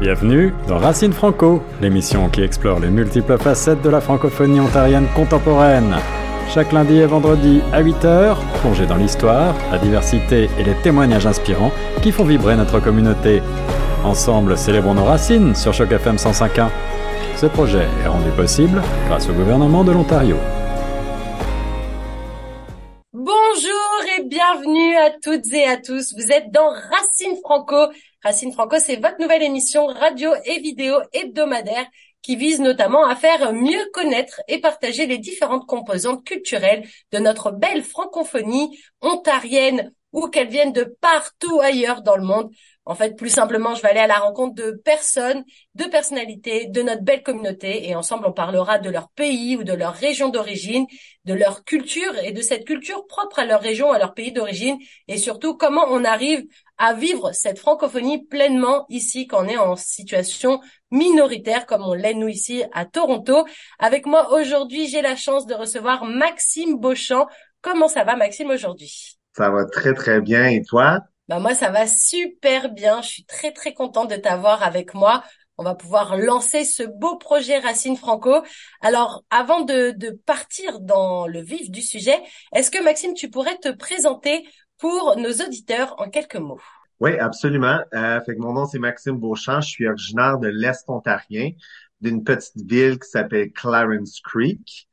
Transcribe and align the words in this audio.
Bienvenue 0.00 0.54
dans 0.68 0.78
Racine 0.78 1.12
Franco, 1.12 1.60
l'émission 1.80 2.28
qui 2.28 2.42
explore 2.42 2.78
les 2.78 2.88
multiples 2.88 3.36
facettes 3.36 3.82
de 3.82 3.90
la 3.90 4.00
francophonie 4.00 4.60
ontarienne 4.60 5.08
contemporaine. 5.14 5.96
Chaque 6.48 6.72
lundi 6.72 6.98
et 6.98 7.06
vendredi 7.06 7.60
à 7.72 7.82
8h, 7.82 8.36
plongez 8.60 8.86
dans 8.86 8.96
l'histoire, 8.96 9.54
la 9.70 9.78
diversité 9.78 10.48
et 10.58 10.62
les 10.62 10.74
témoignages 10.82 11.26
inspirants 11.26 11.72
qui 12.00 12.12
font 12.12 12.24
vibrer 12.24 12.56
notre 12.56 12.80
communauté. 12.80 13.42
Ensemble, 14.04 14.56
célébrons 14.56 14.94
nos 14.94 15.04
racines 15.04 15.54
sur 15.54 15.74
Choc 15.74 15.90
FM 15.90 16.16
105.1. 16.16 16.68
Ce 17.36 17.46
projet 17.46 17.86
est 18.04 18.08
rendu 18.08 18.30
possible 18.30 18.80
grâce 19.08 19.28
au 19.28 19.32
gouvernement 19.32 19.84
de 19.84 19.92
l'Ontario. 19.92 20.36
Bonjour 23.12 24.18
et 24.18 24.22
bienvenue 24.22 24.96
à 24.96 25.10
toutes 25.22 25.52
et 25.52 25.66
à 25.66 25.76
tous. 25.76 26.14
Vous 26.16 26.32
êtes 26.32 26.50
dans 26.52 26.68
Racine 26.68 27.36
Franco. 27.42 27.92
Racine 28.24 28.52
Franco, 28.52 28.76
c'est 28.80 28.96
votre 28.96 29.20
nouvelle 29.20 29.44
émission 29.44 29.86
radio 29.86 30.30
et 30.44 30.58
vidéo 30.58 30.96
hebdomadaire 31.12 31.86
qui 32.20 32.34
vise 32.34 32.60
notamment 32.60 33.06
à 33.06 33.14
faire 33.14 33.52
mieux 33.52 33.88
connaître 33.92 34.40
et 34.48 34.60
partager 34.60 35.06
les 35.06 35.18
différentes 35.18 35.66
composantes 35.66 36.24
culturelles 36.24 36.84
de 37.12 37.18
notre 37.18 37.52
belle 37.52 37.84
francophonie 37.84 38.76
ontarienne 39.00 39.92
ou 40.12 40.26
qu'elles 40.26 40.48
viennent 40.48 40.72
de 40.72 40.96
partout 41.00 41.60
ailleurs 41.60 42.02
dans 42.02 42.16
le 42.16 42.24
monde. 42.24 42.50
En 42.88 42.94
fait, 42.94 43.16
plus 43.16 43.28
simplement, 43.28 43.74
je 43.74 43.82
vais 43.82 43.90
aller 43.90 44.00
à 44.00 44.06
la 44.06 44.18
rencontre 44.18 44.54
de 44.54 44.70
personnes, 44.70 45.44
de 45.74 45.84
personnalités 45.84 46.68
de 46.68 46.80
notre 46.80 47.02
belle 47.02 47.22
communauté 47.22 47.86
et 47.86 47.94
ensemble, 47.94 48.24
on 48.26 48.32
parlera 48.32 48.78
de 48.78 48.88
leur 48.88 49.10
pays 49.10 49.58
ou 49.58 49.62
de 49.62 49.74
leur 49.74 49.92
région 49.92 50.30
d'origine, 50.30 50.86
de 51.26 51.34
leur 51.34 51.64
culture 51.64 52.16
et 52.24 52.32
de 52.32 52.40
cette 52.40 52.64
culture 52.64 53.06
propre 53.06 53.40
à 53.40 53.44
leur 53.44 53.60
région, 53.60 53.92
à 53.92 53.98
leur 53.98 54.14
pays 54.14 54.32
d'origine 54.32 54.78
et 55.06 55.18
surtout 55.18 55.54
comment 55.54 55.84
on 55.90 56.02
arrive 56.02 56.46
à 56.78 56.94
vivre 56.94 57.32
cette 57.32 57.58
francophonie 57.58 58.24
pleinement 58.24 58.86
ici 58.88 59.26
quand 59.26 59.44
on 59.44 59.48
est 59.48 59.58
en 59.58 59.76
situation 59.76 60.62
minoritaire 60.90 61.66
comme 61.66 61.82
on 61.82 61.92
l'est 61.92 62.14
nous 62.14 62.28
ici 62.28 62.64
à 62.72 62.86
Toronto. 62.86 63.44
Avec 63.78 64.06
moi 64.06 64.32
aujourd'hui, 64.32 64.88
j'ai 64.88 65.02
la 65.02 65.14
chance 65.14 65.44
de 65.44 65.52
recevoir 65.52 66.06
Maxime 66.06 66.78
Beauchamp. 66.78 67.26
Comment 67.60 67.88
ça 67.88 68.04
va 68.04 68.16
Maxime 68.16 68.48
aujourd'hui? 68.48 69.18
Ça 69.36 69.50
va 69.50 69.66
très 69.66 69.92
très 69.92 70.22
bien 70.22 70.46
et 70.46 70.62
toi? 70.62 71.02
Bah 71.28 71.40
moi, 71.40 71.54
ça 71.54 71.70
va 71.70 71.86
super 71.86 72.70
bien. 72.70 73.02
Je 73.02 73.08
suis 73.08 73.24
très, 73.24 73.52
très 73.52 73.74
contente 73.74 74.10
de 74.10 74.16
t'avoir 74.16 74.62
avec 74.62 74.94
moi. 74.94 75.22
On 75.58 75.64
va 75.64 75.74
pouvoir 75.74 76.16
lancer 76.16 76.64
ce 76.64 76.82
beau 76.84 77.16
projet 77.16 77.58
Racine 77.58 77.96
Franco. 77.96 78.42
Alors, 78.80 79.24
avant 79.30 79.60
de, 79.62 79.90
de 79.90 80.10
partir 80.10 80.80
dans 80.80 81.26
le 81.26 81.40
vif 81.42 81.70
du 81.70 81.82
sujet, 81.82 82.18
est-ce 82.54 82.70
que 82.70 82.82
Maxime, 82.82 83.14
tu 83.14 83.28
pourrais 83.28 83.58
te 83.58 83.68
présenter 83.70 84.48
pour 84.78 85.16
nos 85.16 85.32
auditeurs 85.32 85.94
en 86.00 86.08
quelques 86.08 86.36
mots? 86.36 86.60
Oui, 87.00 87.16
absolument. 87.18 87.80
Euh, 87.94 88.20
fait 88.22 88.34
que 88.34 88.40
mon 88.40 88.54
nom, 88.54 88.66
c'est 88.66 88.78
Maxime 88.78 89.18
Beauchamp. 89.18 89.60
Je 89.60 89.68
suis 89.68 89.86
originaire 89.86 90.38
de 90.38 90.48
l'Est 90.48 90.88
ontarien, 90.88 91.50
d'une 92.00 92.24
petite 92.24 92.56
ville 92.56 92.98
qui 92.98 93.08
s'appelle 93.08 93.52
Clarence 93.52 94.20
Creek. 94.20 94.87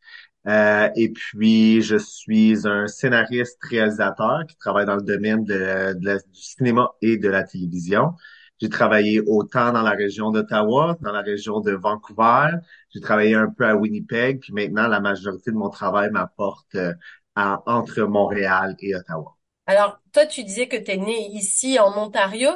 Euh, 0.47 0.89
et 0.95 1.09
puis, 1.09 1.81
je 1.81 1.97
suis 1.97 2.67
un 2.67 2.87
scénariste 2.87 3.57
réalisateur 3.63 4.45
qui 4.47 4.55
travaille 4.57 4.85
dans 4.85 4.95
le 4.95 5.01
domaine 5.01 5.43
de, 5.43 5.93
du 5.95 6.41
cinéma 6.41 6.91
et 7.01 7.17
de 7.17 7.29
la 7.29 7.43
télévision. 7.43 8.13
J'ai 8.61 8.69
travaillé 8.69 9.21
autant 9.21 9.73
dans 9.73 9.81
la 9.81 9.91
région 9.91 10.31
d'Ottawa, 10.31 10.97
dans 11.01 11.11
la 11.11 11.21
région 11.21 11.59
de 11.59 11.71
Vancouver. 11.71 12.51
J'ai 12.93 13.01
travaillé 13.01 13.35
un 13.35 13.49
peu 13.49 13.65
à 13.65 13.75
Winnipeg, 13.75 14.43
maintenant, 14.51 14.87
la 14.87 15.01
majorité 15.01 15.51
de 15.51 15.57
mon 15.57 15.69
travail 15.69 16.09
m'apporte 16.11 16.75
euh, 16.75 16.93
entre 17.35 18.03
Montréal 18.03 18.75
et 18.79 18.95
Ottawa. 18.95 19.35
Alors, 19.67 19.99
toi, 20.13 20.25
tu 20.25 20.43
disais 20.43 20.67
que 20.67 20.77
tu 20.77 20.91
es 20.91 20.97
né 20.97 21.27
ici 21.31 21.79
en 21.79 21.91
Ontario. 21.97 22.49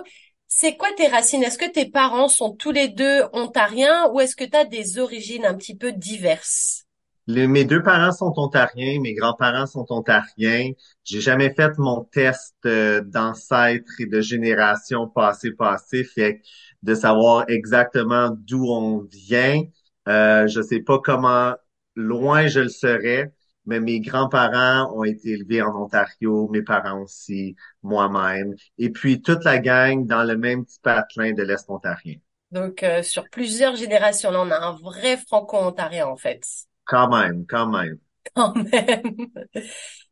C'est 0.47 0.77
quoi 0.77 0.89
tes 0.95 1.07
racines? 1.07 1.43
Est-ce 1.43 1.57
que 1.57 1.69
tes 1.69 1.89
parents 1.89 2.27
sont 2.27 2.55
tous 2.55 2.71
les 2.71 2.87
deux 2.87 3.23
ontariens 3.33 4.07
ou 4.11 4.19
est-ce 4.19 4.35
que 4.35 4.45
tu 4.45 4.55
as 4.55 4.65
des 4.65 4.99
origines 4.99 5.45
un 5.45 5.55
petit 5.55 5.75
peu 5.75 5.91
diverses? 5.91 6.85
Mes 7.29 7.65
deux 7.65 7.83
parents 7.83 8.11
sont 8.11 8.33
ontariens, 8.37 8.99
mes 9.01 9.13
grands-parents 9.13 9.67
sont 9.67 9.85
ontariens. 9.89 10.71
J'ai 11.03 11.21
jamais 11.21 11.53
fait 11.53 11.77
mon 11.77 12.03
test 12.03 12.55
euh, 12.65 13.01
d'ancêtre 13.01 13.91
et 13.99 14.05
de 14.05 14.21
génération 14.21 15.07
passée, 15.07 16.03
fait 16.03 16.41
de 16.81 16.95
savoir 16.95 17.45
exactement 17.49 18.29
d'où 18.31 18.65
on 18.65 19.01
vient. 19.11 19.63
Euh, 20.07 20.47
je 20.47 20.61
sais 20.61 20.79
pas 20.81 20.99
comment 21.03 21.53
loin 21.95 22.47
je 22.47 22.61
le 22.61 22.69
serais, 22.69 23.31
mais 23.65 23.79
mes 23.79 23.99
grands-parents 23.99 24.91
ont 24.95 25.03
été 25.03 25.31
élevés 25.31 25.61
en 25.61 25.75
Ontario, 25.75 26.49
mes 26.49 26.63
parents 26.63 27.01
aussi, 27.03 27.55
moi-même, 27.83 28.55
et 28.77 28.89
puis 28.89 29.21
toute 29.21 29.43
la 29.43 29.59
gang 29.59 30.07
dans 30.07 30.23
le 30.23 30.35
même 30.37 30.65
petit 30.65 30.79
patelin 30.81 31.33
de 31.33 31.43
l'Est 31.43 31.69
ontarien. 31.69 32.15
Donc, 32.51 32.81
euh, 32.81 33.03
sur 33.03 33.29
plusieurs 33.29 33.75
générations, 33.75 34.31
là, 34.31 34.41
on 34.41 34.49
a 34.49 34.57
un 34.57 34.71
vrai 34.71 35.17
franco-ontarien, 35.17 36.07
en 36.07 36.15
fait. 36.15 36.41
Quand 36.89 37.07
même, 37.07 37.45
quand 37.47 37.67
même. 37.67 37.97
Quand 38.35 38.55
même. 38.55 39.27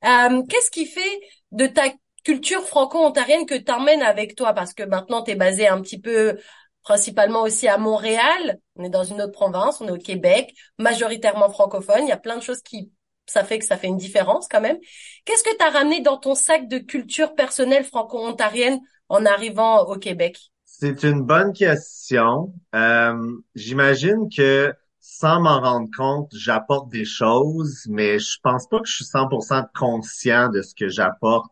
Euh, 0.05 0.43
qu'est-ce 0.47 0.69
qui 0.69 0.85
fait 0.85 1.19
de 1.51 1.65
ta 1.65 1.85
culture 2.23 2.61
franco-ontarienne 2.61 3.47
que 3.47 3.55
tu 3.55 3.71
emmènes 3.71 4.03
avec 4.03 4.35
toi? 4.35 4.53
Parce 4.53 4.75
que 4.75 4.83
maintenant, 4.83 5.23
tu 5.23 5.31
es 5.31 5.35
basé 5.35 5.67
un 5.67 5.81
petit 5.81 5.99
peu 5.99 6.37
principalement 6.83 7.41
aussi 7.41 7.67
à 7.67 7.79
Montréal. 7.79 8.59
On 8.75 8.83
est 8.83 8.89
dans 8.89 9.03
une 9.03 9.21
autre 9.23 9.31
province, 9.31 9.81
on 9.81 9.87
est 9.87 9.91
au 9.91 9.97
Québec, 9.97 10.53
majoritairement 10.77 11.49
francophone. 11.49 12.03
Il 12.03 12.09
y 12.09 12.11
a 12.11 12.17
plein 12.17 12.37
de 12.37 12.43
choses 12.43 12.61
qui, 12.61 12.91
ça 13.25 13.43
fait 13.43 13.57
que 13.57 13.65
ça 13.65 13.75
fait 13.75 13.87
une 13.87 13.97
différence 13.97 14.47
quand 14.47 14.61
même. 14.61 14.77
Qu'est-ce 15.25 15.43
que 15.43 15.57
tu 15.57 15.65
as 15.65 15.71
ramené 15.71 16.01
dans 16.01 16.17
ton 16.17 16.35
sac 16.35 16.67
de 16.67 16.77
culture 16.77 17.33
personnelle 17.33 17.85
franco-ontarienne 17.85 18.79
en 19.09 19.25
arrivant 19.25 19.83
au 19.85 19.97
Québec? 19.97 20.37
C'est 20.63 21.03
une 21.03 21.23
bonne 21.23 21.53
question. 21.53 22.53
Euh, 22.75 23.15
J'imagine 23.55 24.29
que 24.29 24.71
sans 25.09 25.39
m'en 25.41 25.61
rendre 25.61 25.89
compte, 25.95 26.29
j'apporte 26.35 26.89
des 26.91 27.05
choses, 27.05 27.85
mais 27.89 28.19
je 28.19 28.37
pense 28.43 28.67
pas 28.67 28.79
que 28.79 28.87
je 28.87 28.95
suis 28.95 29.05
100% 29.05 29.63
conscient 29.73 30.49
de 30.49 30.61
ce 30.61 30.75
que 30.75 30.89
j'apporte 30.89 31.49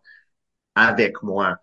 avec 0.76 1.24
moi. 1.24 1.58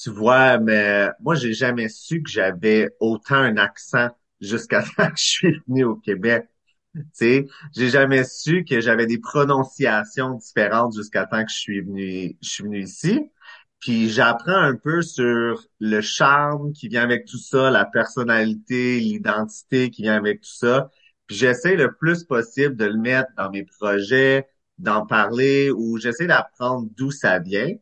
Tu 0.00 0.10
vois, 0.10 0.58
mais 0.58 1.08
moi, 1.20 1.34
j'ai 1.36 1.54
jamais 1.54 1.88
su 1.88 2.22
que 2.22 2.30
j'avais 2.30 2.90
autant 3.00 3.36
un 3.36 3.56
accent 3.58 4.08
jusqu'à 4.40 4.82
que 4.98 5.04
je 5.18 5.24
suis 5.24 5.60
venu 5.68 5.84
au 5.84 5.96
Québec. 5.96 6.46
Tu 6.94 7.02
sais, 7.14 7.46
j'ai 7.76 7.90
jamais 7.90 8.24
su 8.24 8.64
que 8.64 8.80
j'avais 8.80 9.06
des 9.06 9.18
prononciations 9.18 10.34
différentes 10.34 10.96
jusqu'à 10.96 11.26
temps 11.26 11.44
que 11.44 11.50
je 11.52 11.56
suis 11.58 11.80
venu, 11.82 12.36
je 12.42 12.48
suis 12.48 12.64
venu 12.64 12.82
ici. 12.82 13.20
Puis 13.80 14.08
j'apprends 14.10 14.56
un 14.56 14.76
peu 14.76 15.02
sur 15.02 15.62
le 15.80 16.00
charme 16.00 16.72
qui 16.72 16.88
vient 16.88 17.02
avec 17.02 17.26
tout 17.26 17.38
ça, 17.38 17.70
la 17.70 17.84
personnalité, 17.84 19.00
l'identité 19.00 19.90
qui 19.90 20.02
vient 20.02 20.16
avec 20.16 20.40
tout 20.40 20.48
ça. 20.54 20.90
Puis 21.26 21.36
j'essaie 21.36 21.76
le 21.76 21.94
plus 21.94 22.24
possible 22.24 22.76
de 22.76 22.84
le 22.84 22.98
mettre 22.98 23.30
dans 23.36 23.50
mes 23.50 23.64
projets, 23.64 24.48
d'en 24.78 25.06
parler 25.06 25.70
ou 25.70 25.98
j'essaie 25.98 26.26
d'apprendre 26.26 26.88
d'où 26.96 27.10
ça 27.10 27.38
vient. 27.38 27.72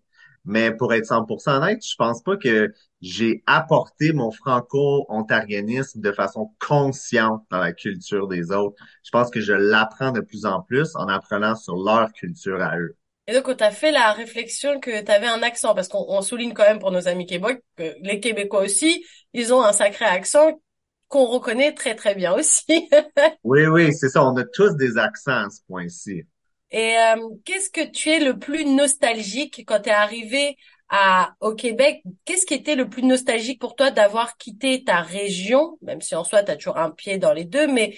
Mais 0.45 0.71
pour 0.71 0.93
être 0.93 1.07
100% 1.07 1.57
honnête, 1.57 1.85
je 1.85 1.97
pense 1.97 2.23
pas 2.23 2.37
que 2.37 2.73
j'ai 3.01 3.43
apporté 3.47 4.13
mon 4.13 4.31
franco-ontarianisme 4.31 6.01
de 6.01 6.13
façon 6.13 6.51
consciente 6.59 7.43
dans 7.51 7.59
la 7.59 7.73
culture 7.73 8.29
des 8.29 8.53
autres. 8.53 8.77
Je 9.03 9.11
pense 9.11 9.31
que 9.31 9.41
je 9.41 9.53
l'apprends 9.53 10.13
de 10.13 10.21
plus 10.21 10.45
en 10.45 10.61
plus 10.61 10.95
en 10.97 11.09
apprenant 11.09 11.55
sur 11.55 11.77
leur 11.77 12.13
culture 12.13 12.61
à 12.63 12.79
eux. 12.79 12.97
Et 13.27 13.33
donc, 13.33 13.49
on 13.49 13.55
t'a 13.55 13.71
fait 13.71 13.91
la 13.91 14.13
réflexion 14.13 14.81
que 14.81 15.03
tu 15.03 15.11
avais 15.11 15.27
un 15.27 15.43
accent, 15.43 15.75
parce 15.75 15.89
qu'on 15.89 16.21
souligne 16.21 16.53
quand 16.53 16.65
même 16.65 16.79
pour 16.79 16.91
nos 16.91 17.09
amis 17.09 17.25
québécois 17.25 17.57
que 17.77 17.95
les 18.03 18.21
Québécois 18.21 18.65
aussi, 18.65 19.03
ils 19.33 19.55
ont 19.55 19.63
un 19.63 19.73
sacré 19.73 20.05
accent 20.05 20.61
qu'on 21.09 21.27
reconnaît 21.27 21.73
très 21.73 21.95
très 21.95 22.15
bien 22.15 22.35
aussi. 22.35 22.89
oui, 23.45 23.67
oui, 23.67 23.93
c'est 23.93 24.09
ça. 24.09 24.25
On 24.25 24.37
a 24.37 24.45
tous 24.45 24.75
des 24.77 24.97
accents 24.99 25.47
à 25.47 25.51
ce 25.51 25.61
point-ci. 25.67 26.23
Et 26.71 26.97
euh, 26.97 27.29
qu'est-ce 27.45 27.71
que 27.71 27.89
tu 27.89 28.11
es 28.11 28.21
le 28.21 28.39
plus 28.39 28.65
nostalgique 28.65 29.65
quand 29.67 29.81
tu 29.81 29.91
es 29.91 29.93
arrivé 29.93 30.57
à, 30.89 31.35
au 31.41 31.55
Québec? 31.55 32.03
Qu'est-ce 32.25 32.47
qui 32.47 32.55
était 32.55 32.75
le 32.75 32.89
plus 32.89 33.03
nostalgique 33.03 33.61
pour 33.61 33.77
toi 33.77 33.91
d'avoir 33.91 34.37
quitté 34.37 34.83
ta 34.83 35.01
région, 35.01 35.79
même 35.83 36.01
si 36.01 36.17
en 36.17 36.25
soi 36.25 36.43
tu 36.43 36.51
as 36.51 36.57
toujours 36.57 36.79
un 36.79 36.91
pied 36.91 37.19
dans 37.19 37.33
les 37.33 37.45
deux, 37.45 37.69
mais 37.69 37.97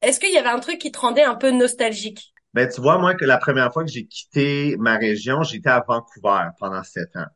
est-ce 0.00 0.20
qu'il 0.20 0.32
y 0.32 0.38
avait 0.38 0.48
un 0.48 0.60
truc 0.60 0.78
qui 0.78 0.92
te 0.92 0.98
rendait 0.98 1.24
un 1.24 1.34
peu 1.34 1.50
nostalgique? 1.50 2.32
Ben, 2.54 2.68
tu 2.68 2.80
vois, 2.80 2.96
moi, 2.96 3.14
que 3.14 3.26
la 3.26 3.36
première 3.36 3.70
fois 3.70 3.84
que 3.84 3.90
j'ai 3.90 4.06
quitté 4.06 4.76
ma 4.78 4.96
région, 4.96 5.42
j'étais 5.42 5.68
à 5.68 5.84
Vancouver 5.86 6.48
pendant 6.58 6.82
sept 6.82 7.14
ans. 7.16 7.26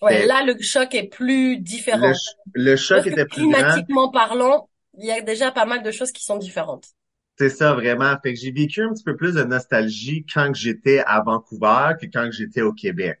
Ouais, 0.00 0.26
là, 0.26 0.44
le 0.44 0.60
choc 0.60 0.94
est 0.94 1.08
plus 1.08 1.58
différent. 1.58 2.12
Le, 2.54 2.76
choc 2.76 3.06
était 3.06 3.24
plus 3.24 3.42
Climatiquement 3.42 4.10
parlant, 4.10 4.68
il 4.96 5.06
y 5.06 5.10
a 5.10 5.20
déjà 5.20 5.50
pas 5.50 5.64
mal 5.64 5.82
de 5.82 5.90
choses 5.90 6.12
qui 6.12 6.24
sont 6.24 6.36
différentes. 6.36 6.86
C'est 7.38 7.50
ça, 7.50 7.74
vraiment. 7.74 8.14
Fait 8.22 8.34
que 8.34 8.40
j'ai 8.40 8.50
vécu 8.50 8.82
un 8.82 8.92
petit 8.92 9.04
peu 9.04 9.16
plus 9.16 9.34
de 9.34 9.44
nostalgie 9.44 10.26
quand 10.32 10.54
j'étais 10.54 11.00
à 11.06 11.20
Vancouver 11.22 11.92
que 12.00 12.06
quand 12.06 12.30
j'étais 12.32 12.62
au 12.62 12.72
Québec. 12.72 13.20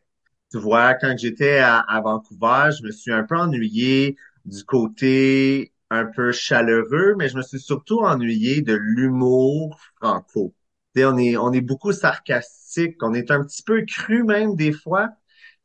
Tu 0.50 0.58
vois, 0.58 0.94
quand 0.94 1.14
j'étais 1.16 1.58
à, 1.58 2.00
Vancouver, 2.02 2.70
je 2.76 2.84
me 2.84 2.90
suis 2.90 3.12
un 3.12 3.24
peu 3.24 3.36
ennuyé 3.36 4.16
du 4.44 4.64
côté 4.64 5.72
un 5.90 6.06
peu 6.06 6.32
chaleureux, 6.32 7.14
mais 7.18 7.28
je 7.28 7.36
me 7.36 7.42
suis 7.42 7.60
surtout 7.60 8.00
ennuyé 8.00 8.62
de 8.62 8.74
l'humour 8.74 9.78
franco. 9.96 10.54
on 10.96 11.18
est, 11.18 11.36
on 11.36 11.52
est 11.52 11.60
beaucoup 11.60 11.92
sarcastique, 11.92 12.96
on 13.02 13.14
est 13.14 13.30
un 13.30 13.44
petit 13.44 13.62
peu 13.62 13.84
cru 13.86 14.24
même 14.24 14.56
des 14.56 14.72
fois. 14.72 15.10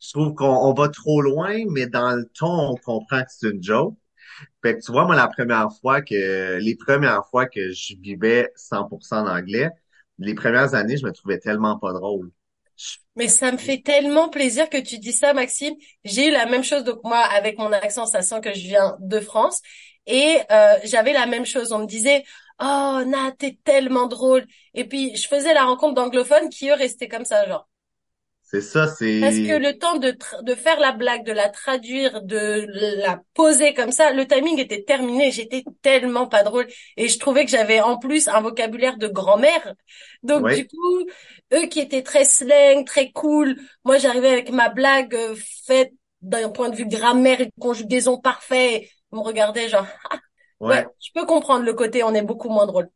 Je 0.04 0.12
trouve 0.12 0.34
qu'on 0.36 0.46
on 0.46 0.74
va 0.74 0.90
trop 0.90 1.22
loin, 1.22 1.56
mais 1.70 1.88
dans 1.88 2.12
le 2.16 2.26
ton, 2.38 2.72
on 2.72 2.76
comprend 2.76 3.22
que 3.22 3.30
c'est 3.30 3.50
une 3.50 3.64
joke. 3.64 3.96
Fait 4.62 4.76
que 4.76 4.82
tu 4.84 4.92
vois, 4.92 5.06
moi, 5.06 5.16
la 5.16 5.28
première 5.28 5.70
fois 5.82 6.02
que, 6.02 6.58
les 6.60 6.76
premières 6.76 7.26
fois 7.30 7.46
que 7.48 7.72
je 7.72 7.96
vivais 8.02 8.52
100% 8.56 9.16
en 9.20 9.28
anglais, 9.28 9.70
les 10.20 10.34
premières 10.34 10.74
années, 10.76 10.98
je 10.98 11.06
me 11.06 11.12
trouvais 11.12 11.40
tellement 11.40 11.80
pas 11.80 11.94
drôle. 11.94 12.32
Mais 13.16 13.28
ça 13.28 13.52
me 13.52 13.58
fait 13.58 13.82
tellement 13.82 14.30
plaisir 14.30 14.70
que 14.70 14.78
tu 14.78 14.98
dis 14.98 15.14
ça, 15.14 15.34
Maxime. 15.34 15.76
J'ai 16.04 16.30
eu 16.30 16.32
la 16.32 16.48
même 16.48 16.64
chose, 16.64 16.84
donc 16.84 17.00
moi, 17.04 17.20
avec 17.20 17.58
mon 17.58 17.72
accent, 17.72 18.06
ça 18.06 18.22
sent 18.22 18.42
que 18.42 18.54
je 18.54 18.62
viens 18.62 18.98
de 19.00 19.20
France. 19.20 19.62
Et 20.06 20.40
euh, 20.52 20.76
j'avais 20.84 21.14
la 21.14 21.28
même 21.28 21.46
chose. 21.46 21.72
On 21.72 21.80
me 21.80 21.86
disait, 21.86 22.24
oh, 22.60 23.02
Nat, 23.06 23.34
t'es 23.38 23.58
tellement 23.64 24.08
drôle. 24.08 24.46
Et 24.74 24.86
puis, 24.86 25.16
je 25.16 25.28
faisais 25.28 25.54
la 25.54 25.64
rencontre 25.64 25.94
d'anglophones 25.94 26.50
qui, 26.50 26.70
eux, 26.70 26.74
restaient 26.74 27.08
comme 27.08 27.26
ça, 27.26 27.48
genre. 27.48 27.70
C'est 28.54 28.62
ça, 28.62 28.86
c'est... 28.86 29.20
Parce 29.20 29.36
que 29.36 29.58
le 29.58 29.80
temps 29.80 29.98
de, 29.98 30.16
de 30.44 30.54
faire 30.54 30.80
la 30.80 30.92
blague, 30.92 31.26
de 31.26 31.32
la 31.32 31.50
traduire, 31.50 32.22
de 32.22 32.68
la 33.02 33.20
poser 33.34 33.74
comme 33.74 33.92
ça, 33.92 34.14
le 34.14 34.28
timing 34.28 34.60
était 34.60 34.84
terminé. 34.84 35.32
J'étais 35.32 35.64
tellement 35.82 36.28
pas 36.28 36.44
drôle. 36.44 36.68
Et 36.96 37.08
je 37.08 37.18
trouvais 37.18 37.46
que 37.46 37.52
j'avais 37.52 37.82
en 37.82 37.98
plus 37.98 38.28
un 38.28 38.42
vocabulaire 38.42 38.98
de 38.98 39.08
grand-mère. 39.08 39.74
Donc 40.22 40.48
du 40.54 40.68
coup, 40.68 41.08
eux 41.52 41.66
qui 41.66 41.80
étaient 41.80 42.04
très 42.04 42.26
slang, 42.26 42.86
très 42.86 43.12
cool, 43.12 43.56
moi 43.86 43.98
j'arrivais 43.98 44.30
avec 44.30 44.52
ma 44.52 44.70
blague 44.70 45.16
euh, 45.16 45.36
faite 45.66 45.94
d'un 46.22 46.50
point 46.50 46.70
de 46.70 46.76
vue 46.76 46.88
grammaire 46.88 47.42
et 47.42 47.50
conjugaison 47.60 48.20
parfait. 48.20 48.88
Ils 49.12 49.16
me 49.18 49.22
regardaient 49.22 49.68
genre, 49.68 49.88
ah, 50.12 50.20
ouais. 50.60 50.86
je 51.02 51.10
peux 51.16 51.26
comprendre 51.26 51.66
le 51.66 51.74
côté, 51.74 52.04
on 52.04 52.14
est 52.14 52.22
beaucoup 52.22 52.50
moins 52.50 52.68
drôle. 52.68 52.88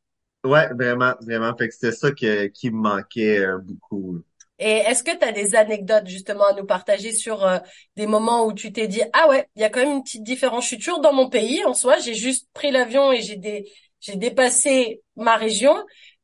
Ouais, 0.43 0.71
vraiment, 0.71 1.15
vraiment. 1.21 1.57
Fait 1.57 1.67
que 1.67 1.73
c'était 1.73 1.91
ça 1.91 2.11
qui 2.11 2.69
me 2.69 2.77
manquait 2.77 3.39
euh, 3.39 3.57
beaucoup. 3.57 4.23
Et 4.59 4.77
est-ce 4.77 5.03
que 5.03 5.15
tu 5.15 5.23
as 5.23 5.31
des 5.31 5.55
anecdotes 5.55 6.07
justement 6.07 6.47
à 6.47 6.53
nous 6.53 6.65
partager 6.65 7.11
sur 7.11 7.45
euh, 7.45 7.59
des 7.95 8.07
moments 8.07 8.45
où 8.45 8.53
tu 8.53 8.71
t'es 8.71 8.87
dit 8.87 9.01
ah 9.13 9.27
ouais, 9.29 9.47
il 9.55 9.61
y 9.61 9.65
a 9.65 9.69
quand 9.69 9.81
même 9.81 9.97
une 9.97 10.03
petite 10.03 10.23
différence. 10.23 10.63
Je 10.63 10.67
suis 10.69 10.77
toujours 10.77 11.01
dans 11.01 11.13
mon 11.13 11.29
pays 11.29 11.63
en 11.65 11.73
soi, 11.73 11.97
j'ai 11.99 12.15
juste 12.15 12.47
pris 12.53 12.71
l'avion 12.71 13.11
et 13.11 13.21
j'ai 13.21 13.35
des 13.35 13.71
j'ai 13.99 14.15
dépassé 14.15 15.01
ma 15.15 15.35
région, 15.35 15.75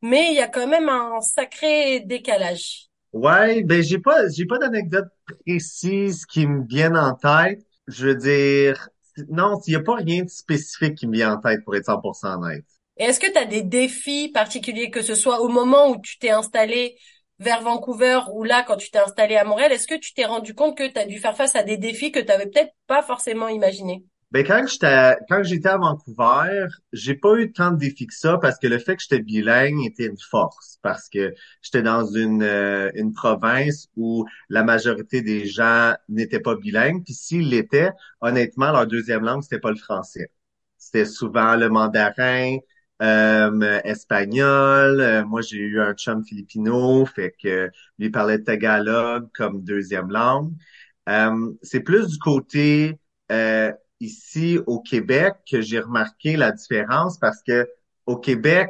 mais 0.02 0.30
il 0.32 0.36
y 0.36 0.42
a 0.42 0.48
quand 0.48 0.68
même 0.68 0.90
un 0.90 1.20
sacré 1.22 2.02
décalage. 2.02 2.88
Ouais, 3.14 3.64
ben 3.64 3.84
j'ai 3.84 4.00
pas 4.00 4.28
j'ai 4.30 4.46
pas 4.46 4.58
d'anecdote 4.58 5.10
précise 5.46 6.26
qui 6.26 6.48
me 6.48 6.66
viennent 6.68 6.98
en 6.98 7.14
tête. 7.14 7.62
Je 7.88 8.08
veux 8.08 8.16
dire 8.16 8.90
non, 9.30 9.60
il 9.68 9.74
y 9.74 9.76
a 9.76 9.80
pas 9.80 9.96
rien 9.96 10.24
de 10.24 10.30
spécifique 10.30 10.96
qui 10.96 11.08
me 11.08 11.14
vient 11.14 11.34
en 11.36 11.38
tête 11.40 11.64
pour 11.64 11.76
être 11.76 11.86
100% 11.86 12.36
honnête. 12.36 12.66
Et 12.98 13.06
est-ce 13.06 13.20
que 13.20 13.32
tu 13.32 13.38
as 13.38 13.46
des 13.46 13.64
défis 13.64 14.30
particuliers 14.30 14.90
que 14.90 15.02
ce 15.02 15.16
soit 15.16 15.42
au 15.42 15.50
moment 15.50 15.90
où 15.90 16.02
tu 16.02 16.18
t'es 16.20 16.30
installé 16.30 16.98
vers 17.44 17.62
Vancouver 17.62 18.20
ou 18.34 18.44
là, 18.44 18.64
quand 18.66 18.78
tu 18.78 18.90
t'es 18.90 19.00
installé 19.00 19.36
à 19.36 19.44
Montréal, 19.44 19.72
est-ce 19.72 19.88
que 19.88 20.00
tu 20.00 20.14
t'es 20.14 20.26
rendu 20.26 20.56
compte 20.56 20.78
que 20.78 20.88
tu 20.88 21.00
as 21.00 21.06
dû 21.06 21.20
faire 21.20 21.36
face 21.36 21.56
à 21.56 21.64
des 21.64 21.78
défis 21.78 22.12
que 22.12 22.20
tu 22.20 22.32
avais 22.32 22.48
peut-être 22.48 22.74
pas 22.88 23.04
forcément 23.04 23.50
imaginé? 23.50 24.04
Ben, 24.32 24.44
quand 24.44 24.66
j'étais, 24.66 25.16
quand 25.30 25.44
j'étais 25.44 25.70
à 25.70 25.78
Vancouver, 25.78 26.66
j'ai 26.92 27.14
pas 27.14 27.36
eu 27.36 27.52
tant 27.52 27.70
de 27.70 27.78
défis 27.78 28.08
que 28.08 28.16
ça 28.16 28.40
parce 28.40 28.58
que 28.58 28.66
le 28.66 28.80
fait 28.80 28.96
que 28.96 29.04
j'étais 29.04 29.22
bilingue 29.22 29.86
était 29.86 30.08
une 30.08 30.18
force 30.18 30.80
parce 30.82 31.08
que 31.08 31.36
j'étais 31.62 31.84
dans 31.84 32.04
une, 32.08 32.42
euh, 32.42 32.90
une 32.96 33.14
province 33.14 33.90
où 33.96 34.26
la 34.50 34.64
majorité 34.64 35.22
des 35.22 35.46
gens 35.46 35.94
n'étaient 36.10 36.40
pas 36.40 36.56
bilingues. 36.56 37.04
Puis 37.04 37.14
s'ils 37.14 37.50
l'étaient, 37.50 37.92
honnêtement, 38.22 38.72
leur 38.72 38.88
deuxième 38.88 39.24
langue, 39.24 39.44
c'était 39.44 39.60
pas 39.60 39.70
le 39.70 39.78
français. 39.78 40.32
C'était 40.80 41.06
souvent 41.06 41.56
le 41.56 41.70
mandarin, 41.70 42.58
euh, 43.04 43.82
espagnol. 43.84 45.02
Euh, 45.02 45.26
moi, 45.26 45.42
j'ai 45.42 45.58
eu 45.58 45.82
un 45.82 45.94
chum 45.94 46.24
filipino, 46.26 47.06
fait 47.06 47.36
que 47.42 47.70
lui 48.00 48.10
parlait 48.10 48.42
tagalog 48.44 49.28
comme 49.36 49.64
deuxième 49.64 50.10
langue. 50.12 50.54
Euh, 51.10 51.52
c'est 51.62 51.82
plus 51.82 52.08
du 52.08 52.18
côté 52.20 53.00
ici 54.00 54.60
au 54.68 54.80
Québec 54.82 55.34
que 55.50 55.62
j'ai 55.62 55.80
remarqué 55.80 56.38
la 56.38 56.52
différence 56.52 57.18
parce 57.20 57.42
que 57.42 57.68
au 58.06 58.18
Québec, 58.18 58.70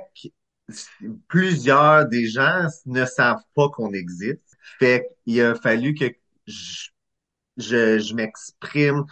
plusieurs 1.28 2.08
des 2.08 2.28
gens 2.28 2.68
ne 2.86 3.06
savent 3.06 3.44
pas 3.56 3.70
qu'on 3.70 3.94
existe. 3.94 4.42
Fait 4.80 5.08
qu'il 5.26 5.42
a 5.42 5.56
fallu 5.56 5.94
que 5.94 6.06
je, 6.48 6.90
je, 7.58 8.00
je 8.00 8.16
m'exprime. 8.16 9.06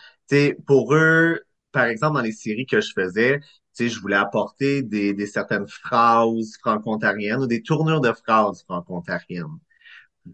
Pour 0.65 0.95
eux, 0.95 1.41
par 1.71 1.85
exemple, 1.85 2.15
dans 2.15 2.21
les 2.21 2.31
séries 2.31 2.65
que 2.65 2.81
je 2.81 2.91
faisais, 2.95 3.41
sais, 3.73 3.89
je 3.89 3.99
voulais 3.99 4.15
apporter 4.15 4.81
des, 4.83 5.13
des 5.13 5.27
certaines 5.27 5.67
phrases 5.67 6.57
franco-ontariennes 6.59 7.41
ou 7.41 7.47
des 7.47 7.61
tournures 7.61 8.01
de 8.01 8.11
phrases 8.11 8.63
franco-ontariennes. 8.63 9.59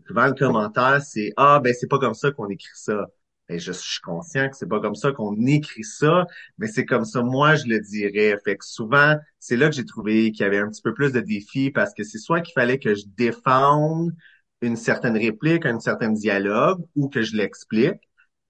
Souvent, 0.07 0.27
le 0.27 0.33
commentaire, 0.33 1.01
c'est 1.01 1.31
«Ah, 1.37 1.59
ben 1.63 1.73
c'est 1.73 1.87
pas 1.87 1.99
comme 1.99 2.13
ça 2.13 2.31
qu'on 2.31 2.49
écrit 2.49 2.69
ça. 2.75 3.07
Ben, 3.49 3.59
je, 3.59 3.71
suis 3.71 4.01
conscient 4.01 4.49
que 4.49 4.57
c'est 4.57 4.67
pas 4.67 4.81
comme 4.81 4.95
ça 4.95 5.13
qu'on 5.13 5.35
écrit 5.45 5.83
ça, 5.83 6.25
mais 6.57 6.67
c'est 6.67 6.85
comme 6.85 7.05
ça, 7.05 7.21
moi, 7.21 7.55
je 7.55 7.65
le 7.67 7.79
dirais. 7.79 8.37
Fait 8.43 8.57
que 8.57 8.65
souvent, 8.65 9.15
c'est 9.39 9.55
là 9.55 9.69
que 9.69 9.75
j'ai 9.75 9.85
trouvé 9.85 10.31
qu'il 10.31 10.41
y 10.43 10.45
avait 10.45 10.59
un 10.59 10.67
petit 10.69 10.81
peu 10.81 10.93
plus 10.93 11.13
de 11.13 11.21
défis 11.21 11.71
parce 11.71 11.93
que 11.93 12.03
c'est 12.03 12.17
soit 12.17 12.41
qu'il 12.41 12.53
fallait 12.53 12.79
que 12.79 12.93
je 12.93 13.05
défende 13.15 14.11
une 14.61 14.75
certaine 14.75 15.17
réplique, 15.17 15.65
un 15.65 15.79
certain 15.79 16.11
dialogue 16.11 16.83
ou 16.95 17.09
que 17.09 17.21
je 17.21 17.35
l'explique. 17.37 18.01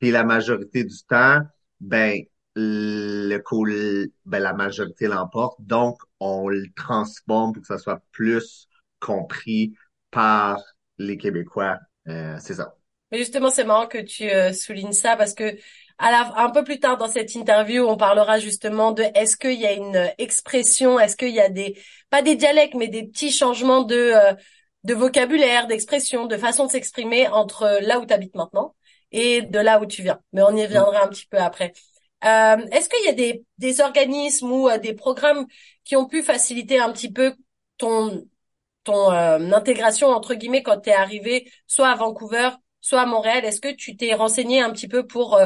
Et 0.02 0.12
la 0.12 0.24
majorité 0.24 0.84
du 0.84 0.98
temps, 1.08 1.42
ben, 1.80 2.24
le 2.60 3.38
cool, 3.38 4.10
ben, 4.26 4.40
la 4.40 4.54
majorité 4.54 5.08
l'emporte. 5.08 5.58
Donc, 5.60 6.00
on 6.20 6.48
le 6.50 6.66
transforme 6.76 7.54
pour 7.54 7.62
que 7.62 7.68
ça 7.68 7.78
soit 7.78 8.02
plus 8.12 8.68
compris 9.00 9.76
par 10.10 10.60
les 10.98 11.18
Québécois. 11.18 11.78
Euh, 12.08 12.36
c'est 12.40 12.56
ça. 12.56 12.74
Mais 13.12 13.20
justement, 13.20 13.52
c'est 13.52 13.64
marrant 13.64 13.86
que 13.86 14.00
tu 14.00 14.30
euh, 14.30 14.54
soulignes 14.54 14.92
ça 14.92 15.16
parce 15.16 15.34
que 15.34 15.56
à 16.00 16.12
la, 16.12 16.34
un 16.38 16.50
peu 16.50 16.64
plus 16.64 16.80
tard 16.80 16.98
dans 16.98 17.08
cette 17.08 17.36
interview, 17.36 17.84
on 17.84 17.96
parlera 17.96 18.40
justement 18.40 18.92
de 18.92 19.04
est-ce 19.14 19.38
qu'il 19.38 19.60
y 19.60 19.66
a 19.66 19.74
une 19.74 20.12
expression, 20.18 21.00
est-ce 21.00 21.16
qu'il 21.16 21.34
y 21.34 21.40
a 21.40 21.50
des 21.50 21.80
pas 22.10 22.22
des 22.22 22.36
dialectes, 22.36 22.76
mais 22.76 22.88
des 22.88 23.04
petits 23.08 23.32
changements 23.32 23.84
de 23.84 23.96
euh, 23.96 24.34
de 24.84 24.94
vocabulaire, 24.94 25.68
d'expression, 25.68 26.26
de 26.26 26.38
façon 26.38 26.66
de 26.66 26.72
s'exprimer 26.72 27.28
entre 27.28 27.80
là 27.82 28.00
où 28.00 28.06
tu 28.06 28.14
habites 28.14 28.36
maintenant 28.36 28.76
et 29.12 29.42
de 29.42 29.60
là 29.60 29.80
où 29.80 29.86
tu 29.86 30.02
viens. 30.02 30.20
Mais 30.34 30.42
on 30.42 30.56
y 30.56 30.66
reviendra 30.66 31.04
un 31.04 31.08
petit 31.08 31.28
peu 31.28 31.38
après. 31.38 31.74
Euh, 32.26 32.58
est-ce 32.72 32.90
qu'il 32.90 33.06
y 33.06 33.10
a 33.10 33.14
des, 33.14 33.46
des 33.58 33.82
organismes 33.82 34.52
ou 34.52 34.70
euh, 34.70 34.78
des 34.80 34.94
programmes 34.94 35.46
qui 35.84 35.96
ont 35.96 36.08
pu 36.08 36.24
faciliter 36.24 36.80
un 36.80 36.92
petit 36.92 37.12
peu 37.12 37.36
ton, 37.78 38.28
ton 38.84 39.12
euh, 39.12 39.52
intégration, 39.52 40.08
entre 40.10 40.34
guillemets, 40.34 40.64
quand 40.64 40.80
tu 40.82 40.90
es 40.90 40.94
arrivé 40.94 41.52
soit 41.68 41.90
à 41.90 41.96
Vancouver, 41.96 42.50
soit 42.82 43.02
à 43.02 43.06
Montréal? 43.06 43.46
Est-ce 43.46 43.62
que 43.62 43.74
tu 43.74 43.96
t'es 43.96 44.14
renseigné 44.16 44.62
un 44.62 44.72
petit 44.72 44.88
peu 44.88 45.06
pour, 45.06 45.40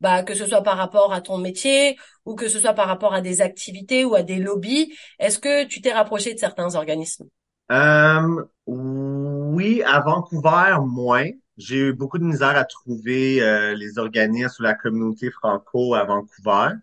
bah, 0.00 0.22
que 0.22 0.34
ce 0.34 0.46
soit 0.46 0.62
par 0.62 0.76
rapport 0.76 1.12
à 1.12 1.20
ton 1.22 1.38
métier 1.38 1.96
ou 2.26 2.34
que 2.34 2.48
ce 2.48 2.60
soit 2.60 2.74
par 2.74 2.88
rapport 2.88 3.14
à 3.14 3.20
des 3.22 3.40
activités 3.40 4.04
ou 4.04 4.14
à 4.14 4.22
des 4.22 4.36
lobbies? 4.36 4.94
Est-ce 5.18 5.38
que 5.38 5.64
tu 5.64 5.80
t'es 5.80 5.92
rapproché 5.92 6.34
de 6.34 6.38
certains 6.38 6.74
organismes? 6.74 7.28
Oui, 8.66 9.82
à 9.82 10.00
Vancouver, 10.00 10.76
moins. 10.82 11.30
J'ai 11.58 11.88
eu 11.88 11.92
beaucoup 11.92 12.18
de 12.18 12.24
misère 12.24 12.56
à 12.56 12.64
trouver 12.64 13.42
euh, 13.42 13.74
les 13.74 13.98
organismes 13.98 14.54
ou 14.60 14.62
la 14.62 14.74
communauté 14.74 15.30
franco 15.32 15.94
à 15.94 16.04
Vancouver. 16.04 16.76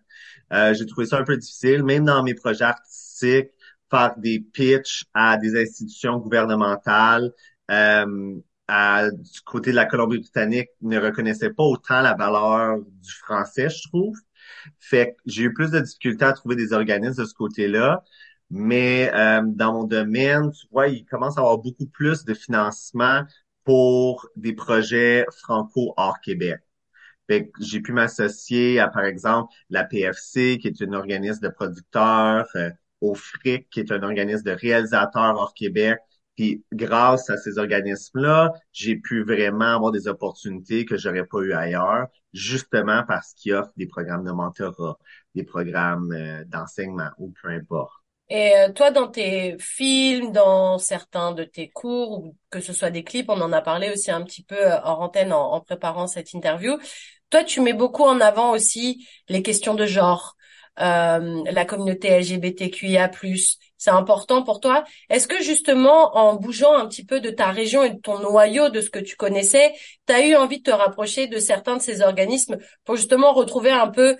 Euh, 0.52 0.74
j'ai 0.74 0.84
trouvé 0.84 1.06
ça 1.06 1.18
un 1.18 1.24
peu 1.24 1.36
difficile, 1.38 1.82
même 1.82 2.04
dans 2.04 2.22
mes 2.22 2.34
projets 2.34 2.64
artistiques, 2.64 3.48
faire 3.90 4.14
des 4.18 4.38
pitchs 4.38 5.06
à 5.14 5.38
des 5.38 5.58
institutions 5.58 6.18
gouvernementales. 6.18 7.32
Euh, 7.70 8.34
à, 8.68 9.10
du 9.10 9.40
côté 9.46 9.70
de 9.70 9.76
la 9.76 9.86
Colombie-Britannique, 9.86 10.68
ne 10.82 10.98
reconnaissaient 11.00 11.54
pas 11.54 11.62
autant 11.62 12.02
la 12.02 12.14
valeur 12.14 12.78
du 12.78 13.12
français, 13.12 13.70
je 13.70 13.88
trouve. 13.88 14.16
Fait 14.78 15.14
que 15.14 15.22
j'ai 15.24 15.44
eu 15.44 15.54
plus 15.54 15.70
de 15.70 15.80
difficultés 15.80 16.24
à 16.26 16.32
trouver 16.32 16.56
des 16.56 16.72
organismes 16.74 17.22
de 17.22 17.28
ce 17.28 17.34
côté-là. 17.34 18.04
Mais 18.50 19.10
dans 19.44 19.72
mon 19.72 19.84
domaine, 19.84 20.50
tu 20.52 20.66
vois, 20.70 20.88
il 20.88 21.04
commence 21.04 21.38
à 21.38 21.40
avoir 21.40 21.58
beaucoup 21.58 21.86
plus 21.86 22.24
de 22.24 22.34
financement 22.34 23.22
pour 23.66 24.28
des 24.36 24.54
projets 24.54 25.26
franco 25.42 25.92
hors 25.98 26.20
Québec. 26.20 26.60
J'ai 27.60 27.80
pu 27.80 27.92
m'associer 27.92 28.78
à, 28.80 28.88
par 28.88 29.04
exemple, 29.04 29.52
la 29.70 29.84
PFC, 29.84 30.58
qui 30.58 30.68
est 30.68 30.80
une 30.80 30.94
organisme 30.94 31.42
de 31.42 31.48
producteurs, 31.48 32.46
euh, 32.56 32.70
au 33.00 33.14
FRIC, 33.14 33.68
qui 33.70 33.80
est 33.80 33.92
un 33.92 34.02
organisme 34.02 34.44
de 34.44 34.52
réalisateurs 34.52 35.36
hors 35.36 35.52
Québec. 35.54 35.98
Puis 36.36 36.64
grâce 36.72 37.28
à 37.30 37.36
ces 37.38 37.58
organismes-là, 37.58 38.52
j'ai 38.72 38.96
pu 38.96 39.24
vraiment 39.24 39.74
avoir 39.74 39.90
des 39.90 40.06
opportunités 40.06 40.84
que 40.84 40.96
j'aurais 40.96 41.26
pas 41.26 41.40
eu 41.40 41.52
ailleurs, 41.52 42.06
justement 42.32 43.02
parce 43.08 43.34
qu'ils 43.34 43.54
offrent 43.54 43.72
des 43.76 43.86
programmes 43.86 44.24
de 44.24 44.32
mentorat, 44.32 44.98
des 45.34 45.44
programmes 45.44 46.12
euh, 46.12 46.44
d'enseignement 46.46 47.10
ou 47.18 47.32
peu 47.42 47.48
importe. 47.48 48.05
Et 48.28 48.56
euh, 48.56 48.72
toi, 48.72 48.90
dans 48.90 49.06
tes 49.08 49.56
films, 49.60 50.32
dans 50.32 50.78
certains 50.78 51.32
de 51.32 51.44
tes 51.44 51.68
cours, 51.68 52.12
ou 52.12 52.36
que 52.50 52.60
ce 52.60 52.72
soit 52.72 52.90
des 52.90 53.04
clips, 53.04 53.30
on 53.30 53.40
en 53.40 53.52
a 53.52 53.60
parlé 53.62 53.90
aussi 53.90 54.10
un 54.10 54.22
petit 54.22 54.42
peu 54.42 54.56
euh, 54.56 54.80
en 54.82 55.04
antenne 55.04 55.32
en, 55.32 55.60
préparant 55.60 56.08
cette 56.08 56.32
interview. 56.32 56.76
Toi, 57.30 57.44
tu 57.44 57.60
mets 57.60 57.72
beaucoup 57.72 58.02
en 58.04 58.20
avant 58.20 58.50
aussi 58.52 59.06
les 59.28 59.42
questions 59.42 59.74
de 59.74 59.86
genre, 59.86 60.36
euh, 60.80 61.42
la 61.50 61.64
communauté 61.64 62.18
LGBTQIA+. 62.18 63.10
C'est 63.78 63.90
important 63.90 64.42
pour 64.42 64.60
toi. 64.60 64.84
Est-ce 65.10 65.28
que 65.28 65.40
justement, 65.42 66.16
en 66.16 66.34
bougeant 66.34 66.76
un 66.76 66.88
petit 66.88 67.04
peu 67.04 67.20
de 67.20 67.30
ta 67.30 67.50
région 67.52 67.82
et 67.84 67.90
de 67.90 68.00
ton 68.00 68.18
noyau, 68.18 68.70
de 68.70 68.80
ce 68.80 68.90
que 68.90 68.98
tu 68.98 69.16
connaissais, 69.16 69.72
tu 70.06 70.12
as 70.14 70.26
eu 70.26 70.34
envie 70.34 70.58
de 70.58 70.64
te 70.64 70.70
rapprocher 70.70 71.28
de 71.28 71.38
certains 71.38 71.76
de 71.76 71.82
ces 71.82 72.00
organismes 72.02 72.56
pour 72.84 72.96
justement 72.96 73.32
retrouver 73.32 73.70
un 73.70 73.88
peu 73.88 74.16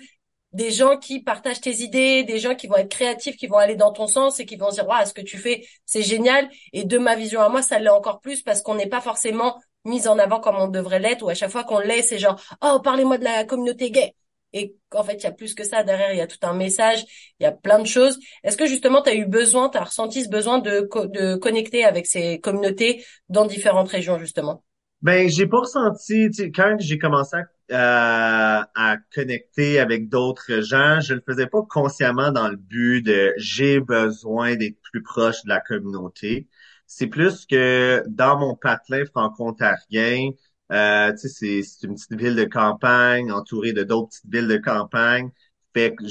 des 0.53 0.71
gens 0.71 0.97
qui 0.97 1.21
partagent 1.21 1.61
tes 1.61 1.81
idées, 1.81 2.23
des 2.23 2.39
gens 2.39 2.55
qui 2.55 2.67
vont 2.67 2.77
être 2.77 2.89
créatifs, 2.89 3.35
qui 3.35 3.47
vont 3.47 3.57
aller 3.57 3.75
dans 3.75 3.91
ton 3.91 4.07
sens 4.07 4.39
et 4.39 4.45
qui 4.45 4.55
vont 4.55 4.69
dire, 4.69 4.85
ce 5.05 5.13
que 5.13 5.21
tu 5.21 5.37
fais, 5.37 5.67
c'est 5.85 6.01
génial. 6.01 6.49
Et 6.73 6.83
de 6.85 6.97
ma 6.97 7.15
vision 7.15 7.41
à 7.41 7.49
moi, 7.49 7.61
ça 7.61 7.79
l'est 7.79 7.89
encore 7.89 8.21
plus 8.21 8.41
parce 8.41 8.61
qu'on 8.61 8.75
n'est 8.75 8.87
pas 8.87 9.01
forcément 9.01 9.59
mis 9.85 10.07
en 10.07 10.19
avant 10.19 10.39
comme 10.39 10.55
on 10.57 10.67
devrait 10.67 10.99
l'être 10.99 11.23
ou 11.23 11.29
à 11.29 11.33
chaque 11.33 11.51
fois 11.51 11.63
qu'on 11.63 11.79
l'est, 11.79 12.01
c'est 12.01 12.19
genre, 12.19 12.41
oh, 12.61 12.79
parlez-moi 12.83 13.17
de 13.17 13.23
la 13.23 13.43
communauté 13.45 13.91
gay. 13.91 14.15
Et 14.53 14.75
qu'en 14.89 15.03
fait, 15.03 15.15
il 15.15 15.23
y 15.23 15.27
a 15.27 15.31
plus 15.31 15.53
que 15.53 15.65
ça 15.65 15.83
derrière, 15.83 16.13
il 16.13 16.17
y 16.17 16.21
a 16.21 16.27
tout 16.27 16.37
un 16.41 16.53
message, 16.53 17.03
il 17.39 17.43
y 17.43 17.45
a 17.45 17.51
plein 17.51 17.79
de 17.79 17.85
choses. 17.85 18.17
Est-ce 18.43 18.55
que 18.57 18.65
justement, 18.65 19.01
tu 19.01 19.09
as 19.09 19.15
eu 19.15 19.25
besoin, 19.25 19.69
tu 19.69 19.77
as 19.77 19.83
ressenti 19.83 20.23
ce 20.23 20.29
besoin 20.29 20.59
de, 20.59 20.89
de 21.13 21.35
connecter 21.35 21.83
avec 21.83 22.07
ces 22.07 22.39
communautés 22.39 23.05
dans 23.29 23.45
différentes 23.45 23.89
régions, 23.89 24.17
justement? 24.17 24.63
Ben, 25.01 25.29
j'ai 25.29 25.45
pas 25.47 25.59
ressenti, 25.59 26.29
quand 26.55 26.77
j'ai 26.79 26.97
commencé 26.97 27.35
à, 27.35 27.43
à 27.73 28.97
connecter 29.13 29.79
avec 29.79 30.09
d'autres 30.09 30.61
gens, 30.61 30.99
je 31.01 31.13
le 31.15 31.21
faisais 31.25 31.47
pas 31.47 31.61
consciemment 31.69 32.31
dans 32.31 32.47
le 32.49 32.55
but 32.55 33.01
de 33.01 33.33
j'ai 33.37 33.79
besoin 33.79 34.55
d'être 34.55 34.77
plus 34.91 35.03
proche 35.03 35.43
de 35.43 35.49
la 35.49 35.59
communauté. 35.59 36.47
C'est 36.85 37.07
plus 37.07 37.45
que 37.45 38.03
dans 38.07 38.39
mon 38.39 38.55
patelin 38.55 39.05
franco-ontarien, 39.05 40.31
euh, 40.71 41.13
c'est 41.17 41.61
une 41.83 41.95
petite 41.95 42.13
ville 42.15 42.35
de 42.35 42.45
campagne 42.45 43.31
entourée 43.31 43.73
de 43.73 43.83
d'autres 43.83 44.09
petites 44.09 44.31
villes 44.31 44.47
de 44.47 44.57
campagne. 44.57 45.31
Fait 45.73 45.93
que 45.95 46.03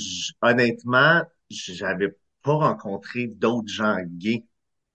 honnêtement, 0.43 1.23
j'avais 1.51 2.17
pas 2.43 2.55
rencontré 2.55 3.27
d'autres 3.29 3.69
gens 3.69 3.97
gays 4.05 4.45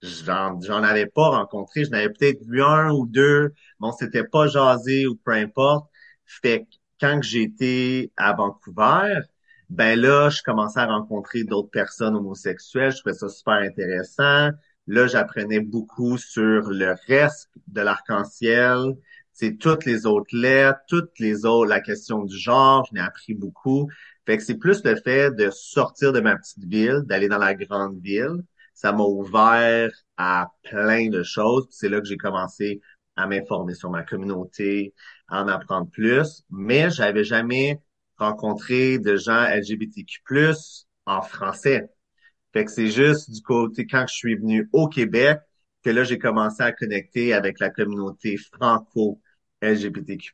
j'en 0.02 0.60
j'en 0.60 0.82
avais 0.82 1.06
pas 1.06 1.28
rencontré. 1.30 1.84
Je 1.84 1.90
n'avais 1.90 2.10
peut-être 2.10 2.42
vu 2.44 2.62
un 2.62 2.90
ou 2.92 3.06
deux, 3.06 3.52
bon, 3.80 3.92
c'était 3.92 4.24
pas 4.24 4.48
jasé 4.48 5.06
ou 5.06 5.16
peu 5.16 5.32
importe. 5.32 5.88
Fait 6.26 6.60
que 6.64 6.76
quand 7.00 7.22
j'étais 7.22 8.12
à 8.16 8.32
Vancouver, 8.32 9.20
ben 9.70 9.98
là, 9.98 10.28
je 10.30 10.42
commençais 10.42 10.80
à 10.80 10.86
rencontrer 10.86 11.44
d'autres 11.44 11.70
personnes 11.70 12.14
homosexuelles. 12.16 12.92
Je 12.92 12.98
trouvais 12.98 13.14
ça 13.14 13.28
super 13.28 13.54
intéressant. 13.54 14.50
Là, 14.86 15.06
j'apprenais 15.06 15.60
beaucoup 15.60 16.18
sur 16.18 16.70
le 16.70 16.94
reste 17.06 17.50
de 17.68 17.80
l'arc-en-ciel. 17.80 18.96
C'est 19.32 19.56
toutes 19.58 19.84
les 19.86 20.06
autres 20.06 20.36
lettres, 20.36 20.80
toutes 20.88 21.18
les 21.18 21.46
autres, 21.46 21.68
la 21.70 21.80
question 21.80 22.24
du 22.24 22.36
genre, 22.36 22.86
je 22.90 22.94
n'ai 22.94 23.00
appris 23.00 23.34
beaucoup. 23.34 23.88
Fait 24.26 24.36
que 24.36 24.42
c'est 24.42 24.58
plus 24.58 24.84
le 24.84 24.96
fait 24.96 25.34
de 25.34 25.50
sortir 25.50 26.12
de 26.12 26.20
ma 26.20 26.36
petite 26.36 26.64
ville, 26.64 27.02
d'aller 27.06 27.28
dans 27.28 27.38
la 27.38 27.54
grande 27.54 27.98
ville 28.00 28.42
ça 28.82 28.92
m'a 28.92 29.04
ouvert 29.04 29.92
à 30.16 30.48
plein 30.64 31.08
de 31.08 31.22
choses. 31.22 31.68
C'est 31.70 31.88
là 31.88 32.00
que 32.00 32.06
j'ai 32.06 32.16
commencé 32.16 32.80
à 33.16 33.26
m'informer 33.28 33.74
sur 33.74 33.90
ma 33.90 34.02
communauté, 34.02 34.94
en 35.32 35.48
apprendre 35.48 35.90
plus. 35.90 36.44
Mais 36.50 36.90
j'avais 36.90 37.24
jamais 37.24 37.80
rencontré 38.16 38.98
de 38.98 39.16
gens 39.16 39.44
LGBTQ+, 39.48 40.22
en 41.06 41.22
français. 41.22 41.90
Fait 42.52 42.64
que 42.64 42.70
c'est 42.70 42.90
juste 42.90 43.30
du 43.30 43.42
côté, 43.42 43.86
quand 43.86 44.06
je 44.08 44.14
suis 44.14 44.36
venu 44.36 44.68
au 44.72 44.88
Québec, 44.88 45.40
que 45.82 45.90
là, 45.90 46.04
j'ai 46.04 46.18
commencé 46.18 46.62
à 46.62 46.72
connecter 46.72 47.32
avec 47.34 47.58
la 47.58 47.70
communauté 47.70 48.36
franco 48.36 49.20
LGBTQ+, 49.62 50.32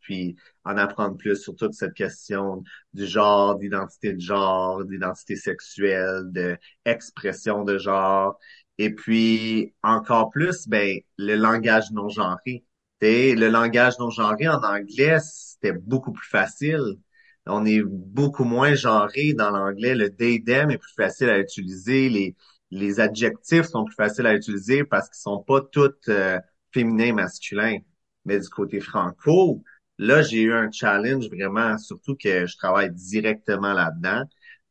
puis 0.00 0.36
en 0.64 0.76
apprendre 0.76 1.16
plus 1.16 1.36
sur 1.36 1.54
toute 1.54 1.74
cette 1.74 1.94
question 1.94 2.64
du 2.94 3.06
genre, 3.06 3.56
d'identité 3.58 4.14
de 4.14 4.20
genre, 4.20 4.84
d'identité 4.84 5.36
sexuelle, 5.36 6.24
de 6.32 6.58
expression 6.84 7.64
de 7.64 7.78
genre, 7.78 8.38
et 8.78 8.94
puis 8.94 9.74
encore 9.82 10.30
plus, 10.30 10.66
ben 10.68 10.98
le 11.18 11.36
langage 11.36 11.90
non 11.92 12.08
genré. 12.08 12.64
Le 13.02 13.48
langage 13.48 13.98
non 13.98 14.10
genré 14.10 14.48
en 14.48 14.62
anglais, 14.62 15.18
c'était 15.20 15.72
beaucoup 15.72 16.12
plus 16.12 16.28
facile. 16.28 16.98
On 17.46 17.66
est 17.66 17.82
beaucoup 17.82 18.44
moins 18.44 18.74
genré 18.74 19.32
dans 19.34 19.50
l'anglais. 19.50 19.94
Le 19.94 20.10
they, 20.14 20.42
them 20.42 20.70
est 20.70 20.78
plus 20.78 20.94
facile 20.94 21.28
à 21.30 21.38
utiliser. 21.38 22.08
Les, 22.08 22.36
les 22.70 23.00
adjectifs 23.00 23.66
sont 23.66 23.84
plus 23.84 23.94
faciles 23.96 24.26
à 24.26 24.34
utiliser 24.34 24.84
parce 24.84 25.08
qu'ils 25.08 25.20
sont 25.20 25.42
pas 25.42 25.60
tous 25.72 25.90
euh, 26.08 26.38
féminins, 26.72 27.12
masculins. 27.12 27.78
Mais 28.24 28.38
du 28.38 28.48
côté 28.48 28.78
franco, 28.80 29.62
là, 29.98 30.22
j'ai 30.22 30.42
eu 30.42 30.52
un 30.52 30.70
challenge 30.70 31.28
vraiment, 31.28 31.76
surtout 31.78 32.14
que 32.16 32.46
je 32.46 32.56
travaille 32.56 32.92
directement 32.92 33.72
là-dedans. 33.72 34.22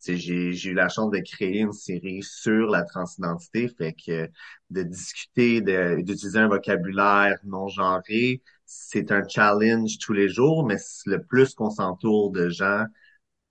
J'ai, 0.03 0.51
eu 0.51 0.73
la 0.73 0.89
chance 0.89 1.11
de 1.11 1.19
créer 1.19 1.59
une 1.59 1.73
série 1.73 2.23
sur 2.23 2.67
la 2.67 2.83
transidentité, 2.83 3.67
fait 3.67 3.93
que 3.93 4.29
de 4.69 4.83
discuter, 4.83 5.61
d'utiliser 5.61 6.39
un 6.39 6.47
vocabulaire 6.47 7.37
non 7.43 7.67
genré, 7.67 8.41
c'est 8.65 9.11
un 9.11 9.27
challenge 9.27 9.97
tous 9.99 10.13
les 10.13 10.29
jours, 10.29 10.65
mais 10.65 10.77
le 11.05 11.21
plus 11.23 11.53
qu'on 11.53 11.69
s'entoure 11.69 12.31
de 12.31 12.49
gens 12.49 12.85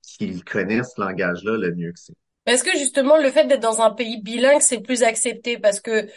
qui 0.03 0.41
connaissent 0.41 0.95
ce 0.97 1.01
langage-là, 1.01 1.57
le 1.57 1.75
mieux 1.75 1.93
que 1.93 2.01
c'est. 2.01 2.15
Est-ce 2.47 2.65
que 2.65 2.77
justement 2.77 3.17
le 3.17 3.31
fait 3.31 3.47
d'être 3.47 3.61
dans 3.61 3.81
un 3.81 3.91
pays 3.91 4.21
bilingue, 4.21 4.61
c'est 4.61 4.81
plus 4.81 5.03
accepté? 5.03 5.59
Parce 5.59 5.81
que 5.81 6.09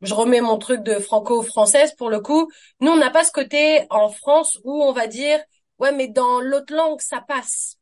je 0.00 0.14
remets 0.14 0.40
mon 0.40 0.56
truc 0.58 0.82
de 0.82 0.98
franco-française 0.98 1.94
pour 1.96 2.10
le 2.10 2.20
coup. 2.20 2.50
Nous, 2.80 2.90
on 2.90 2.96
n'a 2.96 3.10
pas 3.10 3.24
ce 3.24 3.32
côté 3.32 3.86
en 3.90 4.08
France 4.08 4.58
où 4.64 4.82
on 4.82 4.92
va 4.92 5.06
dire, 5.06 5.40
ouais, 5.78 5.92
mais 5.92 6.08
dans 6.08 6.40
l'autre 6.40 6.74
langue, 6.74 7.00
ça 7.00 7.20
passe. 7.20 7.76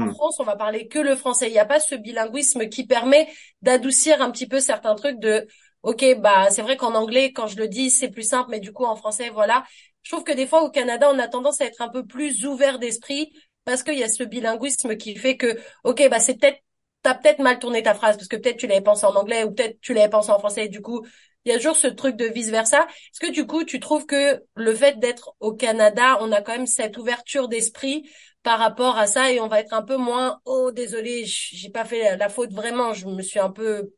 En 0.00 0.06
France, 0.06 0.38
on 0.38 0.44
va 0.44 0.56
parler 0.56 0.88
que 0.88 0.98
le 0.98 1.16
français. 1.16 1.48
Il 1.48 1.52
n'y 1.52 1.58
a 1.58 1.64
pas 1.64 1.80
ce 1.80 1.94
bilinguisme 1.94 2.68
qui 2.68 2.86
permet 2.86 3.28
d'adoucir 3.62 4.22
un 4.22 4.30
petit 4.30 4.46
peu 4.46 4.60
certains 4.60 4.94
trucs 4.94 5.18
de, 5.18 5.46
ok, 5.82 6.04
bah, 6.20 6.50
c'est 6.50 6.62
vrai 6.62 6.76
qu'en 6.76 6.94
anglais, 6.94 7.32
quand 7.32 7.46
je 7.48 7.56
le 7.56 7.68
dis, 7.68 7.90
c'est 7.90 8.10
plus 8.10 8.22
simple, 8.22 8.50
mais 8.50 8.60
du 8.60 8.72
coup, 8.72 8.84
en 8.84 8.96
français, 8.96 9.30
voilà. 9.30 9.64
Je 10.02 10.12
trouve 10.12 10.24
que 10.24 10.32
des 10.32 10.46
fois, 10.46 10.62
au 10.62 10.70
Canada, 10.70 11.10
on 11.12 11.18
a 11.18 11.28
tendance 11.28 11.60
à 11.60 11.64
être 11.66 11.82
un 11.82 11.88
peu 11.88 12.06
plus 12.06 12.46
ouvert 12.46 12.78
d'esprit 12.78 13.32
parce 13.64 13.82
qu'il 13.82 13.98
y 13.98 14.04
a 14.04 14.08
ce 14.08 14.22
bilinguisme 14.24 14.96
qui 14.96 15.16
fait 15.16 15.36
que, 15.36 15.58
ok, 15.84 16.08
bah, 16.08 16.20
c'est 16.20 16.34
peut-être 16.38 16.58
t'as 17.02 17.14
peut-être 17.14 17.38
mal 17.38 17.58
tourné 17.60 17.82
ta 17.82 17.94
phrase 17.94 18.16
parce 18.16 18.28
que 18.28 18.36
peut-être 18.36 18.56
tu 18.56 18.66
l'avais 18.66 18.80
pensé 18.80 19.06
en 19.06 19.14
anglais 19.14 19.44
ou 19.44 19.52
peut-être 19.52 19.80
tu 19.80 19.94
l'avais 19.94 20.08
pensé 20.10 20.30
en 20.32 20.38
français 20.40 20.64
et 20.66 20.68
du 20.68 20.80
coup 20.82 21.06
il 21.44 21.52
y 21.52 21.54
a 21.54 21.56
toujours 21.58 21.76
ce 21.76 21.86
truc 21.86 22.16
de 22.16 22.26
vice 22.26 22.50
versa. 22.50 22.86
Est-ce 22.90 23.20
que 23.20 23.32
du 23.32 23.46
coup, 23.46 23.64
tu 23.64 23.80
trouves 23.80 24.04
que 24.06 24.42
le 24.54 24.74
fait 24.74 24.98
d'être 24.98 25.34
au 25.40 25.54
Canada, 25.54 26.18
on 26.20 26.30
a 26.32 26.42
quand 26.42 26.52
même 26.52 26.66
cette 26.66 26.98
ouverture 26.98 27.48
d'esprit 27.48 28.08
par 28.48 28.60
rapport 28.60 28.96
à 28.96 29.06
ça 29.06 29.30
et 29.30 29.40
on 29.40 29.46
va 29.46 29.60
être 29.60 29.74
un 29.74 29.82
peu 29.82 29.98
moins, 29.98 30.40
oh, 30.46 30.70
désolé, 30.72 31.24
j'ai 31.26 31.68
pas 31.68 31.84
fait 31.84 32.16
la 32.16 32.30
faute 32.30 32.50
vraiment, 32.50 32.94
je 32.94 33.06
me 33.06 33.20
suis 33.20 33.38
un 33.38 33.50
peu 33.50 33.90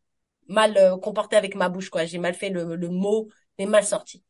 mal 0.49 0.77
euh, 0.77 0.97
comporté 0.97 1.37
avec 1.37 1.55
ma 1.55 1.69
bouche, 1.69 1.89
quoi. 1.89 2.05
J'ai 2.05 2.19
mal 2.19 2.35
fait 2.35 2.51
le, 2.51 2.89
mot, 2.89 3.29
mais 3.61 3.67
mal 3.67 3.85
sorti. 3.85 4.25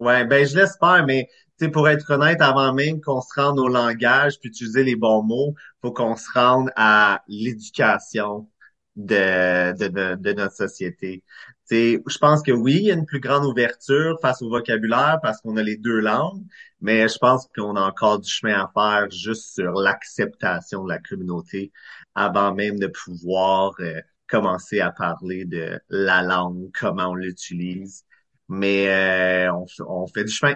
Ouais, 0.00 0.24
ben, 0.24 0.46
je 0.46 0.56
l'espère, 0.56 1.04
mais, 1.04 1.28
tu 1.58 1.70
pour 1.70 1.90
être 1.90 2.10
honnête, 2.10 2.40
avant 2.40 2.72
même 2.72 3.02
qu'on 3.02 3.20
se 3.20 3.38
rende 3.38 3.58
au 3.58 3.68
langage 3.68 4.40
puis 4.40 4.48
utiliser 4.48 4.82
les 4.82 4.96
bons 4.96 5.22
mots, 5.22 5.52
faut 5.82 5.92
qu'on 5.92 6.16
se 6.16 6.30
rende 6.32 6.70
à 6.74 7.22
l'éducation 7.28 8.48
de, 8.94 9.72
de, 9.76 10.14
de, 10.14 10.32
notre 10.32 10.54
société 10.54 11.22
je 11.70 12.18
pense 12.18 12.42
que 12.42 12.52
oui, 12.52 12.74
il 12.74 12.84
y 12.84 12.90
a 12.90 12.94
une 12.94 13.06
plus 13.06 13.20
grande 13.20 13.44
ouverture 13.44 14.18
face 14.20 14.42
au 14.42 14.48
vocabulaire 14.48 15.18
parce 15.22 15.40
qu'on 15.40 15.56
a 15.56 15.62
les 15.62 15.76
deux 15.76 15.98
langues, 15.98 16.42
mais 16.80 17.08
je 17.08 17.18
pense 17.18 17.48
qu'on 17.56 17.76
a 17.76 17.80
encore 17.80 18.20
du 18.20 18.30
chemin 18.30 18.54
à 18.54 18.70
faire 18.72 19.10
juste 19.10 19.54
sur 19.54 19.72
l'acceptation 19.72 20.84
de 20.84 20.90
la 20.90 20.98
communauté 20.98 21.72
avant 22.14 22.54
même 22.54 22.78
de 22.78 22.86
pouvoir 22.86 23.74
euh, 23.80 24.00
commencer 24.28 24.80
à 24.80 24.90
parler 24.90 25.44
de 25.44 25.80
la 25.88 26.22
langue, 26.22 26.70
comment 26.78 27.08
on 27.08 27.14
l'utilise. 27.14 28.04
Mais 28.48 28.88
euh, 28.88 29.52
on, 29.52 29.66
on, 29.88 30.06
fait 30.06 30.24
du 30.24 30.32
chemin. 30.32 30.54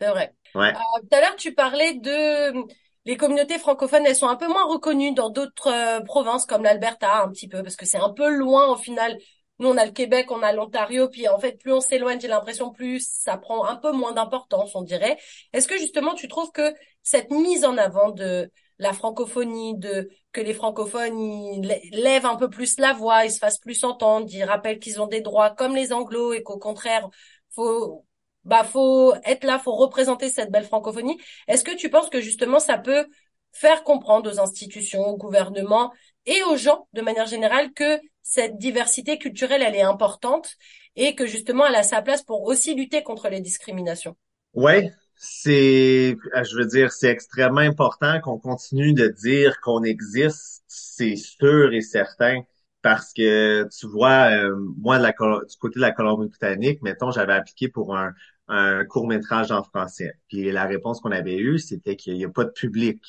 C'est 0.00 0.08
vrai. 0.08 0.34
Ouais. 0.54 0.74
Euh, 0.74 1.00
tout 1.02 1.16
à 1.16 1.20
l'heure, 1.20 1.36
tu 1.36 1.54
parlais 1.54 1.94
de 1.94 2.66
les 3.04 3.16
communautés 3.16 3.58
francophones, 3.58 4.04
elles 4.04 4.16
sont 4.16 4.28
un 4.28 4.36
peu 4.36 4.48
moins 4.48 4.66
reconnues 4.66 5.14
dans 5.14 5.30
d'autres 5.30 6.04
provinces 6.04 6.44
comme 6.44 6.64
l'Alberta, 6.64 7.22
un 7.22 7.30
petit 7.30 7.48
peu, 7.48 7.62
parce 7.62 7.76
que 7.76 7.86
c'est 7.86 7.98
un 7.98 8.10
peu 8.10 8.28
loin 8.28 8.66
au 8.66 8.76
final 8.76 9.16
nous, 9.58 9.68
on 9.68 9.76
a 9.76 9.84
le 9.84 9.92
Québec, 9.92 10.30
on 10.30 10.42
a 10.42 10.52
l'Ontario, 10.52 11.08
puis 11.08 11.28
en 11.28 11.38
fait, 11.38 11.58
plus 11.60 11.72
on 11.72 11.80
s'éloigne, 11.80 12.20
j'ai 12.20 12.28
l'impression, 12.28 12.70
plus 12.70 13.06
ça 13.08 13.36
prend 13.38 13.64
un 13.64 13.76
peu 13.76 13.92
moins 13.92 14.12
d'importance, 14.12 14.74
on 14.74 14.82
dirait. 14.82 15.18
Est-ce 15.52 15.66
que 15.68 15.78
justement, 15.78 16.14
tu 16.14 16.28
trouves 16.28 16.52
que 16.52 16.74
cette 17.02 17.30
mise 17.30 17.64
en 17.64 17.76
avant 17.76 18.10
de 18.10 18.50
la 18.78 18.92
francophonie, 18.92 19.76
de 19.76 20.08
que 20.32 20.40
les 20.40 20.54
francophones 20.54 21.18
ils 21.18 21.80
lèvent 21.92 22.26
un 22.26 22.36
peu 22.36 22.48
plus 22.48 22.78
la 22.78 22.92
voix, 22.92 23.24
ils 23.24 23.32
se 23.32 23.38
fassent 23.38 23.58
plus 23.58 23.82
entendre, 23.84 24.28
ils 24.30 24.44
rappellent 24.44 24.78
qu'ils 24.78 25.00
ont 25.00 25.06
des 25.06 25.20
droits 25.20 25.50
comme 25.50 25.74
les 25.74 25.92
anglos 25.92 26.32
et 26.32 26.42
qu'au 26.42 26.58
contraire, 26.58 27.08
faut 27.50 28.04
bah 28.44 28.64
faut 28.64 29.14
être 29.24 29.44
là, 29.44 29.58
faut 29.58 29.74
représenter 29.74 30.28
cette 30.28 30.50
belle 30.50 30.64
francophonie. 30.64 31.18
Est-ce 31.48 31.64
que 31.64 31.74
tu 31.74 31.90
penses 31.90 32.08
que 32.08 32.20
justement 32.20 32.60
ça 32.60 32.78
peut 32.78 33.06
faire 33.52 33.82
comprendre 33.84 34.30
aux 34.30 34.40
institutions, 34.40 35.06
au 35.08 35.16
gouvernement 35.16 35.92
et 36.26 36.42
aux 36.44 36.56
gens 36.56 36.88
de 36.92 37.02
manière 37.02 37.26
générale 37.26 37.72
que 37.72 37.98
cette 38.30 38.58
diversité 38.58 39.18
culturelle, 39.18 39.62
elle 39.62 39.74
est 39.76 39.82
importante 39.82 40.56
et 40.96 41.14
que 41.14 41.26
justement, 41.26 41.66
elle 41.66 41.74
a 41.76 41.82
sa 41.82 42.02
place 42.02 42.22
pour 42.22 42.42
aussi 42.44 42.74
lutter 42.74 43.02
contre 43.02 43.28
les 43.28 43.40
discriminations. 43.40 44.16
Ouais, 44.54 44.90
C'est, 45.14 46.16
euh, 46.34 46.44
je 46.44 46.56
veux 46.56 46.66
dire, 46.66 46.92
c'est 46.92 47.08
extrêmement 47.08 47.60
important 47.60 48.20
qu'on 48.20 48.38
continue 48.38 48.92
de 48.94 49.08
dire 49.08 49.60
qu'on 49.60 49.82
existe, 49.82 50.64
c'est 50.68 51.16
sûr 51.16 51.72
et 51.72 51.80
certain, 51.80 52.42
parce 52.82 53.12
que 53.12 53.68
tu 53.78 53.86
vois, 53.88 54.30
euh, 54.32 54.56
moi, 54.78 54.98
du 54.98 55.12
côté 55.60 55.76
de 55.76 55.80
la 55.80 55.92
Colombie-Britannique, 55.92 56.82
mettons, 56.82 57.10
j'avais 57.10 57.34
appliqué 57.34 57.68
pour 57.68 57.96
un, 57.96 58.12
un 58.48 58.84
court-métrage 58.84 59.50
en 59.52 59.62
français. 59.62 60.12
Puis 60.28 60.50
la 60.52 60.64
réponse 60.64 61.00
qu'on 61.00 61.12
avait 61.12 61.36
eue, 61.36 61.58
c'était 61.58 61.96
qu'il 61.96 62.14
n'y 62.14 62.24
a 62.24 62.28
pas 62.30 62.44
de 62.44 62.50
public 62.50 63.00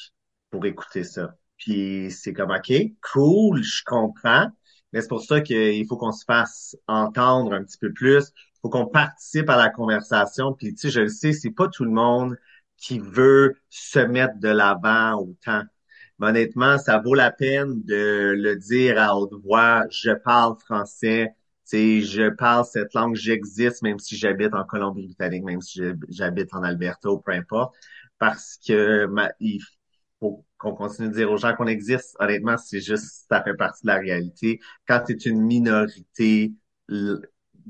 pour 0.51 0.65
écouter 0.65 1.03
ça. 1.03 1.35
Puis 1.57 2.11
c'est 2.11 2.33
comme, 2.33 2.51
OK, 2.51 2.71
cool, 3.13 3.63
je 3.63 3.83
comprends, 3.85 4.49
mais 4.91 5.01
c'est 5.01 5.07
pour 5.07 5.23
ça 5.23 5.41
qu'il 5.41 5.85
faut 5.87 5.97
qu'on 5.97 6.11
se 6.11 6.25
fasse 6.25 6.75
entendre 6.87 7.53
un 7.53 7.63
petit 7.63 7.77
peu 7.77 7.93
plus 7.93 8.33
faut 8.61 8.69
qu'on 8.69 8.87
participe 8.87 9.49
à 9.49 9.57
la 9.57 9.69
conversation. 9.69 10.53
Puis 10.53 10.73
tu 10.73 10.81
sais, 10.81 10.89
je 10.89 11.01
le 11.01 11.09
sais, 11.09 11.33
c'est 11.33 11.51
pas 11.51 11.67
tout 11.67 11.85
le 11.85 11.91
monde 11.91 12.37
qui 12.77 12.99
veut 12.99 13.55
se 13.69 13.99
mettre 13.99 14.39
de 14.39 14.49
l'avant 14.49 15.15
autant. 15.21 15.63
Mais 16.19 16.27
honnêtement, 16.27 16.77
ça 16.77 16.99
vaut 16.99 17.13
la 17.13 17.31
peine 17.31 17.81
de 17.83 18.33
le 18.37 18.55
dire 18.57 18.99
à 19.01 19.17
haute 19.17 19.33
voix. 19.43 19.85
Je 19.89 20.11
parle 20.11 20.57
français. 20.59 21.33
Tu 21.69 21.77
sais, 21.77 22.01
je 22.01 22.29
parle 22.29 22.65
cette 22.65 22.93
langue, 22.93 23.15
j'existe, 23.15 23.83
même 23.83 23.99
si 23.99 24.17
j'habite 24.17 24.53
en 24.53 24.63
Colombie-Britannique, 24.63 25.43
même 25.43 25.61
si 25.61 25.81
j'habite 26.09 26.53
en 26.53 26.63
Alberta 26.63 27.11
ou 27.11 27.19
peu 27.19 27.31
importe, 27.31 27.75
parce 28.17 28.57
que 28.65 29.07
il 29.39 29.61
faut 30.19 30.45
qu'on 30.57 30.73
continue 30.73 31.09
de 31.09 31.13
dire 31.13 31.31
aux 31.31 31.37
gens 31.37 31.55
qu'on 31.55 31.67
existe. 31.67 32.15
Honnêtement, 32.19 32.57
c'est 32.57 32.81
juste, 32.81 33.25
ça 33.29 33.43
fait 33.43 33.55
partie 33.55 33.83
de 33.83 33.91
la 33.91 33.97
réalité. 33.97 34.59
Quand 34.87 35.01
tu 35.05 35.13
es 35.13 35.29
une 35.29 35.41
minorité, 35.41 36.53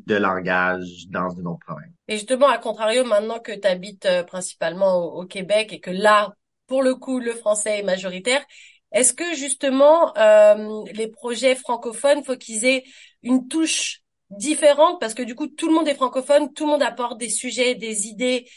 de 0.06 0.16
langage 0.16 1.08
dans 1.10 1.30
une 1.30 1.48
autre 1.48 1.66
province. 1.66 1.92
Et 2.08 2.16
justement, 2.16 2.48
à 2.48 2.58
contrario, 2.58 3.04
maintenant 3.04 3.40
que 3.40 3.52
tu 3.52 3.68
habites 3.68 4.06
euh, 4.06 4.24
principalement 4.24 4.98
au, 4.98 5.26
Québec 5.26 5.74
et 5.74 5.80
que 5.80 5.92
là, 5.92 6.34
pour 6.68 6.84
le 6.84 6.96
coup, 6.96 7.20
le 7.20 7.34
français 7.34 7.80
est 7.80 7.84
majoritaire, 7.84 8.44
est-ce 8.92 9.14
que 9.14 9.36
justement 9.36 10.16
euh, 10.18 10.84
les 10.94 11.08
projets 11.08 11.56
francophones, 11.56 12.24
faut 12.24 12.38
qu'ils 12.38 12.66
aient 12.66 12.84
une 13.24 13.48
touche 13.48 14.02
différente? 14.30 15.00
Parce 15.00 15.14
que 15.14 15.24
du 15.24 15.36
coup, 15.36 15.48
tout 15.48 15.68
le 15.68 15.74
monde 15.74 15.88
est 15.88 15.96
francophone, 15.96 16.54
tout 16.54 16.66
le 16.66 16.72
monde 16.72 16.84
apporte 16.84 17.20
des 17.20 17.30
sujets, 17.30 17.76
des 17.76 18.08
idées, 18.08 18.48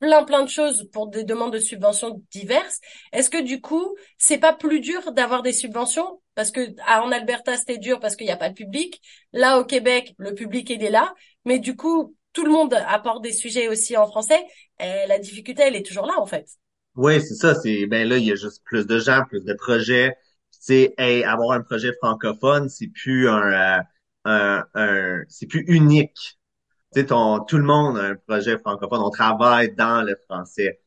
plein 0.00 0.24
plein 0.24 0.44
de 0.44 0.48
choses 0.48 0.88
pour 0.92 1.08
des 1.08 1.24
demandes 1.24 1.52
de 1.52 1.58
subventions 1.58 2.22
diverses. 2.30 2.80
Est-ce 3.12 3.30
que 3.30 3.42
du 3.42 3.60
coup, 3.60 3.96
c'est 4.16 4.38
pas 4.38 4.52
plus 4.52 4.80
dur 4.80 5.12
d'avoir 5.12 5.42
des 5.42 5.52
subventions? 5.52 6.20
Parce 6.34 6.50
que 6.50 6.60
en 6.88 7.10
Alberta 7.10 7.56
c'était 7.56 7.78
dur 7.78 7.98
parce 8.00 8.16
qu'il 8.16 8.26
n'y 8.26 8.32
a 8.32 8.36
pas 8.36 8.48
de 8.48 8.54
public. 8.54 9.00
Là 9.32 9.58
au 9.58 9.64
Québec, 9.64 10.14
le 10.18 10.34
public 10.34 10.70
il 10.70 10.82
est 10.84 10.90
là, 10.90 11.14
mais 11.44 11.58
du 11.58 11.76
coup, 11.76 12.14
tout 12.32 12.44
le 12.44 12.52
monde 12.52 12.74
apporte 12.86 13.22
des 13.22 13.32
sujets 13.32 13.68
aussi 13.68 13.96
en 13.96 14.06
français. 14.06 14.40
Et 14.80 15.06
la 15.08 15.18
difficulté, 15.18 15.62
elle 15.62 15.76
est 15.76 15.86
toujours 15.86 16.06
là 16.06 16.14
en 16.20 16.26
fait. 16.26 16.46
Oui, 16.94 17.20
c'est 17.20 17.34
ça. 17.34 17.54
C'est 17.54 17.86
ben 17.86 18.08
là, 18.08 18.18
il 18.18 18.24
y 18.24 18.32
a 18.32 18.36
juste 18.36 18.62
plus 18.64 18.86
de 18.86 18.98
gens, 18.98 19.24
plus 19.28 19.44
de 19.44 19.54
projets. 19.54 20.16
Tu 20.52 20.92
sais, 20.96 21.24
avoir 21.24 21.52
un 21.52 21.62
projet 21.62 21.92
francophone, 22.00 22.68
c'est 22.68 22.88
plus 22.88 23.28
un, 23.28 23.80
euh, 24.26 24.62
un 24.74 25.22
c'est 25.28 25.46
plus 25.46 25.64
unique 25.68 26.37
tu 26.94 27.00
sais, 27.00 27.06
tout 27.06 27.58
le 27.58 27.62
monde 27.62 27.98
a 27.98 28.02
un 28.02 28.16
projet 28.16 28.58
francophone, 28.58 29.00
on 29.02 29.10
travaille 29.10 29.74
dans 29.74 30.02
le 30.02 30.16
français. 30.26 30.80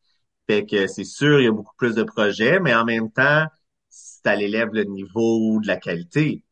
Fait 0.48 0.66
que 0.66 0.88
c'est 0.88 1.04
sûr, 1.04 1.40
il 1.40 1.46
y 1.46 1.48
a 1.48 1.52
beaucoup 1.52 1.76
plus 1.78 1.96
de 1.96 2.04
projets, 2.04 2.60
mais 2.60 2.74
en 2.74 2.86
même 2.86 3.12
temps, 3.12 3.46
ça 3.90 4.36
élève 4.36 4.70
le 4.74 4.84
niveau 4.84 5.60
de 5.62 5.68
la 5.68 5.78
qualité. 5.78 6.44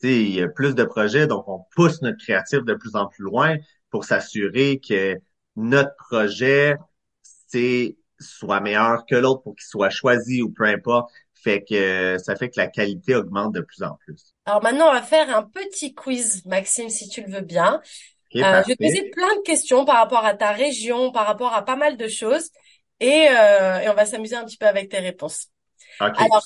Tu 0.00 0.08
sais, 0.08 0.22
il 0.22 0.34
y 0.34 0.42
a 0.42 0.48
plus 0.48 0.74
de 0.74 0.84
projets, 0.84 1.26
donc 1.26 1.48
on 1.48 1.64
pousse 1.74 2.02
notre 2.02 2.18
créatif 2.18 2.60
de 2.64 2.74
plus 2.74 2.96
en 2.96 3.06
plus 3.06 3.24
loin 3.24 3.56
pour 3.90 4.04
s'assurer 4.04 4.80
que 4.86 5.16
notre 5.54 5.94
projet, 6.08 6.76
c'est 7.48 7.96
soit 8.18 8.60
meilleur 8.60 9.06
que 9.06 9.14
l'autre 9.14 9.42
pour 9.42 9.54
qu'il 9.54 9.66
soit 9.66 9.90
choisi 9.90 10.42
ou 10.42 10.50
peu 10.50 10.64
importe. 10.64 11.10
Fait 11.34 11.62
que 11.62 12.16
ça 12.18 12.34
fait 12.34 12.48
que 12.50 12.58
la 12.58 12.66
qualité 12.66 13.14
augmente 13.14 13.54
de 13.54 13.60
plus 13.60 13.82
en 13.82 13.96
plus. 14.04 14.34
Alors 14.46 14.62
maintenant, 14.62 14.88
on 14.88 14.92
va 14.92 15.02
faire 15.02 15.34
un 15.34 15.44
petit 15.44 15.94
quiz, 15.94 16.44
Maxime, 16.44 16.88
si 16.88 17.08
tu 17.08 17.22
le 17.22 17.30
veux 17.30 17.40
bien. 17.42 17.80
Euh, 18.44 18.62
je 18.62 18.68
vais 18.68 18.76
te 18.76 18.82
poser 18.82 19.10
plein 19.10 19.34
de 19.36 19.42
questions 19.42 19.84
par 19.84 19.96
rapport 19.96 20.24
à 20.24 20.34
ta 20.34 20.52
région, 20.52 21.12
par 21.12 21.26
rapport 21.26 21.54
à 21.54 21.64
pas 21.64 21.76
mal 21.76 21.96
de 21.96 22.08
choses, 22.08 22.50
et, 23.00 23.28
euh, 23.30 23.80
et 23.80 23.88
on 23.88 23.94
va 23.94 24.06
s'amuser 24.06 24.36
un 24.36 24.44
petit 24.44 24.56
peu 24.56 24.66
avec 24.66 24.88
tes 24.88 24.98
réponses. 24.98 25.48
Alors, 26.00 26.42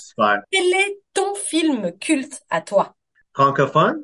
quel 0.51 0.67
est 0.67 0.99
ton 1.13 1.35
film 1.35 1.93
culte 1.99 2.43
à 2.51 2.61
toi? 2.61 2.95
Francophone? 3.35 4.01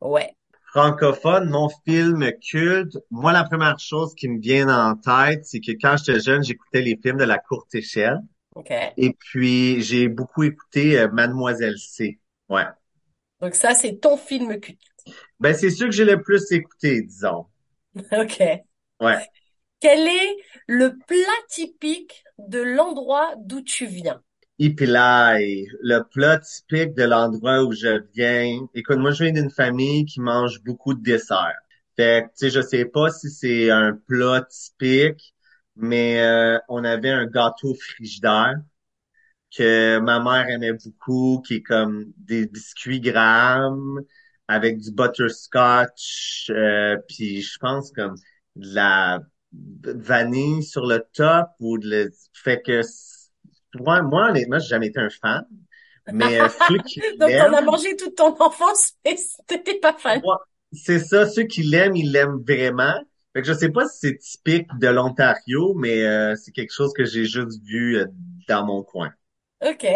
Ouais. 0.00 0.32
Francophone, 0.70 1.48
mon 1.48 1.68
film 1.86 2.30
culte. 2.50 2.98
Moi, 3.10 3.32
la 3.32 3.44
première 3.44 3.78
chose 3.78 4.14
qui 4.14 4.28
me 4.28 4.40
vient 4.40 4.68
en 4.68 4.94
tête, 4.94 5.44
c'est 5.44 5.60
que 5.60 5.72
quand 5.72 5.96
j'étais 5.96 6.20
jeune, 6.20 6.44
j'écoutais 6.44 6.82
les 6.82 6.98
films 7.02 7.16
de 7.16 7.24
la 7.24 7.38
courte 7.38 7.74
échelle. 7.74 8.20
OK. 8.54 8.72
Et 8.96 9.12
puis, 9.18 9.82
j'ai 9.82 10.08
beaucoup 10.08 10.42
écouté 10.42 10.98
euh, 10.98 11.08
Mademoiselle 11.08 11.78
C. 11.78 12.18
Ouais. 12.48 12.64
Donc 13.40 13.54
ça, 13.54 13.74
c'est 13.74 14.00
ton 14.00 14.16
film 14.16 14.60
culte. 14.60 14.80
Ben, 15.40 15.54
c'est 15.54 15.70
sûr 15.70 15.86
que 15.86 15.92
j'ai 15.92 16.04
le 16.04 16.22
plus 16.22 16.50
écouté, 16.52 17.02
disons. 17.02 17.46
OK. 18.12 18.42
Ouais. 19.00 19.28
Quel 19.80 20.00
est 20.06 20.36
le 20.66 20.96
plat 21.06 21.42
typique 21.48 22.24
de 22.38 22.60
l'endroit 22.60 23.34
d'où 23.38 23.60
tu 23.62 23.86
viens? 23.86 24.22
Ipilai, 24.58 25.66
le 25.82 26.00
plat 26.02 26.38
typique 26.38 26.94
de 26.94 27.04
l'endroit 27.04 27.62
où 27.62 27.72
je 27.72 28.00
viens. 28.14 28.66
Écoute, 28.74 28.96
moi, 28.96 29.10
je 29.10 29.24
viens 29.24 29.32
d'une 29.32 29.50
famille 29.50 30.06
qui 30.06 30.20
mange 30.20 30.62
beaucoup 30.62 30.94
de 30.94 31.02
desserts. 31.02 31.60
Fait 31.96 32.24
que, 32.24 32.28
tu 32.28 32.32
sais, 32.36 32.50
je 32.50 32.60
sais 32.62 32.84
pas 32.86 33.10
si 33.10 33.30
c'est 33.30 33.70
un 33.70 33.92
plat 34.06 34.42
typique, 34.48 35.34
mais 35.76 36.20
euh, 36.22 36.58
on 36.68 36.84
avait 36.84 37.10
un 37.10 37.26
gâteau 37.26 37.74
frigidaire 37.74 38.54
que 39.56 39.98
ma 39.98 40.20
mère 40.20 40.48
aimait 40.48 40.72
beaucoup, 40.72 41.42
qui 41.46 41.56
est 41.56 41.62
comme 41.62 42.12
des 42.16 42.46
biscuits 42.46 43.00
grammes 43.00 44.02
avec 44.48 44.78
du 44.78 44.92
butterscotch, 44.92 46.50
euh, 46.50 46.96
puis 47.08 47.42
je 47.42 47.58
pense 47.58 47.90
comme 47.92 48.14
de 48.56 48.74
la 48.74 49.20
vanille 49.52 50.62
sur 50.62 50.86
le 50.86 51.04
top 51.12 51.48
ou 51.60 51.78
de 51.78 51.88
le... 51.88 52.10
fait 52.32 52.62
que 52.62 52.82
moi, 53.74 54.02
moi 54.02 54.30
honnêtement, 54.30 54.58
j'ai 54.58 54.68
jamais 54.68 54.88
été 54.88 55.00
un 55.00 55.10
fan. 55.10 55.44
Mais 56.12 56.40
euh, 56.40 56.48
ceux 56.68 56.78
qui 56.78 57.00
Donc 57.18 57.30
t'en 57.30 57.52
as 57.52 57.62
mangé 57.62 57.96
toute 57.96 58.14
ton 58.14 58.40
enfance, 58.40 58.92
mais 59.04 59.16
t'étais 59.46 59.78
pas 59.78 59.92
fan. 59.94 60.22
c'est 60.72 61.00
ça, 61.00 61.26
ceux 61.26 61.44
qui 61.44 61.62
l'aiment, 61.62 61.96
ils 61.96 62.12
l'aiment 62.12 62.42
vraiment. 62.46 62.94
Fait 63.34 63.42
que 63.42 63.48
je 63.48 63.52
sais 63.52 63.70
pas 63.70 63.86
si 63.86 63.98
c'est 64.00 64.18
typique 64.18 64.68
de 64.78 64.88
l'Ontario, 64.88 65.74
mais 65.74 66.04
euh, 66.04 66.34
c'est 66.36 66.52
quelque 66.52 66.72
chose 66.72 66.92
que 66.94 67.04
j'ai 67.04 67.26
juste 67.26 67.62
vu 67.64 68.02
dans 68.48 68.64
mon 68.64 68.82
coin. 68.82 69.10
OK. 69.62 69.86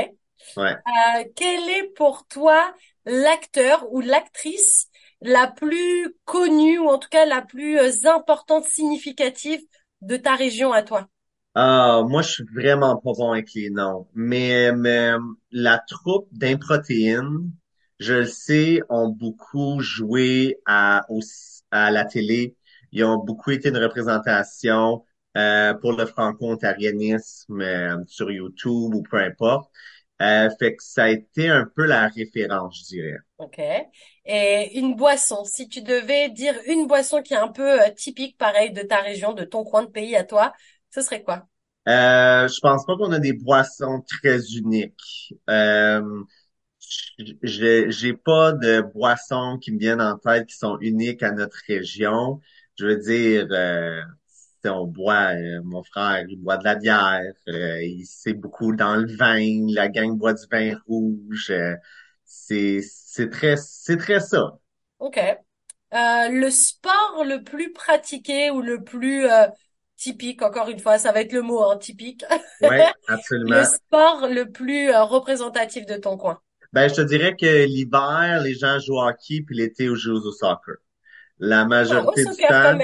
Ouais. 0.56 0.76
Euh, 0.76 1.24
quel 1.36 1.68
est 1.68 1.94
pour 1.94 2.26
toi 2.26 2.74
l'acteur 3.06 3.92
ou 3.92 4.00
l'actrice 4.00 4.88
la 5.20 5.46
plus 5.48 6.14
connue 6.24 6.78
ou 6.78 6.88
en 6.88 6.98
tout 6.98 7.08
cas 7.10 7.26
la 7.26 7.42
plus 7.42 7.78
euh, 7.78 8.10
importante, 8.10 8.64
significative 8.66 9.60
de 10.02 10.16
ta 10.16 10.34
région 10.34 10.72
à 10.72 10.82
toi? 10.82 11.08
Ah, 11.54 12.02
moi, 12.08 12.22
je 12.22 12.28
suis 12.30 12.44
vraiment 12.54 12.96
pas 12.96 13.12
bon 13.12 13.32
avec 13.32 13.52
les 13.54 13.70
noms. 13.70 14.06
Mais, 14.14 14.72
mais 14.72 15.12
la 15.50 15.78
troupe 15.78 16.28
d'improtéines, 16.32 17.50
je 17.98 18.14
le 18.14 18.26
sais, 18.26 18.80
ont 18.88 19.08
beaucoup 19.08 19.80
joué 19.80 20.58
à, 20.66 21.04
à 21.70 21.90
la 21.90 22.04
télé. 22.04 22.56
Ils 22.92 23.04
ont 23.04 23.18
beaucoup 23.18 23.50
été 23.50 23.68
une 23.70 23.78
représentation 23.78 25.04
euh, 25.36 25.74
pour 25.74 25.92
le 25.92 26.06
franco-ontarianisme 26.06 27.60
euh, 27.60 27.96
sur 28.06 28.30
YouTube 28.30 28.94
ou 28.94 29.02
peu 29.02 29.18
importe. 29.18 29.70
Euh, 30.20 30.48
fait 30.58 30.76
que 30.76 30.82
ça 30.82 31.04
a 31.04 31.08
été 31.08 31.48
un 31.48 31.66
peu 31.74 31.86
la 31.86 32.08
référence, 32.08 32.80
je 32.80 32.94
dirais. 32.96 33.18
OK. 33.38 33.60
Et 34.26 34.78
une 34.78 34.94
boisson, 34.94 35.44
si 35.44 35.68
tu 35.68 35.82
devais 35.82 36.28
dire 36.28 36.54
une 36.66 36.86
boisson 36.86 37.22
qui 37.22 37.34
est 37.34 37.38
un 37.38 37.48
peu 37.48 37.82
euh, 37.82 37.90
typique, 37.90 38.36
pareil, 38.36 38.72
de 38.72 38.82
ta 38.82 38.98
région, 39.00 39.32
de 39.32 39.44
ton 39.44 39.64
coin 39.64 39.82
de 39.82 39.90
pays 39.90 40.14
à 40.16 40.24
toi, 40.24 40.52
ce 40.90 41.00
serait 41.00 41.22
quoi? 41.22 41.46
Euh, 41.88 42.46
je 42.46 42.60
pense 42.60 42.84
pas 42.84 42.96
qu'on 42.96 43.12
a 43.12 43.18
des 43.18 43.32
boissons 43.32 44.02
très 44.06 44.38
uniques. 44.54 45.34
Euh, 45.48 46.22
j'ai 47.42 48.12
pas 48.12 48.52
de 48.52 48.82
boissons 48.94 49.58
qui 49.60 49.72
me 49.72 49.78
viennent 49.78 50.02
en 50.02 50.18
tête 50.18 50.46
qui 50.46 50.56
sont 50.56 50.78
uniques 50.80 51.22
à 51.22 51.32
notre 51.32 51.58
région. 51.66 52.40
Je 52.78 52.86
veux 52.86 52.96
dire, 52.96 53.46
euh, 53.50 54.02
on 54.64 54.86
boit, 54.86 55.34
euh, 55.34 55.60
mon 55.64 55.82
frère, 55.82 56.24
il 56.28 56.40
boit 56.40 56.56
de 56.56 56.64
la 56.64 56.74
bière, 56.74 57.32
euh, 57.48 57.82
il 57.82 58.04
sait 58.04 58.32
beaucoup 58.32 58.74
dans 58.74 58.96
le 58.96 59.06
vin, 59.16 59.66
la 59.72 59.88
gang 59.88 60.16
boit 60.16 60.34
du 60.34 60.44
vin 60.50 60.76
rouge. 60.86 61.50
Euh, 61.50 61.74
c'est, 62.24 62.80
c'est 62.82 63.30
très, 63.30 63.56
c'est 63.56 63.96
très 63.96 64.20
ça. 64.20 64.58
OK. 64.98 65.18
le 65.92 66.50
sport 66.50 67.24
le 67.24 67.42
plus 67.42 67.72
pratiqué 67.72 68.50
ou 68.50 68.60
le 68.60 68.84
plus 68.84 69.26
typique, 69.96 70.42
encore 70.42 70.68
une 70.68 70.78
fois, 70.78 70.98
ça 70.98 71.12
va 71.12 71.22
être 71.22 71.32
le 71.32 71.42
mot, 71.42 71.62
hein, 71.62 71.76
typique. 71.78 72.24
Oui, 72.62 72.68
absolument. 73.08 73.56
le 73.56 73.64
sport 73.64 74.28
le 74.28 74.50
plus 74.50 74.94
représentatif 74.94 75.86
de 75.86 75.96
ton 75.96 76.16
coin. 76.16 76.40
Ben, 76.72 76.88
je 76.88 76.94
te 76.94 77.00
dirais 77.00 77.34
que 77.34 77.66
l'hiver, 77.66 78.40
les 78.44 78.54
gens 78.54 78.78
jouent 78.78 78.98
au 78.98 79.02
hockey, 79.02 79.42
puis 79.44 79.56
l'été, 79.56 79.90
on 79.90 79.96
joue 79.96 80.12
au 80.12 80.32
soccer. 80.32 80.76
La 81.38 81.62
ah, 81.62 81.64
majorité 81.64 82.24
du 82.24 82.36
temps. 82.36 82.78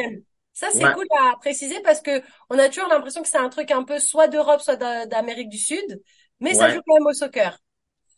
Ça, 0.56 0.70
c'est 0.72 0.90
Ouais, 0.90 0.92
cool 0.92 1.06
à 1.20 1.36
préciser 1.38 1.80
parce 1.82 2.02
que 2.02 2.22
on 2.50 2.58
a 2.58 2.68
toujours 2.70 2.88
l'impression 2.90 3.22
que 3.22 3.28
c'est 3.30 3.38
un 3.38 3.50
truc 3.50 3.70
un 3.72 3.84
peu 3.84 4.00
soit 4.00 4.28
d'Europe, 4.28 4.62
soit 4.62 4.76
d'a- 4.76 5.06
d'Amérique 5.06 5.50
du 5.50 5.58
Sud, 5.58 6.02
mais 6.40 6.54
ça 6.56 6.70
joue 6.70 6.80
quand 6.86 6.96
même 6.96 7.06
au 7.08 7.14
soccer. 7.14 7.58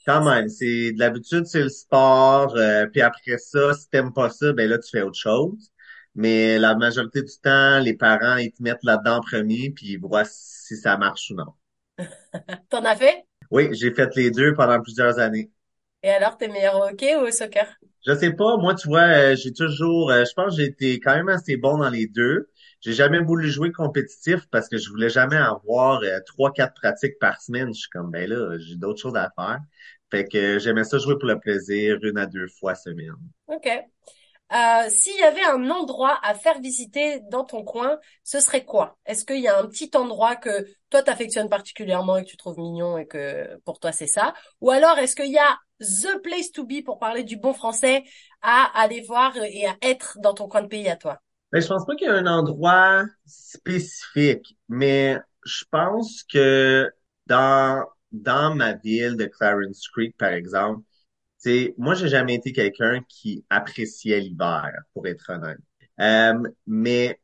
Quand 0.07 0.25
même, 0.25 0.49
c'est 0.49 0.93
de 0.93 0.99
l'habitude, 0.99 1.47
c'est 1.47 1.63
le 1.63 1.69
sport, 1.69 2.57
euh, 2.57 2.87
puis 2.87 3.03
après 3.03 3.37
ça, 3.39 3.75
si 3.75 3.89
t'aimes 3.91 4.13
pas 4.13 4.31
ça, 4.31 4.53
ben 4.53 4.69
là, 4.69 4.79
tu 4.79 4.91
fais 4.91 5.03
autre 5.03 5.19
chose. 5.19 5.71
Mais 6.15 6.59
la 6.59 6.75
majorité 6.77 7.23
du 7.23 7.33
temps, 7.43 7.79
les 7.81 7.95
parents, 7.95 8.37
ils 8.37 8.51
te 8.53 8.63
mettent 8.63 8.83
là-dedans 8.85 9.17
en 9.19 9.21
premier, 9.21 9.71
puis 9.71 9.93
ils 9.93 10.01
voient 10.01 10.25
si 10.25 10.77
ça 10.77 10.97
marche 10.97 11.31
ou 11.31 11.35
non. 11.35 11.53
T'en 12.71 12.85
as 12.85 12.97
fait? 12.97 13.27
Oui, 13.51 13.69
j'ai 13.75 13.93
fait 13.95 14.15
les 14.17 14.31
deux 14.31 14.55
pendant 14.55 14.81
plusieurs 14.81 15.19
années. 15.19 15.51
Et 16.03 16.11
alors, 16.11 16.37
t'es 16.37 16.49
meilleur 16.49 16.75
au 16.77 16.83
hockey 16.89 17.15
ou 17.17 17.21
au 17.21 17.31
soccer? 17.31 17.79
Je 18.09 18.15
sais 18.15 18.33
pas, 18.33 18.57
moi, 18.57 18.75
tu 18.75 18.89
vois, 18.89 19.03
euh, 19.03 19.37
j'ai 19.37 19.53
toujours, 19.53 20.11
euh, 20.11 20.25
je 20.25 20.33
pense 20.33 20.57
que 20.57 20.63
j'ai 20.63 20.69
été 20.69 20.99
quand 20.99 21.15
même 21.15 21.29
assez 21.29 21.59
bon 21.59 21.77
dans 21.77 21.91
les 21.91 22.07
deux. 22.07 22.49
J'ai 22.81 22.95
jamais 22.95 23.21
voulu 23.21 23.51
jouer 23.51 23.71
compétitif 23.71 24.49
parce 24.51 24.71
que 24.71 24.79
je 24.79 24.89
voulais 24.89 25.11
jamais 25.11 25.37
avoir 25.37 26.01
euh, 26.03 26.19
trois, 26.25 26.51
quatre 26.51 26.73
pratiques 26.73 27.19
par 27.21 27.39
semaine. 27.43 27.69
Je 27.69 27.81
suis 27.81 27.91
comme, 27.91 28.11
ben 28.11 28.27
là, 28.31 28.57
j'ai 28.61 28.77
d'autres 28.77 28.99
choses 29.03 29.17
à 29.17 29.31
faire. 29.37 29.59
Fait 30.11 30.25
que 30.25 30.59
j'aimais 30.59 30.85
ça 30.85 30.97
jouer 30.97 31.19
pour 31.19 31.29
le 31.29 31.39
plaisir, 31.39 31.99
une 32.03 32.17
à 32.17 32.25
deux 32.25 32.49
fois 32.59 32.75
semaine. 32.75 33.13
Ok. 33.47 33.69
Euh, 34.53 34.89
s'il 34.89 35.17
y 35.17 35.23
avait 35.23 35.45
un 35.45 35.69
endroit 35.71 36.19
à 36.23 36.35
faire 36.35 36.59
visiter 36.61 37.21
dans 37.31 37.45
ton 37.45 37.65
coin, 37.65 37.99
ce 38.25 38.41
serait 38.41 38.65
quoi? 38.65 38.99
Est-ce 39.05 39.25
qu'il 39.27 39.41
y 39.41 39.49
a 39.49 39.59
un 39.59 39.67
petit 39.67 39.91
endroit 39.95 40.37
que 40.37 40.67
toi 40.91 41.03
t'affectionnes 41.03 41.51
particulièrement 41.51 42.17
et 42.17 42.25
que 42.25 42.31
tu 42.31 42.37
trouves 42.39 42.59
mignon 42.59 42.97
et 42.97 43.07
que 43.07 43.59
pour 43.65 43.79
toi 43.79 43.93
c'est 43.93 44.07
ça? 44.07 44.35
Ou 44.63 44.71
alors 44.71 44.99
est-ce 44.99 45.17
qu'il 45.17 45.31
y 45.31 45.39
a 45.39 45.59
the 45.81 46.21
place 46.23 46.51
to 46.51 46.65
be 46.65 46.83
pour 46.85 46.99
parler 46.99 47.25
du 47.25 47.37
bon 47.37 47.53
français 47.53 48.05
à 48.41 48.71
aller 48.81 49.03
voir 49.03 49.37
et 49.37 49.67
à 49.67 49.77
être 49.83 50.19
dans 50.21 50.33
ton 50.35 50.49
coin 50.49 50.63
de 50.63 50.69
pays 50.69 50.89
à 50.89 50.97
toi? 50.97 51.19
Ben, 51.53 51.61
je 51.63 51.67
pense 51.69 51.87
pas 51.87 51.95
qu'il 51.97 52.09
y 52.09 52.11
a 52.11 52.15
un 52.15 52.27
endroit 52.27 53.05
spécifique, 53.27 54.57
mais 54.69 55.19
je 55.45 55.65
pense 55.71 56.23
que 56.25 56.91
dans, 57.27 57.85
dans 58.13 58.55
ma 58.55 58.75
ville 58.75 59.17
de 59.17 59.25
Clarence 59.27 59.89
Creek, 59.89 60.17
par 60.19 60.31
exemple, 60.31 60.83
c'est, 61.49 61.75
moi, 61.79 61.95
j'ai 61.95 62.09
jamais 62.09 62.35
été 62.35 62.53
quelqu'un 62.53 63.01
qui 63.09 63.45
appréciait 63.49 64.21
l'hiver, 64.21 64.71
pour 64.93 65.07
être 65.07 65.31
honnête. 65.31 65.59
Euh, 66.01 66.49
mais 66.67 67.19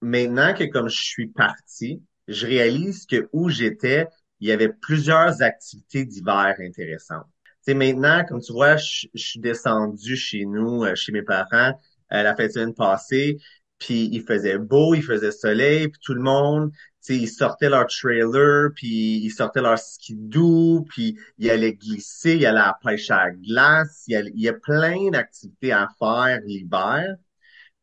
maintenant 0.00 0.52
que 0.52 0.64
comme 0.64 0.88
je 0.88 1.00
suis 1.00 1.28
parti, 1.28 2.02
je 2.26 2.46
réalise 2.46 3.06
que 3.06 3.28
où 3.32 3.48
j'étais, 3.48 4.06
il 4.40 4.48
y 4.48 4.52
avait 4.52 4.68
plusieurs 4.68 5.42
activités 5.42 6.04
d'hiver 6.04 6.56
intéressantes. 6.58 7.26
Sais, 7.62 7.74
maintenant, 7.74 8.24
comme 8.28 8.40
tu 8.40 8.52
vois, 8.52 8.76
je, 8.76 9.06
suis 9.14 9.40
descendu 9.40 10.16
chez 10.16 10.44
nous, 10.44 10.84
euh, 10.84 10.94
chez 10.94 11.12
mes 11.12 11.22
parents, 11.22 11.78
euh, 12.12 12.22
la 12.22 12.34
fin 12.34 12.46
de 12.46 12.52
semaine 12.52 12.74
passée, 12.74 13.38
puis 13.78 14.08
il 14.12 14.22
faisait 14.22 14.58
beau, 14.58 14.94
il 14.94 15.02
faisait 15.02 15.32
soleil, 15.32 15.88
puis 15.88 16.00
tout 16.02 16.14
le 16.14 16.22
monde, 16.22 16.72
ils 17.08 17.28
sortaient 17.28 17.68
leur 17.68 17.86
trailer, 17.86 18.70
puis 18.74 19.18
ils 19.24 19.30
sortaient 19.30 19.62
leur 19.62 19.78
skidoo, 19.78 20.84
puis 20.88 21.18
ils 21.38 21.50
allaient 21.50 21.74
glisser, 21.74 22.36
ils 22.36 22.46
allaient 22.46 22.58
à 22.60 22.66
la 22.66 22.78
pêche 22.82 23.10
à 23.10 23.26
la 23.26 23.30
glace, 23.32 24.04
il 24.08 24.32
y 24.34 24.48
a, 24.48 24.52
plein 24.52 25.10
d'activités 25.10 25.72
à 25.72 25.88
faire 25.98 26.40
l'hiver. 26.44 27.16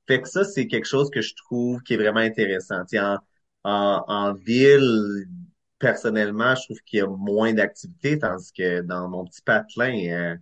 Fait 0.08 0.22
que 0.22 0.30
ça, 0.30 0.44
c'est 0.44 0.68
quelque 0.68 0.86
chose 0.88 1.10
que 1.10 1.22
je 1.22 1.34
trouve 1.36 1.82
qui 1.82 1.96
est 1.96 1.98
vraiment 1.98 2.20
intéressant. 2.20 2.84
En, 3.64 4.04
en 4.08 4.34
ville, 4.34 5.26
personnellement, 5.80 6.56
je 6.56 6.64
trouve 6.66 6.80
qu'il 6.86 7.00
y 7.00 7.02
a 7.02 7.08
moins 7.08 7.54
d'activités, 7.54 8.20
tandis 8.20 8.52
que 8.54 8.82
dans 8.82 9.10
mon 9.10 9.26
petit 9.26 9.42
patelin, 9.42 9.94
euh, 10.12 10.36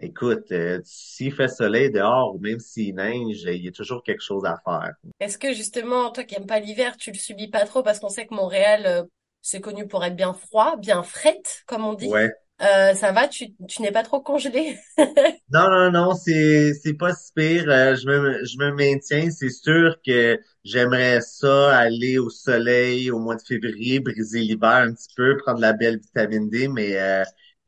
écoute, 0.00 0.50
euh, 0.52 0.80
s'il 0.84 1.32
fait 1.32 1.48
soleil 1.48 1.90
dehors 1.90 2.34
ou 2.34 2.38
même 2.38 2.58
s'il 2.58 2.94
neige, 2.94 3.42
il 3.42 3.64
y 3.64 3.68
a 3.68 3.72
toujours 3.72 4.02
quelque 4.02 4.22
chose 4.22 4.44
à 4.44 4.56
faire. 4.64 4.94
Est-ce 5.20 5.38
que 5.38 5.52
justement, 5.52 6.10
toi 6.10 6.24
qui 6.24 6.34
aimes 6.34 6.46
pas 6.46 6.60
l'hiver, 6.60 6.96
tu 6.96 7.10
le 7.10 7.18
subis 7.18 7.48
pas 7.48 7.64
trop? 7.66 7.82
Parce 7.82 8.00
qu'on 8.00 8.08
sait 8.08 8.26
que 8.26 8.34
Montréal, 8.34 8.82
euh, 8.86 9.02
c'est 9.42 9.60
connu 9.60 9.86
pour 9.86 10.04
être 10.04 10.16
bien 10.16 10.34
froid, 10.34 10.76
bien 10.76 11.02
frette, 11.02 11.62
comme 11.66 11.84
on 11.84 11.94
dit. 11.94 12.08
Ouais. 12.08 12.30
Euh, 12.62 12.94
ça 12.94 13.12
va, 13.12 13.26
tu, 13.26 13.54
tu 13.68 13.80
n'es 13.80 13.90
pas 13.90 14.02
trop 14.02 14.20
congelé? 14.20 14.78
Non, 15.52 15.68
non, 15.68 15.90
non, 15.90 16.14
c'est 16.14 16.74
c'est 16.74 16.94
pas 16.94 17.12
si 17.12 17.32
pire. 17.34 17.64
Euh, 17.68 17.96
je 17.96 18.06
me 18.06 18.44
je 18.44 18.56
me 18.58 18.72
maintiens. 18.72 19.30
C'est 19.30 19.50
sûr 19.50 19.96
que 20.06 20.38
j'aimerais 20.64 21.20
ça 21.22 21.76
aller 21.76 22.18
au 22.18 22.30
soleil 22.30 23.10
au 23.10 23.18
mois 23.18 23.34
de 23.34 23.42
février, 23.42 23.98
briser 23.98 24.40
l'hiver 24.40 24.70
un 24.70 24.94
petit 24.94 25.08
peu, 25.16 25.36
prendre 25.38 25.60
la 25.60 25.72
belle 25.72 25.98
vitamine 25.98 26.48
D, 26.48 26.68
mais 26.68 27.00
euh, 27.00 27.24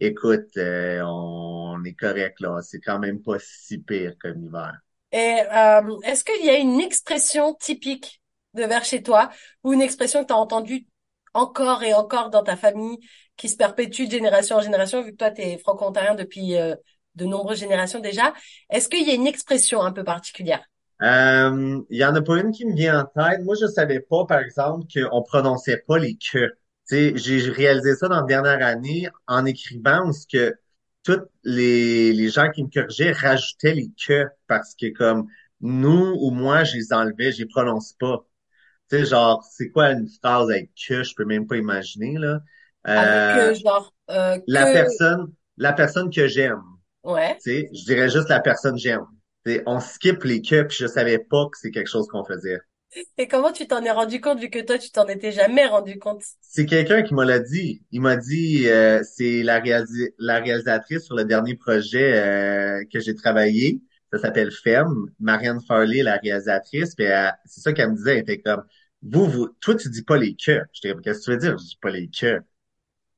écoute, 0.06 0.56
euh, 0.56 1.00
on 1.04 1.82
est 1.84 1.94
correct 1.94 2.40
là. 2.40 2.60
C'est 2.62 2.80
quand 2.80 2.98
même 2.98 3.22
pas 3.22 3.38
si 3.38 3.78
pire 3.78 4.14
comme 4.20 4.42
hiver. 4.44 4.80
Et 5.12 5.40
euh, 5.52 5.98
est-ce 6.04 6.24
qu'il 6.24 6.44
y 6.44 6.50
a 6.50 6.56
une 6.58 6.80
expression 6.80 7.54
typique 7.54 8.22
de 8.54 8.64
vers 8.64 8.84
chez 8.84 9.02
toi 9.02 9.30
ou 9.62 9.72
une 9.72 9.82
expression 9.82 10.22
que 10.22 10.28
tu 10.28 10.32
as 10.32 10.36
entendue 10.36 10.86
encore 11.34 11.82
et 11.82 11.94
encore 11.94 12.30
dans 12.30 12.42
ta 12.42 12.56
famille 12.56 12.98
qui 13.36 13.48
se 13.48 13.56
perpétue 13.56 14.06
de 14.06 14.10
génération 14.10 14.56
en 14.56 14.60
génération, 14.60 15.02
vu 15.02 15.12
que 15.12 15.16
toi, 15.16 15.30
tu 15.30 15.42
es 15.42 15.58
franco-ontarien 15.58 16.14
depuis 16.14 16.56
euh, 16.56 16.74
de 17.14 17.24
nombreuses 17.26 17.58
générations 17.60 18.00
déjà? 18.00 18.32
Est-ce 18.70 18.88
qu'il 18.88 19.06
y 19.06 19.10
a 19.10 19.14
une 19.14 19.26
expression 19.26 19.82
un 19.82 19.92
peu 19.92 20.04
particulière? 20.04 20.64
Euh, 21.02 21.80
Il 21.90 21.96
y 21.98 22.04
en 22.04 22.14
a 22.14 22.22
pas 22.22 22.40
une 22.40 22.52
qui 22.52 22.64
me 22.64 22.74
vient 22.74 23.00
en 23.00 23.04
tête. 23.04 23.42
Moi, 23.44 23.54
je 23.60 23.66
savais 23.66 24.00
pas, 24.00 24.24
par 24.26 24.38
exemple, 24.40 24.86
qu'on 24.92 25.22
prononçait 25.22 25.82
pas 25.86 25.98
les 25.98 26.16
que. 26.16 26.54
J'ai 26.90 27.50
réalisé 27.50 27.94
ça 27.96 28.08
dans 28.08 28.20
la 28.20 28.26
dernière 28.26 28.64
année 28.66 29.08
en 29.26 29.44
écrivant 29.46 30.08
où 30.08 30.12
ce 30.12 30.26
que 30.26 30.54
tous 31.04 31.20
les, 31.44 32.12
les 32.12 32.28
gens 32.28 32.50
qui 32.50 32.64
me 32.64 32.68
corrigeaient 32.68 33.12
rajoutaient 33.12 33.74
les 33.74 33.90
que 34.06 34.26
parce 34.46 34.74
que 34.74 34.92
comme 34.92 35.26
nous 35.60 36.14
ou 36.20 36.30
moi, 36.30 36.64
je 36.64 36.76
les 36.76 36.92
enlevais, 36.92 37.32
je 37.32 37.38
les 37.38 37.46
prononce 37.46 37.94
pas. 37.94 38.26
Tu 38.90 38.98
sais, 38.98 39.06
genre, 39.06 39.42
c'est 39.50 39.70
quoi 39.70 39.92
une 39.92 40.08
phrase 40.22 40.50
avec 40.50 40.70
que, 40.88 41.02
je 41.02 41.14
peux 41.14 41.24
même 41.24 41.46
pas 41.46 41.56
imaginer, 41.56 42.18
là. 42.18 42.40
Avec 42.84 43.12
Euh, 43.36 43.50
euh, 43.50 43.54
genre 43.54 43.94
euh, 44.10 44.38
la 44.46 44.66
personne, 44.66 45.32
la 45.56 45.72
personne 45.72 46.10
que 46.10 46.26
j'aime. 46.26 46.62
ouais. 47.04 47.36
Tu 47.42 47.50
sais, 47.50 47.70
je 47.72 47.84
dirais 47.84 48.08
juste 48.08 48.28
la 48.28 48.40
personne 48.40 48.74
que 48.74 48.80
j'aime. 48.80 49.06
On 49.66 49.80
skip 49.80 50.22
les 50.24 50.42
que, 50.42 50.62
puis 50.62 50.76
je 50.80 50.86
savais 50.86 51.18
pas 51.18 51.46
que 51.50 51.58
c'est 51.58 51.70
quelque 51.70 51.90
chose 51.90 52.06
qu'on 52.08 52.24
faisait. 52.24 52.60
Et 53.18 53.28
comment 53.28 53.52
tu 53.52 53.66
t'en 53.66 53.82
es 53.84 53.90
rendu 53.90 54.20
compte 54.20 54.38
vu 54.40 54.50
que 54.50 54.58
toi 54.58 54.78
tu 54.78 54.90
t'en 54.90 55.06
étais 55.06 55.32
jamais 55.32 55.66
rendu 55.66 55.98
compte? 55.98 56.22
C'est 56.40 56.66
quelqu'un 56.66 57.02
qui 57.02 57.14
me 57.14 57.24
l'a 57.24 57.38
dit. 57.38 57.82
Il 57.92 58.02
m'a 58.02 58.16
dit, 58.16 58.68
euh, 58.68 59.02
c'est 59.04 59.42
la, 59.42 59.62
la 60.18 60.38
réalisatrice 60.40 61.04
sur 61.04 61.16
le 61.16 61.24
dernier 61.24 61.56
projet 61.56 62.14
euh, 62.18 62.84
que 62.92 63.00
j'ai 63.00 63.14
travaillé. 63.14 63.80
Ça 64.12 64.18
s'appelle 64.18 64.50
Femme. 64.52 65.06
Marianne 65.20 65.60
Farley, 65.66 66.02
la 66.02 66.18
réalisatrice. 66.18 66.94
Puis 66.94 67.06
c'est 67.46 67.60
ça 67.62 67.72
qu'elle 67.72 67.90
me 67.92 67.96
disait. 67.96 68.14
Elle 68.16 68.20
était 68.20 68.40
comme, 68.40 68.64
vous, 69.02 69.26
vous, 69.26 69.48
toi, 69.60 69.74
tu 69.74 69.88
dis 69.88 70.02
pas 70.02 70.18
les 70.18 70.34
que. 70.36 70.60
J'étais 70.72 70.92
comme, 70.92 71.00
qu'est-ce 71.02 71.20
que 71.20 71.24
tu 71.24 71.30
veux 71.32 71.36
dire? 71.38 71.58
Je 71.58 71.64
dis 71.64 71.78
pas 71.80 71.90
les 71.90 72.08
que. 72.08 72.40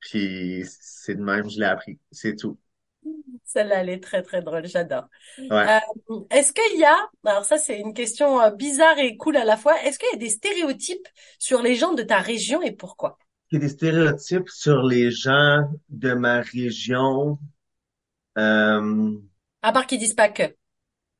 Puis 0.00 0.64
c'est 0.80 1.16
de 1.16 1.22
même, 1.22 1.50
je 1.50 1.58
l'ai 1.60 1.66
appris. 1.66 1.98
C'est 2.12 2.36
tout. 2.36 2.58
Celle-là, 3.44 3.80
elle 3.82 3.90
est 3.90 4.02
très 4.02 4.22
très 4.22 4.42
drôle, 4.42 4.66
j'adore. 4.66 5.04
Ouais. 5.50 5.68
Euh, 5.68 5.78
est-ce 6.30 6.52
qu'il 6.52 6.78
y 6.80 6.84
a, 6.84 6.96
alors 7.24 7.44
ça 7.44 7.58
c'est 7.58 7.78
une 7.80 7.94
question 7.94 8.40
euh, 8.40 8.50
bizarre 8.50 8.98
et 8.98 9.16
cool 9.16 9.36
à 9.36 9.44
la 9.44 9.56
fois, 9.56 9.80
est-ce 9.84 9.98
qu'il 9.98 10.08
y 10.12 10.14
a 10.14 10.18
des 10.18 10.30
stéréotypes 10.30 11.08
sur 11.38 11.62
les 11.62 11.74
gens 11.76 11.92
de 11.94 12.02
ta 12.02 12.18
région 12.18 12.62
et 12.62 12.72
pourquoi? 12.72 13.18
Il 13.50 13.54
y 13.54 13.56
a 13.56 13.60
des 13.60 13.68
stéréotypes 13.70 14.50
sur 14.50 14.82
les 14.82 15.10
gens 15.10 15.70
de 15.88 16.12
ma 16.12 16.42
région. 16.42 17.38
Euh, 18.38 19.12
À 19.62 19.72
part 19.72 19.88
qu'ils 19.88 19.98
disent 19.98 20.14
pas 20.14 20.28
que. 20.28 20.54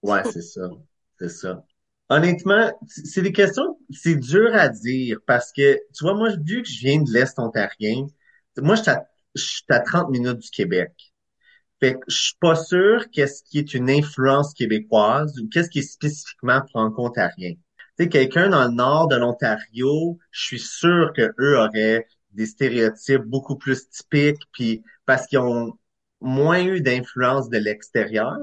Ouais, 0.03 0.23
c'est 0.25 0.43
ça. 0.43 0.63
C'est 1.19 1.29
ça. 1.29 1.65
Honnêtement, 2.11 2.71
c'est 2.87 3.23
des 3.23 3.33
questions, 3.33 3.79
c'est 3.91 4.17
dur 4.17 4.55
à 4.55 4.69
dire 4.69 5.19
parce 5.27 5.53
que, 5.53 5.77
tu 5.95 6.05
vois, 6.05 6.15
moi, 6.15 6.31
vu 6.45 6.63
que 6.63 6.69
je 6.69 6.79
viens 6.81 7.01
de 7.03 7.11
l'Est 7.11 7.39
ontarien, 7.39 8.07
moi, 8.59 8.75
je 8.77 8.83
suis 8.83 8.91
à, 8.91 9.09
je 9.35 9.43
suis 9.43 9.65
à 9.71 9.81
30 9.81 10.11
minutes 10.11 10.39
du 10.39 10.51
Québec. 10.51 10.93
Fait 11.85 11.97
que 11.97 12.01
je 12.09 12.17
suis 12.17 12.37
pas 12.41 12.55
sûr 12.57 13.11
qu'est-ce 13.11 13.43
qui 13.43 13.59
est 13.59 13.75
une 13.75 13.91
influence 13.91 14.55
québécoise 14.55 15.39
ou 15.39 15.51
qu'est-ce 15.51 15.69
qui 15.69 15.81
est 15.81 15.83
spécifiquement 15.83 16.63
franco-ontarien. 16.71 17.53
Tu 17.99 18.05
sais, 18.05 18.09
quelqu'un 18.09 18.49
dans 18.49 18.65
le 18.65 18.71
nord 18.71 19.07
de 19.09 19.17
l'Ontario, 19.17 20.19
je 20.31 20.45
suis 20.45 20.59
sûr 20.59 21.13
que 21.15 21.35
eux 21.39 21.59
auraient 21.59 22.07
des 22.33 22.47
stéréotypes 22.47 23.25
beaucoup 23.25 23.57
plus 23.57 23.87
typiques, 23.91 24.41
puis 24.53 24.83
parce 25.05 25.27
qu'ils 25.27 25.41
ont 25.41 25.79
moins 26.23 26.65
eu 26.65 26.81
d'influence 26.81 27.51
de 27.51 27.59
l'extérieur, 27.59 28.39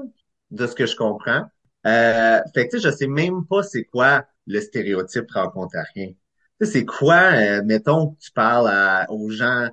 de 0.52 0.64
ce 0.68 0.76
que 0.76 0.86
je 0.86 0.94
comprends. 0.94 1.44
Euh, 1.84 2.40
fait 2.54 2.68
que 2.68 2.76
tu 2.76 2.80
sais, 2.80 2.90
je 2.90 2.94
sais 2.96 3.08
même 3.08 3.44
pas 3.44 3.64
c'est 3.64 3.86
quoi 3.86 4.24
le 4.46 4.60
stéréotype 4.60 5.28
franco-ontarien. 5.28 6.12
Tu 6.60 6.66
sais, 6.66 6.72
c'est 6.74 6.84
quoi, 6.84 7.32
euh, 7.32 7.62
mettons 7.64 8.12
que 8.12 8.20
tu 8.20 8.30
parles 8.30 8.68
à- 8.68 9.10
aux 9.10 9.30
gens 9.30 9.68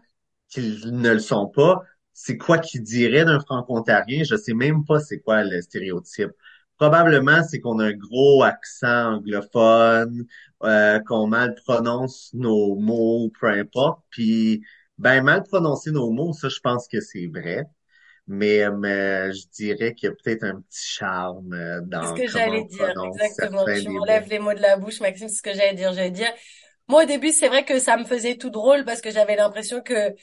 qui 0.49 0.61
ne 0.91 1.13
le 1.13 1.19
sont 1.19 1.47
pas, 1.47 1.83
c'est 2.21 2.37
quoi 2.37 2.57
qu'ils 2.59 2.83
diraient 2.83 3.23
d'un 3.25 3.39
franco-ontarien? 3.39 4.23
Je 4.25 4.35
sais 4.35 4.53
même 4.53 4.83
pas 4.85 4.99
c'est 4.99 5.19
quoi 5.19 5.43
le 5.43 5.61
stéréotype. 5.61 6.31
Probablement, 6.77 7.43
c'est 7.43 7.61
qu'on 7.61 7.79
a 7.79 7.85
un 7.85 7.93
gros 7.93 8.43
accent 8.43 9.15
anglophone, 9.15 10.25
euh, 10.63 10.99
qu'on 10.99 11.27
mal 11.27 11.55
prononce 11.55 12.31
nos 12.33 12.75
mots, 12.75 13.31
peu 13.39 13.47
importe. 13.47 14.03
Puis, 14.09 14.61
ben, 14.97 15.23
mal 15.23 15.43
prononcer 15.43 15.91
nos 15.91 16.11
mots, 16.11 16.33
ça, 16.33 16.49
je 16.49 16.59
pense 16.59 16.87
que 16.89 16.99
c'est 16.99 17.27
vrai. 17.27 17.63
mais, 18.27 18.69
mais 18.71 19.31
je 19.33 19.47
dirais 19.53 19.93
qu'il 19.95 20.09
y 20.09 20.11
a 20.11 20.15
peut-être 20.15 20.43
un 20.43 20.61
petit 20.61 20.87
charme 20.87 21.53
euh, 21.53 21.81
C'est 22.01 22.07
ce 22.07 22.13
dans 22.13 22.13
que 22.13 22.27
j'allais 22.27 22.65
dire, 22.65 22.93
exactement. 23.05 23.65
Tu 23.65 23.89
m'enlèves 23.89 24.29
les 24.29 24.39
mots 24.39 24.53
de 24.53 24.61
la 24.61 24.77
bouche, 24.77 24.99
Maxime, 25.01 25.29
c'est 25.29 25.37
ce 25.37 25.41
que 25.41 25.53
j'allais 25.53 25.73
dire. 25.73 25.93
J'allais 25.93 26.11
dire, 26.11 26.31
moi 26.87 27.03
au 27.03 27.05
début, 27.07 27.31
c'est 27.31 27.47
vrai 27.47 27.65
que 27.65 27.79
ça 27.79 27.97
me 27.97 28.03
faisait 28.03 28.35
tout 28.37 28.49
drôle 28.49 28.85
parce 28.85 29.01
que 29.01 29.11
j'avais 29.11 29.35
l'impression 29.35 29.81
que 29.81 30.15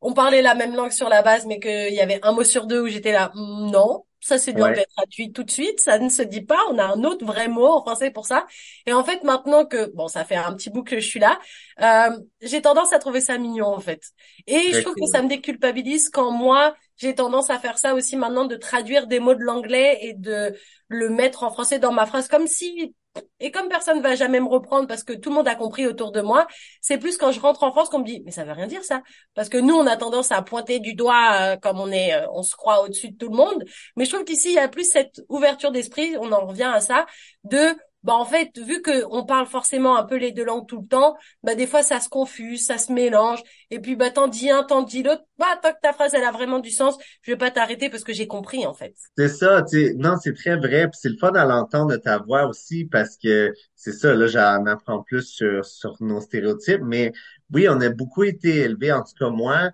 on 0.00 0.12
parlait 0.14 0.42
la 0.42 0.54
même 0.54 0.74
langue 0.74 0.92
sur 0.92 1.08
la 1.08 1.22
base, 1.22 1.46
mais 1.46 1.60
qu'il 1.60 1.92
y 1.94 2.00
avait 2.00 2.20
un 2.22 2.32
mot 2.32 2.44
sur 2.44 2.66
deux 2.66 2.80
où 2.82 2.86
j'étais 2.88 3.12
là, 3.12 3.30
Hmm, 3.34 3.70
non, 3.70 4.04
ça 4.20 4.38
c'est 4.38 4.52
de 4.52 4.58
Ouais, 4.58 4.60
l'anglais 4.60 4.86
traduit 4.96 5.32
tout 5.32 5.42
de 5.44 5.50
suite, 5.50 5.80
ça 5.80 5.98
ne 5.98 6.08
se 6.08 6.22
dit 6.22 6.42
pas, 6.42 6.58
on 6.70 6.78
a 6.78 6.84
un 6.84 7.04
autre 7.04 7.24
vrai 7.24 7.48
mot 7.48 7.66
en 7.66 7.80
français 7.82 8.10
pour 8.10 8.26
ça. 8.26 8.46
Et 8.86 8.92
en 8.92 9.04
fait, 9.04 9.22
maintenant 9.24 9.64
que, 9.66 9.90
bon, 9.94 10.08
ça 10.08 10.24
fait 10.24 10.36
un 10.36 10.52
petit 10.54 10.70
bout 10.70 10.82
que 10.82 11.00
je 11.00 11.06
suis 11.06 11.20
là, 11.20 11.38
euh, 11.80 12.10
j'ai 12.40 12.62
tendance 12.62 12.92
à 12.92 12.98
trouver 12.98 13.20
ça 13.20 13.38
mignon 13.38 13.66
en 13.66 13.80
fait. 13.80 14.02
Et 14.46 14.72
je 14.74 14.80
trouve 14.80 14.96
que 14.96 15.06
ça 15.06 15.22
me 15.22 15.28
déculpabilise 15.28 16.08
quand 16.10 16.30
moi, 16.30 16.74
j'ai 16.96 17.14
tendance 17.14 17.50
à 17.50 17.58
faire 17.58 17.78
ça 17.78 17.94
aussi 17.94 18.16
maintenant, 18.16 18.44
de 18.46 18.56
traduire 18.56 19.06
des 19.06 19.20
mots 19.20 19.34
de 19.34 19.42
l'anglais 19.42 19.98
et 20.02 20.14
de 20.14 20.54
le 20.88 21.08
mettre 21.08 21.42
en 21.44 21.50
français 21.50 21.78
dans 21.78 21.92
ma 21.92 22.06
phrase, 22.06 22.28
comme 22.28 22.46
si... 22.46 22.94
Et 23.40 23.50
comme 23.50 23.68
personne 23.68 24.00
va 24.02 24.14
jamais 24.14 24.38
me 24.38 24.46
reprendre 24.46 24.86
parce 24.86 25.02
que 25.02 25.12
tout 25.12 25.30
le 25.30 25.36
monde 25.36 25.48
a 25.48 25.54
compris 25.54 25.86
autour 25.86 26.12
de 26.12 26.20
moi, 26.20 26.46
c'est 26.80 26.98
plus 26.98 27.16
quand 27.16 27.32
je 27.32 27.40
rentre 27.40 27.62
en 27.64 27.72
France 27.72 27.88
qu'on 27.88 28.00
me 28.00 28.04
dit, 28.04 28.22
mais 28.24 28.30
ça 28.30 28.44
veut 28.44 28.52
rien 28.52 28.66
dire 28.66 28.84
ça. 28.84 29.02
Parce 29.34 29.48
que 29.48 29.58
nous, 29.58 29.74
on 29.74 29.86
a 29.86 29.96
tendance 29.96 30.30
à 30.30 30.42
pointer 30.42 30.78
du 30.78 30.94
doigt 30.94 31.32
euh, 31.40 31.56
comme 31.56 31.80
on 31.80 31.90
est, 31.90 32.14
euh, 32.14 32.26
on 32.32 32.42
se 32.42 32.54
croit 32.54 32.82
au-dessus 32.82 33.10
de 33.10 33.16
tout 33.16 33.28
le 33.30 33.36
monde. 33.36 33.64
Mais 33.96 34.04
je 34.04 34.10
trouve 34.12 34.24
qu'ici, 34.24 34.50
il 34.50 34.54
y 34.54 34.58
a 34.58 34.68
plus 34.68 34.84
cette 34.84 35.22
ouverture 35.28 35.72
d'esprit, 35.72 36.16
on 36.20 36.30
en 36.32 36.46
revient 36.46 36.70
à 36.72 36.80
ça, 36.80 37.06
de, 37.44 37.74
bah 38.02 38.14
en 38.14 38.24
fait, 38.24 38.58
vu 38.58 38.80
que 38.82 39.04
on 39.10 39.24
parle 39.24 39.46
forcément 39.46 39.96
un 39.96 40.04
peu 40.04 40.16
les 40.16 40.32
deux 40.32 40.44
langues 40.44 40.66
tout 40.66 40.80
le 40.80 40.86
temps, 40.86 41.16
bah 41.42 41.54
des 41.54 41.66
fois 41.66 41.82
ça 41.82 42.00
se 42.00 42.08
confuse, 42.08 42.64
ça 42.64 42.78
se 42.78 42.92
mélange, 42.92 43.42
et 43.70 43.78
puis 43.78 43.96
bah 43.96 44.10
t'en 44.10 44.28
dis 44.28 44.50
un, 44.50 44.64
t'en 44.64 44.82
dis 44.82 45.02
l'autre, 45.02 45.22
bah 45.38 45.58
tant 45.62 45.72
que 45.72 45.80
ta 45.82 45.92
phrase 45.92 46.14
elle 46.14 46.24
a 46.24 46.32
vraiment 46.32 46.60
du 46.60 46.70
sens, 46.70 46.96
je 47.22 47.32
vais 47.32 47.36
pas 47.36 47.50
t'arrêter 47.50 47.90
parce 47.90 48.04
que 48.04 48.12
j'ai 48.12 48.26
compris 48.26 48.66
en 48.66 48.74
fait. 48.74 48.94
C'est 49.16 49.28
ça, 49.28 49.62
tu 49.62 49.94
non, 49.96 50.16
c'est 50.22 50.34
très 50.34 50.56
vrai, 50.56 50.88
puis 50.88 50.98
c'est 51.00 51.10
le 51.10 51.18
fun 51.18 51.32
à 51.34 51.44
l'entendre 51.44 51.92
de 51.92 51.96
ta 51.96 52.18
voix 52.18 52.46
aussi, 52.46 52.86
parce 52.86 53.16
que 53.16 53.52
c'est 53.76 53.92
ça, 53.92 54.14
là, 54.14 54.26
j'en 54.26 54.64
apprends 54.66 55.02
plus 55.02 55.22
sur, 55.22 55.64
sur 55.64 55.96
nos 56.00 56.20
stéréotypes, 56.20 56.82
mais 56.82 57.12
oui, 57.52 57.68
on 57.68 57.80
a 57.80 57.90
beaucoup 57.90 58.24
été 58.24 58.56
élevés, 58.60 58.92
en 58.92 59.02
tout 59.02 59.14
cas 59.18 59.30
moi, 59.30 59.70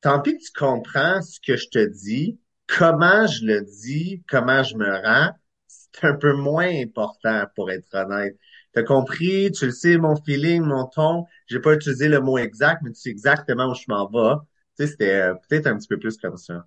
tant 0.00 0.20
pis 0.20 0.36
que 0.36 0.42
tu 0.42 0.52
comprends 0.52 1.22
ce 1.22 1.40
que 1.40 1.56
je 1.56 1.68
te 1.68 1.84
dis, 2.04 2.38
comment 2.66 3.26
je 3.26 3.44
le 3.46 3.62
dis, 3.62 4.22
comment 4.28 4.62
je 4.62 4.76
me 4.76 4.88
rends, 4.90 5.32
c'est 5.66 6.04
un 6.06 6.14
peu 6.16 6.32
moins 6.34 6.68
important, 6.82 7.44
pour 7.54 7.70
être 7.70 7.88
honnête. 7.94 8.36
T'as 8.72 8.82
compris, 8.82 9.50
tu 9.52 9.66
le 9.66 9.70
sais, 9.72 9.96
mon 9.98 10.16
feeling, 10.16 10.62
mon 10.62 10.86
ton, 10.86 11.26
j'ai 11.46 11.60
pas 11.60 11.74
utilisé 11.74 12.08
le 12.08 12.20
mot 12.20 12.38
exact, 12.38 12.82
mais 12.82 12.90
tu 12.92 13.00
sais 13.00 13.10
exactement 13.10 13.70
où 13.70 13.74
je 13.74 13.84
m'en 13.88 14.08
vais. 14.08 14.36
Tu 14.76 14.84
sais, 14.84 14.90
c'était 14.92 15.12
euh, 15.20 15.34
peut-être 15.48 15.66
un 15.68 15.76
petit 15.78 15.88
peu 15.88 15.98
plus 15.98 16.16
comme 16.18 16.36
ça. 16.36 16.66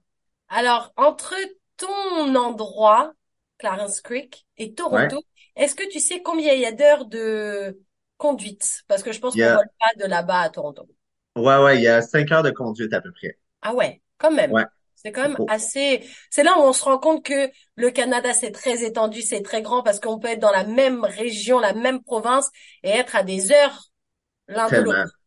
Alors, 0.49 0.93
entre 0.97 1.35
ton 1.77 2.35
endroit, 2.35 3.13
Clarence 3.57 4.01
Creek, 4.01 4.45
et 4.57 4.73
Ouais? 4.89 5.09
Toronto, 5.09 5.21
est-ce 5.55 5.75
que 5.75 5.89
tu 5.91 5.99
sais 5.99 6.21
combien 6.21 6.53
il 6.53 6.61
y 6.61 6.65
a 6.65 6.71
d'heures 6.71 7.05
de 7.05 7.79
conduite? 8.17 8.83
Parce 8.87 9.03
que 9.03 9.11
je 9.11 9.19
pense 9.19 9.35
qu'on 9.37 9.51
a, 9.51 9.51
vole 9.51 9.69
pas 9.79 9.93
de 9.97 10.05
là-bas 10.09 10.41
à 10.41 10.49
Toronto. 10.49 10.87
ouais, 11.37 11.57
ouais, 11.63 11.77
il 11.77 11.83
y 11.83 11.87
a 11.87 12.01
cinq 12.01 12.31
heures 12.33 12.43
de 12.43 12.51
conduite 12.51 12.91
à 12.93 12.99
peu 13.01 13.11
près. 13.13 13.37
Ah 13.61 13.73
ouais, 13.75 14.01
quand 14.17 14.31
même. 14.31 14.55
Ouais. 14.55 14.65
C'est 14.97 15.11
quand 15.11 15.29
même 15.29 15.37
assez. 15.47 16.03
C'est 16.31 16.43
là 16.43 16.57
où 16.57 16.61
on 16.61 16.73
se 16.73 16.83
rend 16.83 16.97
compte 16.97 17.23
que 17.23 17.49
le 17.75 17.91
Canada, 17.91 18.33
c'est 18.33 18.51
très 18.51 18.83
étendu, 18.83 19.21
c'est 19.21 19.43
très 19.43 19.61
grand 19.61 19.83
parce 19.83 19.99
qu'on 19.99 20.19
peut 20.19 20.29
être 20.29 20.39
dans 20.39 20.51
la 20.51 20.65
même 20.65 21.03
région, 21.03 21.59
la 21.59 21.73
même 21.73 22.01
province 22.01 22.49
et 22.83 22.89
être 22.89 23.15
à 23.15 23.23
des 23.23 23.51
heures 23.51 23.91
l'un 24.47 24.65
de 24.65 24.69
tellement, 24.69 24.91
l'autre. 24.93 25.19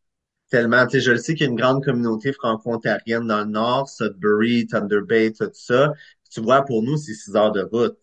tellement. 0.51 0.87
Tu 0.87 0.99
sais, 0.99 1.01
je 1.01 1.13
le 1.13 1.19
sais 1.19 1.35
qu'il 1.35 1.47
y 1.47 1.49
a 1.49 1.53
une 1.53 1.59
grande 1.59 1.85
communauté 1.85 2.33
franco-ontarienne 2.33 3.27
dans 3.27 3.41
le 3.41 3.51
nord, 3.51 3.89
Sudbury, 3.89 4.67
Thunder 4.67 5.01
Bay, 5.07 5.33
tout 5.33 5.51
ça. 5.53 5.93
Tu 6.31 6.41
vois, 6.41 6.63
pour 6.65 6.83
nous, 6.83 6.97
c'est 6.97 7.15
six 7.15 7.37
heures 7.37 7.53
de 7.53 7.63
route. 7.63 7.99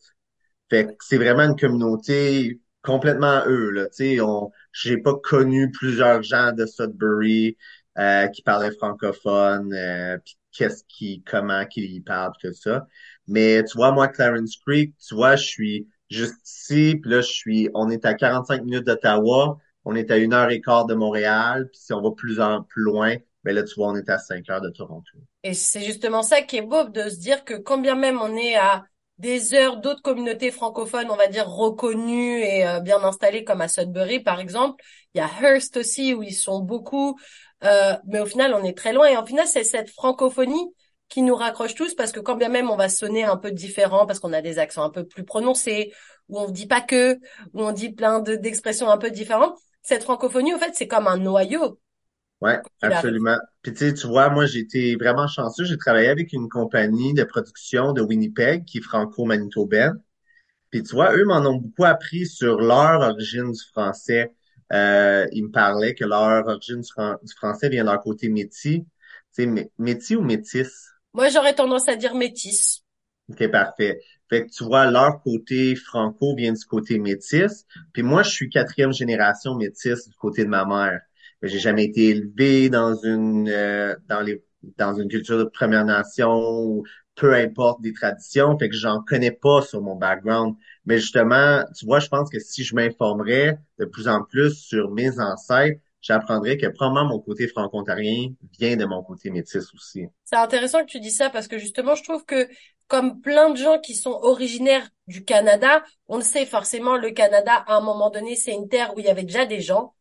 Fait 0.69 0.85
que 0.85 0.93
c'est 0.99 1.17
vraiment 1.17 1.43
une 1.43 1.55
communauté 1.55 2.61
complètement 2.81 3.43
eux, 3.47 3.71
là. 3.71 3.87
Tu 3.87 4.15
sais, 4.15 4.21
on, 4.21 4.51
j'ai 4.71 4.97
pas 4.97 5.15
connu 5.15 5.71
plusieurs 5.71 6.23
gens 6.23 6.53
de 6.53 6.65
Sudbury, 6.65 7.57
euh, 7.97 8.27
qui 8.27 8.41
parlaient 8.43 8.71
francophone, 8.71 9.73
euh, 9.73 10.17
puis 10.23 10.37
qu'est-ce 10.57 10.83
qui, 10.87 11.23
comment 11.23 11.65
qu'ils 11.65 11.93
y 11.93 12.01
parlent, 12.01 12.33
tout 12.41 12.53
ça. 12.53 12.87
Mais 13.27 13.63
tu 13.63 13.77
vois, 13.77 13.91
moi, 13.91 14.07
Clarence 14.07 14.57
Creek, 14.65 14.95
tu 14.97 15.15
vois, 15.15 15.35
je 15.35 15.45
suis 15.45 15.87
juste 16.09 16.35
ici, 16.45 16.95
puis 17.01 17.11
là, 17.11 17.21
je 17.21 17.27
suis, 17.27 17.69
on 17.73 17.89
est 17.89 18.05
à 18.05 18.13
45 18.13 18.63
minutes 18.63 18.85
d'Ottawa, 18.85 19.57
on 19.85 19.95
est 19.95 20.11
à 20.11 20.17
une 20.17 20.33
heure 20.33 20.49
et 20.49 20.61
quart 20.61 20.85
de 20.85 20.95
Montréal, 20.95 21.69
puis 21.71 21.79
si 21.81 21.93
on 21.93 22.01
va 22.01 22.11
plus 22.11 22.39
en, 22.39 22.63
plus 22.63 22.81
loin, 22.81 23.15
ben 23.43 23.55
là, 23.55 23.63
tu 23.63 23.75
vois, 23.75 23.89
on 23.89 23.95
est 23.95 24.09
à 24.09 24.17
cinq 24.17 24.49
heures 24.49 24.61
de 24.61 24.69
Toronto. 24.69 25.17
Et 25.43 25.53
c'est 25.53 25.81
justement 25.81 26.23
ça 26.23 26.41
qui 26.41 26.57
est 26.57 26.61
beau 26.61 26.83
de 26.85 27.09
se 27.09 27.19
dire 27.19 27.45
que 27.45 27.53
quand 27.53 27.77
bien 27.77 27.95
même 27.95 28.19
on 28.21 28.35
est 28.35 28.55
à 28.55 28.85
des 29.17 29.53
heures 29.53 29.77
d'autres 29.77 30.01
communautés 30.01 30.51
francophones, 30.51 31.09
on 31.09 31.15
va 31.15 31.27
dire 31.27 31.47
reconnues 31.47 32.39
et 32.41 32.67
euh, 32.67 32.79
bien 32.79 33.03
installées 33.03 33.43
comme 33.43 33.61
à 33.61 33.67
Sudbury 33.67 34.19
par 34.19 34.39
exemple, 34.39 34.83
il 35.13 35.19
y 35.19 35.21
a 35.21 35.29
Hearst 35.41 35.77
aussi 35.77 36.13
où 36.13 36.21
ils 36.23 36.35
sont 36.35 36.59
beaucoup, 36.59 37.17
euh, 37.63 37.95
mais 38.05 38.19
au 38.19 38.25
final 38.25 38.53
on 38.53 38.63
est 38.63 38.77
très 38.77 38.93
loin. 38.93 39.07
Et 39.07 39.17
au 39.17 39.25
final 39.25 39.47
c'est 39.47 39.63
cette 39.63 39.89
francophonie 39.89 40.71
qui 41.09 41.21
nous 41.23 41.35
raccroche 41.35 41.73
tous 41.73 41.95
parce 41.95 42.11
que 42.11 42.19
quand 42.19 42.35
bien 42.35 42.49
même 42.49 42.69
on 42.69 42.75
va 42.75 42.89
sonner 42.89 43.23
un 43.23 43.37
peu 43.37 43.51
différent 43.51 44.05
parce 44.05 44.19
qu'on 44.19 44.33
a 44.33 44.41
des 44.41 44.59
accents 44.59 44.83
un 44.83 44.89
peu 44.91 45.05
plus 45.05 45.23
prononcés, 45.23 45.93
où 46.29 46.39
on 46.39 46.49
dit 46.49 46.67
pas 46.67 46.81
que, 46.81 47.15
où 47.53 47.63
on 47.63 47.71
dit 47.71 47.91
plein 47.91 48.19
de 48.19 48.35
d'expressions 48.35 48.89
un 48.89 48.97
peu 48.97 49.09
différentes, 49.09 49.57
cette 49.81 50.03
francophonie 50.03 50.53
au 50.53 50.59
fait 50.59 50.73
c'est 50.75 50.87
comme 50.87 51.07
un 51.07 51.17
noyau 51.17 51.79
Arrive. 52.41 52.67
absolument. 52.81 53.37
Puis 53.61 53.73
tu 53.73 53.79
sais, 53.79 53.93
tu 53.93 54.07
vois, 54.07 54.29
moi, 54.29 54.45
j'ai 54.45 54.59
été 54.59 54.95
vraiment 54.95 55.27
chanceux. 55.27 55.65
J'ai 55.65 55.77
travaillé 55.77 56.07
avec 56.09 56.33
une 56.33 56.49
compagnie 56.49 57.13
de 57.13 57.23
production 57.23 57.93
de 57.93 58.01
Winnipeg 58.01 58.65
qui 58.65 58.77
est 58.79 58.81
franco-manitobaine. 58.81 59.93
Puis 60.71 60.83
tu 60.83 60.95
vois, 60.95 61.15
eux 61.15 61.25
m'en 61.25 61.39
ont 61.45 61.57
beaucoup 61.57 61.85
appris 61.85 62.25
sur 62.27 62.59
leur 62.61 63.01
origine 63.01 63.51
du 63.51 63.61
français. 63.73 64.33
Euh, 64.73 65.27
ils 65.33 65.45
me 65.45 65.51
parlaient 65.51 65.95
que 65.95 66.05
leur 66.05 66.45
origine 66.47 66.81
du, 66.81 66.89
fran- 66.91 67.17
du 67.23 67.33
français 67.35 67.69
vient 67.69 67.83
de 67.85 67.89
leur 67.91 68.01
côté 68.01 68.29
métis. 68.29 68.81
Tu 68.81 68.85
sais, 69.31 69.47
mé- 69.47 69.71
métis 69.79 70.17
ou 70.17 70.21
métis? 70.23 70.89
Moi 71.13 71.27
j'aurais 71.27 71.53
tendance 71.53 71.89
à 71.89 71.97
dire 71.97 72.15
métis. 72.15 72.81
Ok, 73.29 73.47
parfait. 73.51 73.99
Fait 74.29 74.45
que 74.45 74.51
tu 74.51 74.63
vois, 74.63 74.89
leur 74.89 75.21
côté 75.21 75.75
franco 75.75 76.35
vient 76.35 76.53
du 76.53 76.65
côté 76.65 76.97
métis. 76.99 77.65
Puis 77.93 78.01
moi, 78.03 78.23
je 78.23 78.29
suis 78.29 78.49
quatrième 78.49 78.93
génération 78.93 79.55
métisse 79.55 80.07
du 80.07 80.15
côté 80.15 80.43
de 80.45 80.49
ma 80.49 80.65
mère. 80.65 81.01
J'ai 81.41 81.59
jamais 81.59 81.85
été 81.85 82.09
élevé 82.09 82.69
dans 82.69 82.95
une 82.95 83.49
euh, 83.49 83.95
dans 84.07 84.21
les 84.21 84.43
dans 84.77 84.95
une 84.95 85.07
culture 85.07 85.37
de 85.37 85.43
Première 85.43 85.85
Nation 85.85 86.61
ou 86.63 86.83
peu 87.15 87.33
importe 87.33 87.81
des 87.81 87.93
traditions. 87.93 88.57
Fait 88.57 88.69
que 88.69 88.75
j'en 88.75 89.01
connais 89.01 89.31
pas 89.31 89.61
sur 89.61 89.81
mon 89.81 89.95
background. 89.95 90.55
Mais 90.85 90.99
justement, 90.99 91.63
tu 91.77 91.85
vois, 91.85 91.99
je 91.99 92.07
pense 92.07 92.29
que 92.29 92.39
si 92.39 92.63
je 92.63 92.75
m'informerais 92.75 93.59
de 93.79 93.85
plus 93.85 94.07
en 94.07 94.23
plus 94.23 94.53
sur 94.55 94.91
mes 94.91 95.19
ancêtres, 95.19 95.79
j'apprendrais 96.01 96.57
que 96.57 96.67
probablement 96.67 97.05
mon 97.05 97.19
côté 97.19 97.47
franco-ontarien 97.47 98.29
vient 98.59 98.75
de 98.77 98.85
mon 98.85 99.03
côté 99.03 99.29
métis 99.29 99.73
aussi. 99.73 100.07
C'est 100.25 100.35
intéressant 100.35 100.81
que 100.81 100.91
tu 100.91 100.99
dis 100.99 101.11
ça 101.11 101.29
parce 101.29 101.47
que 101.47 101.57
justement, 101.57 101.95
je 101.95 102.03
trouve 102.03 102.25
que 102.25 102.47
comme 102.87 103.19
plein 103.19 103.49
de 103.49 103.57
gens 103.57 103.79
qui 103.79 103.95
sont 103.95 104.17
originaires 104.21 104.87
du 105.07 105.25
Canada, 105.25 105.83
on 106.07 106.17
le 106.17 106.23
sait 106.23 106.45
forcément, 106.45 106.97
le 106.97 107.11
Canada, 107.11 107.63
à 107.67 107.75
un 107.75 107.81
moment 107.81 108.09
donné, 108.09 108.35
c'est 108.35 108.53
une 108.53 108.69
terre 108.69 108.95
où 108.95 108.99
il 108.99 109.05
y 109.05 109.09
avait 109.09 109.23
déjà 109.23 109.45
des 109.45 109.59
gens. 109.59 109.93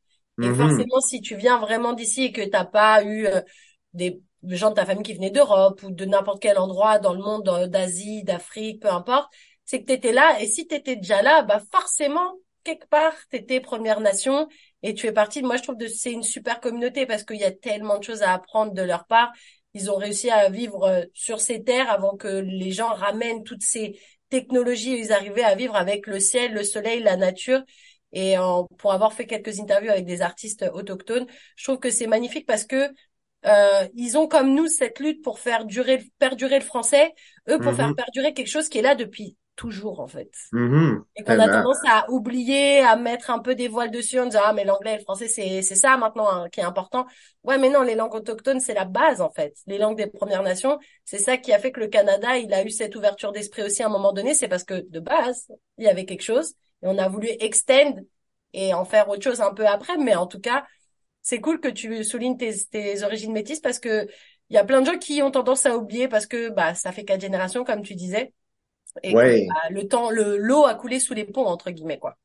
Et 0.42 0.51
Mhm. 0.51 0.55
forcément, 0.55 1.01
si 1.01 1.20
tu 1.20 1.37
viens 1.37 1.59
vraiment 1.59 1.92
d'ici 1.92 2.25
et 2.25 2.33
que 2.33 2.42
t'as 2.42 2.64
pas 2.64 3.03
eu 3.05 3.27
euh, 3.27 3.40
des 3.94 4.20
gens 4.44 4.70
de 4.70 4.75
ta 4.75 4.87
famille 4.87 5.03
qui 5.05 5.14
venaient 5.14 5.31
d'Europe 5.31 5.83
ou 5.83 5.90
de 5.90 6.05
n'importe 6.05 6.40
quel 6.42 6.59
endroit 6.59 6.99
dans 6.99 7.14
le 7.14 7.20
monde, 7.22 7.49
euh, 7.49 7.66
d'Asie, 7.66 8.22
d'Afrique, 8.25 8.83
peu 8.83 8.88
importe, 8.90 9.33
c'est 9.64 9.81
que 9.81 9.87
t'étais 9.87 10.12
là. 10.12 10.40
Et 10.40 10.46
si 10.46 10.66
t'étais 10.66 10.96
déjà 10.96 11.22
là, 11.22 11.42
bah 11.42 11.61
forcément, 11.72 12.35
quelque 12.64 12.87
part, 12.88 13.14
t'étais 13.31 13.61
Première 13.61 14.01
Nation 14.01 14.49
et 14.83 14.94
tu 14.94 15.07
es 15.07 15.12
parti. 15.12 15.42
Moi, 15.42 15.57
je 15.57 15.62
trouve 15.62 15.77
que 15.79 15.88
c'est 15.88 16.12
une 16.12 16.22
super 16.22 16.61
communauté 16.61 17.07
parce 17.07 17.25
qu'il 17.25 17.37
y 17.38 17.44
a 17.44 17.53
tellement 17.53 17.99
de 17.99 18.05
choses 18.05 18.22
à 18.22 18.33
apprendre 18.33 18.72
de 18.75 18.83
leur 18.83 19.07
part. 19.07 19.33
Ils 19.75 19.90
ont 19.90 19.96
réussi 19.96 20.31
à 20.31 20.49
vivre 20.49 20.85
euh, 20.85 21.03
sur 21.14 21.40
ces 21.40 21.62
terres 21.64 21.90
avant 21.90 22.16
que 22.16 22.29
les 22.29 22.72
gens 22.72 22.88
ramènent 22.94 23.44
toutes 23.44 23.62
ces 23.62 23.99
technologies. 24.31 24.99
Ils 24.99 25.12
arrivaient 25.12 25.42
à 25.44 25.55
vivre 25.55 25.77
avec 25.77 26.07
le 26.07 26.18
ciel, 26.20 26.53
le 26.55 26.62
soleil, 26.64 27.03
la 27.03 27.16
nature. 27.16 27.62
Et 28.12 28.38
euh, 28.38 28.62
pour 28.79 28.92
avoir 28.92 29.12
fait 29.12 29.27
quelques 29.27 29.61
interviews 29.61 29.90
avec 29.90 30.07
des 30.07 30.23
artistes 30.23 30.64
autochtones, 30.73 31.27
je 31.57 31.64
trouve 31.64 31.79
que 31.79 31.90
c'est 31.90 32.07
magnifique 32.07 32.47
parce 32.47 32.64
que 32.64 32.90
euh, 33.47 33.88
ils 33.95 34.16
ont 34.19 34.27
comme 34.29 34.55
nous 34.55 34.66
cette 34.69 34.99
lutte 35.01 35.23
pour 35.23 35.38
faire 35.38 35.64
durer, 35.64 36.03
perdurer 36.19 36.59
le 36.59 36.64
français, 36.64 37.12
eux 37.49 37.61
pour 37.61 37.75
faire 37.75 37.88
Mhm. 37.88 37.95
perdurer 37.95 38.35
quelque 38.35 38.49
chose 38.49 38.69
qui 38.69 38.79
est 38.79 38.83
là 38.83 38.95
depuis 38.95 39.37
toujours 39.57 40.01
en 40.01 40.07
fait. 40.09 40.31
Mhm. 40.53 41.05
Et 41.19 41.23
qu'on 41.25 41.38
a 41.38 41.47
Tellement. 41.47 41.62
tendance 41.62 41.79
à 41.88 42.11
oublier, 42.11 42.81
à 42.81 42.97
mettre 42.97 43.31
un 43.31 43.38
peu 43.38 43.55
des 43.55 43.69
voiles 43.69 43.90
dessus 43.90 44.21
en 44.21 44.27
disant 44.27 44.40
ah 44.45 44.53
mais 44.53 44.64
l'anglais 44.64 44.95
et 44.95 44.97
le 44.99 45.03
français 45.03 45.29
c'est 45.29 45.62
c'est 45.62 45.75
ça 45.75 45.97
maintenant 45.97 46.29
hein, 46.31 46.49
qui 46.51 46.61
est 46.61 46.64
important. 46.64 47.07
Ouais 47.42 47.57
mais 47.59 47.71
non 47.71 47.83
les 47.83 47.95
langues 47.95 48.14
autochtones 48.14 48.61
c'est 48.61 48.75
la 48.75 48.85
base 48.85 49.21
en 49.23 49.31
fait. 49.31 49.55
Les 49.66 49.79
langues 49.79 49.97
des 49.97 50.09
Premières 50.09 50.42
Nations 50.42 50.79
c'est 51.05 51.19
ça 51.19 51.38
qui 51.38 51.53
a 51.55 51.59
fait 51.59 51.73
que 51.73 51.81
le 51.81 51.87
Canada 51.88 52.37
il 52.37 52.53
a 52.53 52.62
eu 52.64 52.71
cette 52.71 52.97
ouverture 52.97 53.33
d'esprit 53.33 53.62
aussi 53.62 53.83
à 53.83 53.87
un 53.87 53.88
moment 53.90 54.12
donné 54.12 54.35
c'est 54.35 54.49
parce 54.49 54.64
que 54.64 54.85
de 54.90 55.01
base 55.01 55.49
il 55.79 55.85
y 55.85 55.88
avait 55.88 56.05
quelque 56.05 56.23
chose 56.23 56.55
et 56.87 56.88
on 56.88 56.99
a 56.99 57.09
voulu 57.09 57.29
extend 57.40 57.96
et 58.53 58.75
en 58.75 58.85
faire 58.85 59.09
autre 59.09 59.22
chose 59.25 59.40
un 59.40 59.55
peu 59.55 59.66
après 59.66 59.96
mais 59.99 60.14
en 60.16 60.27
tout 60.27 60.40
cas 60.40 60.66
c'est 61.22 61.40
cool 61.40 61.61
que 61.61 61.68
tu 61.68 62.05
soulignes 62.05 62.37
tes, 62.38 62.53
tes 62.70 63.03
origines 63.05 63.33
métisses 63.33 63.61
parce 63.61 63.79
que 63.81 64.09
il 64.51 64.55
y 64.55 64.59
a 64.59 64.64
plein 64.64 64.81
de 64.83 64.87
gens 64.87 64.99
qui 64.99 65.22
ont 65.22 65.31
tendance 65.33 65.66
à 65.66 65.77
oublier 65.77 66.09
parce 66.09 66.27
que 66.27 66.51
bah 66.51 66.75
ça 66.75 66.92
fait 66.92 67.05
quatre 67.05 67.20
générations 67.22 67.64
comme 67.64 67.83
tu 67.83 67.94
disais 67.96 68.35
et 69.03 69.16
Ouais. 69.16 69.46
que, 69.46 69.46
bah, 69.49 69.70
le 69.70 69.88
temps 69.88 70.11
le 70.11 70.38
l'eau 70.38 70.66
a 70.66 70.75
coulé 70.75 71.01
sous 71.01 71.14
les 71.14 71.25
ponts 71.27 71.46
entre 71.46 71.70
guillemets 71.70 71.99
quoi. 72.01 72.18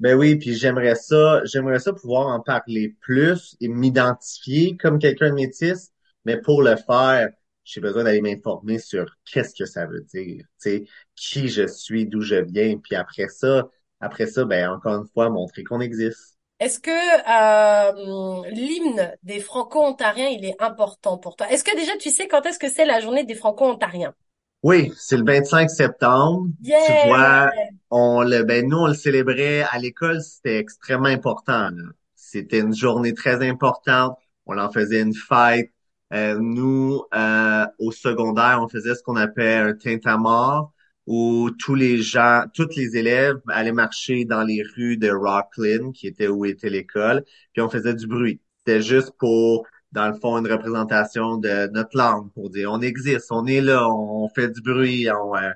Ben 0.00 0.14
oui, 0.16 0.36
puis 0.36 0.54
j'aimerais 0.54 0.94
ça, 0.94 1.42
j'aimerais 1.44 1.78
ça 1.78 1.92
pouvoir 1.94 2.26
en 2.28 2.40
parler 2.40 2.90
plus 3.00 3.56
et 3.60 3.68
m'identifier 3.68 4.76
comme 4.76 4.98
quelqu'un 4.98 5.30
de 5.30 5.34
métis, 5.34 5.90
mais 6.26 6.38
pour 6.40 6.62
le 6.62 6.76
faire, 6.76 7.30
j'ai 7.64 7.80
besoin 7.80 8.04
d'aller 8.04 8.20
m'informer 8.20 8.78
sur 8.78 9.06
qu'est-ce 9.24 9.54
que 9.54 9.64
ça 9.64 9.86
veut 9.86 10.02
dire, 10.02 10.44
tu 10.60 10.70
sais, 10.70 10.84
qui 11.14 11.48
je 11.48 11.66
suis, 11.66 12.06
d'où 12.06 12.20
je 12.20 12.36
viens, 12.36 12.76
puis 12.78 12.94
après 12.94 13.28
ça, 13.28 13.70
après 14.00 14.26
ça, 14.26 14.44
ben 14.44 14.70
encore 14.70 14.96
une 15.02 15.08
fois, 15.08 15.30
montrer 15.30 15.64
qu'on 15.64 15.80
existe. 15.80 16.36
Est-ce 16.60 16.80
que 16.80 16.90
euh, 16.90 18.50
l'hymne 18.50 19.14
des 19.22 19.40
Franco-Ontariens 19.40 20.28
il 20.28 20.44
est 20.44 20.60
important 20.62 21.18
pour 21.18 21.36
toi? 21.36 21.48
Est-ce 21.50 21.64
que 21.64 21.74
déjà 21.76 21.96
tu 21.98 22.10
sais 22.10 22.28
quand 22.28 22.44
est-ce 22.46 22.58
que 22.58 22.68
c'est 22.70 22.84
la 22.86 23.00
journée 23.00 23.24
des 23.24 23.34
Franco-Ontariens? 23.34 24.14
Oui, 24.62 24.92
c'est 24.96 25.16
le 25.16 25.24
25 25.24 25.70
septembre. 25.70 26.48
Tu 26.78 26.92
Yeah! 26.94 27.02
vois, 27.02 27.50
on 27.90 28.22
le, 28.22 28.42
ben 28.44 28.68
nous, 28.68 28.78
on 28.78 28.86
le 28.88 28.94
célébrait 28.94 29.62
à 29.62 29.78
l'école, 29.78 30.22
c'était 30.22 30.58
extrêmement 30.58 31.06
important. 31.08 31.70
C'était 32.14 32.60
une 32.60 32.74
journée 32.74 33.14
très 33.14 33.46
importante. 33.48 34.18
On 34.46 34.58
en 34.58 34.70
faisait 34.70 35.00
une 35.02 35.14
fête. 35.14 35.70
Euh, 36.12 36.38
nous, 36.40 37.02
euh, 37.14 37.66
au 37.78 37.90
secondaire, 37.92 38.60
on 38.62 38.68
faisait 38.68 38.94
ce 38.94 39.02
qu'on 39.02 39.16
appelle 39.16 39.68
un 39.68 39.74
tintamarre, 39.74 40.70
où 41.06 41.50
tous 41.58 41.74
les 41.74 41.98
gens, 41.98 42.44
tous 42.54 42.68
les 42.76 42.96
élèves 42.96 43.36
allaient 43.48 43.72
marcher 43.72 44.24
dans 44.24 44.42
les 44.42 44.62
rues 44.76 44.96
de 44.96 45.10
Rockland, 45.10 45.92
qui 45.92 46.06
était 46.06 46.28
où 46.28 46.44
était 46.44 46.70
l'école, 46.70 47.24
puis 47.52 47.62
on 47.62 47.68
faisait 47.70 47.94
du 47.94 48.06
bruit. 48.06 48.40
C'était 48.58 48.82
juste 48.82 49.12
pour 49.18 49.66
dans 49.92 50.08
le 50.08 50.14
fond, 50.14 50.36
une 50.36 50.52
représentation 50.52 51.38
de 51.38 51.68
notre 51.72 51.96
langue 51.96 52.30
pour 52.32 52.50
dire 52.50 52.70
on 52.70 52.80
existe, 52.80 53.28
on 53.30 53.46
est 53.46 53.62
là, 53.62 53.88
on 53.88 54.28
fait 54.28 54.48
du 54.48 54.60
bruit, 54.60 55.08
on, 55.10 55.34
euh, 55.34 55.50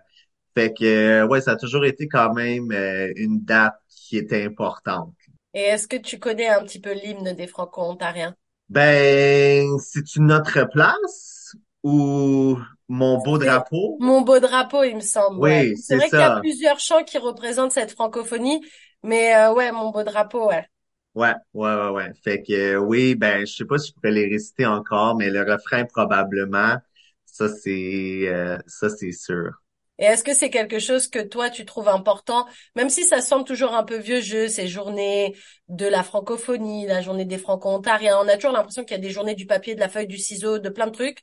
fait 0.56 0.72
que 0.72 1.26
ouais, 1.26 1.40
ça 1.40 1.52
a 1.52 1.56
toujours 1.56 1.84
été 1.84 2.08
quand 2.08 2.32
même 2.32 2.70
euh, 2.72 3.12
une 3.16 3.44
date 3.44 3.74
qui 3.88 4.16
était 4.16 4.44
importante. 4.44 5.14
Et 5.52 5.60
est-ce 5.60 5.88
que 5.88 5.96
tu 5.96 6.18
connais 6.18 6.48
un 6.48 6.62
petit 6.62 6.80
peu 6.80 6.92
l'hymne 6.92 7.34
des 7.34 7.46
Franco-Ontariens? 7.46 8.34
Ben, 8.68 9.78
c'est-tu 9.78 10.20
notre 10.20 10.68
place 10.70 11.56
ou 11.82 12.58
mon 12.88 13.18
beau 13.22 13.38
drapeau? 13.38 14.00
Mon 14.00 14.22
beau 14.22 14.40
drapeau, 14.40 14.82
il 14.84 14.96
me 14.96 15.00
semble. 15.00 15.46
Oui, 15.46 15.76
C'est 15.76 15.94
c'est 15.94 15.96
vrai 15.96 16.10
qu'il 16.10 16.20
y 16.20 16.22
a 16.24 16.30
plusieurs 16.32 16.80
chants 16.80 17.04
qui 17.04 17.18
représentent 17.18 17.72
cette 17.72 17.92
francophonie, 17.92 18.60
mais 19.02 19.34
euh, 19.36 19.52
ouais, 19.54 19.70
mon 19.72 19.90
beau 19.90 20.02
drapeau, 20.02 20.48
ouais. 20.48 20.66
Ouais, 21.14 21.34
ouais, 21.54 21.74
ouais, 21.74 21.88
ouais. 21.90 22.12
Fait 22.22 22.42
que 22.42 22.52
euh, 22.76 22.78
oui, 22.78 23.14
ben, 23.16 23.44
je 23.46 23.52
sais 23.52 23.64
pas 23.64 23.78
si 23.78 23.88
je 23.88 23.94
pourrais 23.94 24.12
les 24.12 24.28
réciter 24.28 24.64
encore, 24.66 25.16
mais 25.16 25.28
le 25.30 25.42
refrain 25.42 25.84
probablement, 25.84 26.76
ça 27.24 27.48
c'est 27.48 28.28
euh, 28.28 28.58
ça 28.66 28.88
c'est 28.90 29.10
sûr. 29.12 29.50
Et 30.00 30.04
est-ce 30.04 30.24
que 30.24 30.34
c'est 30.34 30.50
quelque 30.50 30.78
chose 30.78 31.08
que 31.08 31.18
toi 31.20 31.50
tu 31.50 31.64
trouves 31.66 31.88
important, 31.88 32.46
même 32.74 32.88
si 32.88 33.04
ça 33.04 33.20
semble 33.20 33.44
toujours 33.44 33.74
un 33.74 33.84
peu 33.84 33.96
vieux 33.98 34.20
jeu, 34.22 34.48
ces 34.48 34.66
journées 34.66 35.36
de 35.68 35.86
la 35.86 36.02
francophonie, 36.02 36.86
la 36.86 37.02
journée 37.02 37.26
des 37.26 37.36
franco-ontariens, 37.38 38.18
on 38.18 38.26
a 38.26 38.36
toujours 38.36 38.52
l'impression 38.52 38.82
qu'il 38.82 38.92
y 38.96 38.98
a 38.98 39.02
des 39.02 39.10
journées 39.10 39.34
du 39.34 39.46
papier, 39.46 39.74
de 39.74 39.80
la 39.80 39.90
feuille, 39.90 40.06
du 40.06 40.16
ciseau, 40.18 40.58
de 40.58 40.68
plein 40.70 40.86
de 40.86 40.92
trucs, 40.92 41.18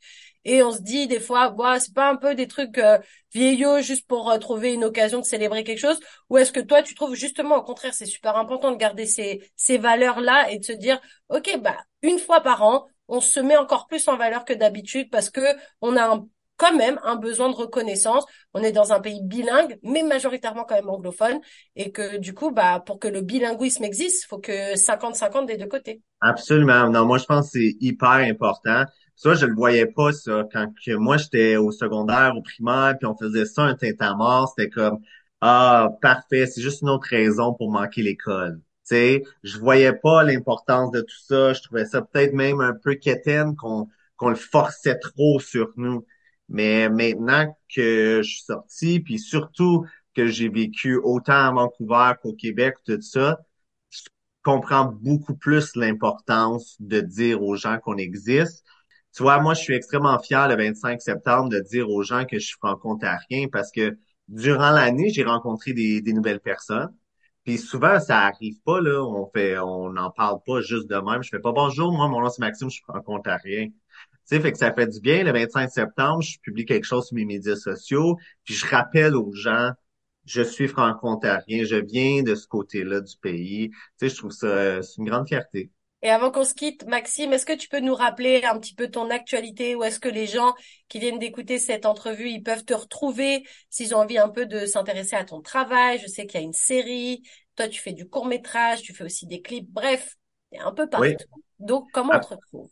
et 0.46 0.62
on 0.64 0.72
se 0.72 0.82
dit 0.82 1.08
des 1.08 1.20
fois, 1.20 1.50
bah, 1.50 1.80
c'est 1.80 1.94
pas 1.94 2.10
un 2.10 2.16
peu 2.16 2.36
des 2.36 2.48
trucs 2.48 2.78
euh, 2.78 3.00
vieillots 3.34 3.82
juste 3.82 4.08
pour 4.08 4.30
euh, 4.30 4.38
trouver 4.38 4.74
une 4.74 4.86
occasion 4.86 5.20
de 5.20 5.26
célébrer 5.26 5.64
quelque 5.64 5.80
chose, 5.80 6.00
ou 6.30 6.38
est-ce 6.38 6.52
que 6.52 6.60
toi 6.60 6.84
tu 6.84 6.94
trouves 6.96 7.16
justement 7.16 7.58
au 7.58 7.64
contraire 7.64 7.94
c'est 7.94 8.06
super 8.06 8.38
important 8.38 8.72
de 8.72 8.78
garder 8.78 9.06
ces 9.08 9.42
ces 9.56 9.78
valeurs-là 9.80 10.52
et 10.52 10.60
de 10.60 10.66
se 10.66 10.72
dire, 10.72 11.02
ok, 11.30 11.60
bah 11.62 11.78
une 12.04 12.20
fois 12.20 12.42
par 12.42 12.62
an, 12.64 12.86
on 13.08 13.22
se 13.22 13.40
met 13.40 13.58
encore 13.58 13.88
plus 13.88 14.08
en 14.08 14.18
valeur 14.18 14.46
que 14.46 14.54
d'habitude 14.54 15.10
parce 15.10 15.30
que 15.30 15.42
on 15.82 15.96
a 15.96 16.06
un 16.06 16.28
quand 16.58 16.76
même 16.76 17.00
un 17.04 17.16
besoin 17.16 17.50
de 17.50 17.56
reconnaissance. 17.56 18.26
On 18.54 18.62
est 18.62 18.72
dans 18.72 18.92
un 18.92 19.00
pays 19.00 19.22
bilingue, 19.24 19.78
mais 19.84 20.04
majoritairement 20.04 20.64
quand 20.64 20.76
même 20.76 20.90
anglophone, 20.90 21.40
et 21.76 21.92
que 21.92 22.18
du 22.18 22.34
coup, 22.34 22.52
bah, 22.52 22.82
pour 22.86 23.00
que 23.00 23.08
le 23.08 23.22
bilinguisme 23.22 23.84
existe, 23.84 24.26
faut 24.26 24.40
que 24.40 24.76
50-50 24.76 25.46
des 25.46 25.58
deux 25.58 25.68
côtés. 25.68 26.02
Absolument. 26.22 26.90
Non, 26.90 27.06
moi 27.06 27.18
je 27.18 27.26
pense 27.26 27.52
que 27.52 27.60
c'est 27.60 27.76
hyper 27.80 28.10
important. 28.10 28.86
Ça, 29.16 29.34
je 29.34 29.46
le 29.46 29.56
voyais 29.56 29.86
pas, 29.88 30.12
ça. 30.12 30.44
Quand 30.52 30.68
que 30.86 30.94
moi 30.96 31.18
j'étais 31.18 31.56
au 31.58 31.72
secondaire, 31.72 32.34
au 32.36 32.42
primaire, 32.42 32.96
puis 33.00 33.08
on 33.08 33.18
faisait 33.18 33.46
ça, 33.46 33.64
un 33.64 33.76
tintamarre, 33.76 34.50
c'était 34.56 34.70
comme 34.70 35.00
Ah, 35.42 35.90
parfait, 36.02 36.46
c'est 36.48 36.62
juste 36.62 36.82
une 36.82 36.90
autre 36.90 37.08
raison 37.10 37.54
pour 37.54 37.72
manquer 37.72 38.04
l'école. 38.04 38.62
Tu 38.88 38.96
sais, 38.96 39.24
je 39.44 39.58
voyais 39.58 39.94
pas 39.94 40.24
l'importance 40.24 40.92
de 40.92 41.02
tout 41.02 41.20
ça. 41.28 41.54
Je 41.54 41.62
trouvais 41.62 41.86
ça 41.86 42.02
peut-être 42.02 42.34
même 42.34 42.62
un 42.62 42.74
peu 42.74 42.96
quétaine 42.96 43.56
qu'on 43.56 43.88
qu'on 44.18 44.30
le 44.30 44.36
forçait 44.36 44.98
trop 44.98 45.40
sur 45.40 45.72
nous. 45.78 46.06
Mais 46.50 46.90
maintenant 46.90 47.56
que 47.74 48.22
je 48.24 48.30
suis 48.30 48.44
sorti, 48.44 49.00
puis 49.00 49.20
surtout 49.20 49.86
que 50.16 50.28
j'ai 50.28 50.50
vécu 50.50 50.98
autant 50.98 51.34
à 51.34 51.52
Vancouver 51.52 52.14
qu'au 52.22 52.34
Québec, 52.34 52.76
tout 52.86 53.02
ça, 53.02 53.38
je 53.90 54.02
comprends 54.44 54.86
beaucoup 54.86 55.36
plus 55.36 55.76
l'importance 55.76 56.76
de 56.80 57.02
dire 57.02 57.42
aux 57.44 57.56
gens 57.56 57.80
qu'on 57.80 57.98
existe. 57.98 58.64
Tu 59.16 59.24
vois, 59.24 59.40
moi, 59.42 59.54
je 59.54 59.62
suis 59.62 59.74
extrêmement 59.74 60.20
fier 60.20 60.48
le 60.48 60.56
25 60.56 61.02
septembre 61.02 61.50
de 61.50 61.60
dire 61.60 61.90
aux 61.90 62.04
gens 62.04 62.26
que 62.26 62.40
je 62.40 62.46
suis 62.46 62.58
franco-ontarien 62.58 63.48
parce 63.52 63.72
que 63.72 63.98
durant 64.28 64.72
l'année, 64.72 65.10
j'ai 65.10 65.24
rencontré 65.24 65.74
des, 65.74 66.02
des 66.02 66.14
nouvelles 66.14 66.40
personnes. 66.40 66.94
Puis 67.44 67.58
souvent, 67.58 68.00
ça 68.00 68.20
arrive 68.22 68.60
pas, 68.66 68.82
là. 68.82 69.04
On 69.04 69.30
fait, 69.34 69.58
on 69.60 69.90
n'en 69.92 70.12
parle 70.12 70.40
pas 70.46 70.62
juste 70.62 70.88
de 70.88 70.98
même. 70.98 71.24
Je 71.24 71.30
fais 71.30 71.40
pas 71.40 71.52
bonjour, 71.54 71.92
moi, 71.94 72.08
mon 72.08 72.22
nom 72.22 72.30
c'est 72.30 72.42
Maxime, 72.42 72.70
je 72.70 72.76
suis 72.76 72.84
franco-ontarien. 72.84 73.70
Tu 74.30 74.36
sais, 74.36 74.42
fait 74.42 74.52
que 74.52 74.58
ça 74.58 74.74
fait 74.74 74.88
du 74.88 75.00
bien. 75.00 75.24
Le 75.24 75.32
25 75.32 75.70
septembre, 75.70 76.22
je 76.22 76.40
publie 76.42 76.66
quelque 76.66 76.84
chose 76.86 77.08
sur 77.08 77.16
mes 77.16 77.26
médias 77.26 77.56
sociaux, 77.56 78.18
puis 78.44 78.54
je 78.56 78.66
rappelle 78.68 79.16
aux 79.16 79.32
gens, 79.34 79.72
je 80.26 80.42
suis 80.42 80.68
franco-ontarien, 80.68 81.64
je 81.64 81.78
viens 81.78 82.24
de 82.24 82.36
ce 82.36 82.48
côté-là 82.48 83.02
du 83.02 83.16
pays. 83.18 83.70
Tu 83.72 83.78
sais, 83.98 84.10
je 84.10 84.16
trouve 84.18 84.32
ça, 84.32 84.48
euh, 84.48 84.82
c'est 84.82 84.98
une 84.98 85.06
grande 85.10 85.28
fierté. 85.28 85.72
Et 86.04 86.10
avant 86.10 86.32
qu'on 86.32 86.44
se 86.44 86.54
quitte, 86.54 86.86
Maxime, 86.86 87.34
est-ce 87.34 87.46
que 87.46 87.54
tu 87.54 87.68
peux 87.70 87.80
nous 87.80 87.96
rappeler 87.96 88.44
un 88.44 88.60
petit 88.60 88.76
peu 88.76 88.88
ton 88.90 89.10
actualité? 89.10 89.76
Ou 89.76 89.84
est-ce 89.84 90.00
que 90.00 90.08
les 90.10 90.28
gens 90.28 90.54
qui 90.90 91.00
viennent 91.00 91.18
d'écouter 91.20 91.58
cette 91.58 91.86
entrevue, 91.88 92.30
ils 92.30 92.44
peuvent 92.44 92.64
te 92.66 92.74
retrouver? 92.76 93.48
S'ils 93.72 93.96
ont 93.96 94.00
envie 94.00 94.18
un 94.20 94.30
peu 94.30 94.46
de 94.46 94.66
s'intéresser 94.68 95.16
à 95.16 95.26
ton 95.26 95.42
travail? 95.42 96.00
Je 96.00 96.08
sais 96.08 96.28
qu'il 96.28 96.40
y 96.40 96.44
a 96.44 96.46
une 96.46 96.54
série. 96.54 97.24
Toi, 97.56 97.68
tu 97.68 97.82
fais 97.82 97.94
du 97.94 98.08
court-métrage, 98.08 98.84
tu 98.84 98.94
fais 98.94 99.04
aussi 99.06 99.26
des 99.26 99.42
clips. 99.42 99.70
Bref, 99.72 100.16
un 100.60 100.72
peu 100.72 100.88
Oui, 100.96 101.16
partout. 101.16 101.26
Donc, 101.60 101.90
comment 101.92 102.16
on 102.16 102.20
ab- 102.20 102.22
te 102.22 102.28
retrouve? 102.28 102.70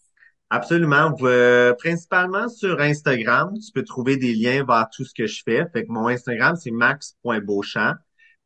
Absolument. 0.55 1.15
Euh, 1.21 1.73
principalement 1.73 2.49
sur 2.49 2.79
Instagram, 2.79 3.53
tu 3.59 3.71
peux 3.71 3.83
trouver 3.83 4.17
des 4.17 4.33
liens 4.33 4.65
vers 4.65 4.87
tout 4.91 5.05
ce 5.05 5.13
que 5.13 5.27
je 5.27 5.41
fais. 5.43 5.65
Fait 5.71 5.85
que 5.85 5.91
mon 5.91 6.07
Instagram, 6.07 6.55
c'est 6.55 6.71
max.beauchamp. 6.71 7.95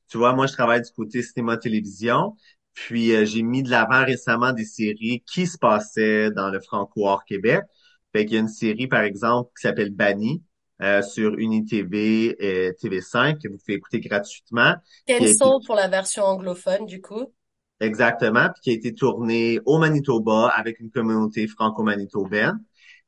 Tu 0.10 0.18
vois, 0.18 0.34
moi, 0.34 0.48
je 0.48 0.54
travaille 0.54 0.82
du 0.82 0.92
côté 0.92 1.22
cinéma-télévision. 1.22 2.36
Puis, 2.74 3.16
euh, 3.16 3.26
j'ai 3.26 3.44
mis 3.44 3.64
de 3.64 3.70
l'avant 3.70 4.04
récemment 4.06 4.54
des 4.54 4.66
séries 4.66 5.24
qui 5.32 5.48
se 5.48 5.58
passaient 5.58 6.32
dans 6.32 6.50
le 6.50 6.60
Franco 6.60 7.08
Québec. 7.28 7.64
Fait 8.12 8.26
qu'il 8.26 8.36
y 8.36 8.38
a 8.38 8.42
une 8.42 8.48
série, 8.48 8.88
par 8.88 9.02
exemple, 9.02 9.52
qui 9.56 9.62
s'appelle 9.62 9.92
Banni 9.92 10.44
euh, 10.82 11.02
sur 11.02 11.38
UniTV 11.38 12.36
et 12.40 12.72
TV5 12.72 13.42
que 13.42 13.50
vous 13.50 13.58
pouvez 13.58 13.76
écouter 13.76 14.00
gratuitement, 14.00 14.76
été 15.08 15.36
Cancel 15.38 15.66
pour 15.66 15.76
la 15.76 15.88
version 15.88 16.24
anglophone, 16.24 16.86
du 16.86 17.02
coup. 17.02 17.34
Exactement, 17.80 18.50
puis 18.54 18.62
qui 18.62 18.70
a 18.72 18.74
été 18.74 18.94
tournée 18.94 19.60
au 19.66 19.78
Manitoba 19.80 20.48
avec 20.56 20.80
une 20.80 20.92
communauté 20.92 21.48
franco-manitobaine. 21.48 22.60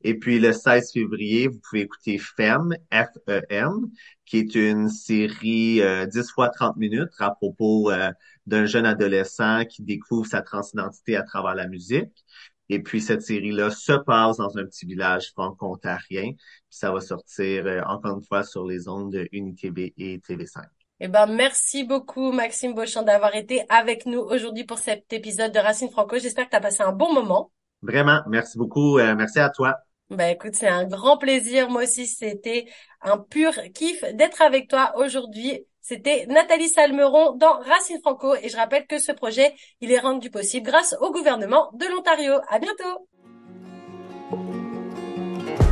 Et 0.04 0.18
puis 0.18 0.38
le 0.40 0.52
16 0.52 0.92
février, 0.92 1.48
vous 1.48 1.60
pouvez 1.60 1.82
écouter 1.82 2.18
FEM, 2.18 2.74
F-E-M, 2.92 3.90
qui 4.24 4.38
est 4.38 4.54
une 4.54 4.88
série 4.88 5.80
euh, 5.80 6.06
10 6.06 6.30
fois 6.32 6.48
30 6.48 6.76
minutes 6.76 7.12
à 7.18 7.30
propos 7.30 7.90
euh, 7.90 8.10
d'un 8.46 8.66
jeune 8.66 8.86
adolescent 8.86 9.64
qui 9.64 9.82
découvre 9.82 10.26
sa 10.26 10.42
transidentité 10.42 11.16
à 11.16 11.22
travers 11.22 11.54
la 11.54 11.68
musique. 11.68 12.24
Et 12.68 12.82
puis 12.82 13.00
cette 13.00 13.22
série-là 13.22 13.70
se 13.70 13.92
passe 13.92 14.38
dans 14.38 14.56
un 14.58 14.64
petit 14.64 14.86
village 14.86 15.30
franco-ontarien. 15.32 16.32
Puis 16.32 16.38
ça 16.70 16.90
va 16.90 17.00
sortir 17.00 17.66
euh, 17.66 17.80
encore 17.86 18.16
une 18.16 18.24
fois 18.24 18.42
sur 18.42 18.66
les 18.66 18.88
ondes 18.88 19.12
de 19.12 19.28
UniTV 19.32 19.94
et 19.96 20.18
TV5. 20.18 20.64
Eh 21.04 21.08
ben, 21.08 21.26
merci 21.26 21.82
beaucoup, 21.82 22.30
Maxime 22.30 22.74
Beauchamp, 22.74 23.02
d'avoir 23.02 23.34
été 23.34 23.64
avec 23.68 24.06
nous 24.06 24.20
aujourd'hui 24.20 24.62
pour 24.62 24.78
cet 24.78 25.12
épisode 25.12 25.50
de 25.50 25.58
Racine 25.58 25.90
Franco. 25.90 26.16
J'espère 26.16 26.44
que 26.44 26.50
tu 26.50 26.56
as 26.56 26.60
passé 26.60 26.84
un 26.84 26.92
bon 26.92 27.12
moment. 27.12 27.50
Vraiment, 27.82 28.20
merci 28.28 28.56
beaucoup. 28.56 28.98
euh, 29.00 29.16
merci 29.16 29.40
à 29.40 29.50
toi. 29.50 29.74
Ben, 30.10 30.28
écoute, 30.28 30.54
c'est 30.54 30.68
un 30.68 30.84
grand 30.84 31.18
plaisir. 31.18 31.68
Moi 31.70 31.82
aussi, 31.82 32.06
c'était 32.06 32.66
un 33.00 33.18
pur 33.18 33.50
kiff 33.74 34.04
d'être 34.14 34.42
avec 34.42 34.68
toi 34.68 34.92
aujourd'hui. 34.96 35.66
C'était 35.80 36.26
Nathalie 36.26 36.68
Salmeron 36.68 37.34
dans 37.34 37.58
Racine 37.58 37.98
Franco 38.00 38.36
et 38.40 38.48
je 38.48 38.56
rappelle 38.56 38.86
que 38.86 39.00
ce 39.00 39.10
projet, 39.10 39.52
il 39.80 39.90
est 39.90 39.98
rendu 39.98 40.30
possible 40.30 40.66
grâce 40.66 40.94
au 41.00 41.10
gouvernement 41.10 41.72
de 41.74 41.86
l'Ontario. 41.92 42.34
À 42.48 42.60
bientôt! 42.60 43.08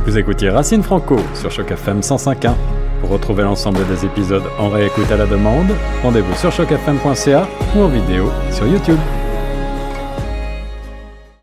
Vous 0.03 0.17
écoutiez 0.17 0.49
Racine 0.49 0.83
Franco 0.83 1.15
sur 1.35 1.49
Choc 1.49 1.71
FM 1.71 2.01
105.1. 2.01 2.90
Pour 3.01 3.09
retrouver 3.09 3.43
l'ensemble 3.43 3.85
des 3.87 4.05
épisodes 4.05 4.43
en 4.59 4.69
réécoute 4.69 5.11
à 5.11 5.17
la 5.17 5.25
demande, 5.25 5.71
rendez-vous 6.03 6.35
sur 6.35 6.51
chocfm.ca 6.51 7.47
ou 7.75 7.81
en 7.81 7.87
vidéo 7.87 8.31
sur 8.51 8.67
YouTube. 8.67 8.99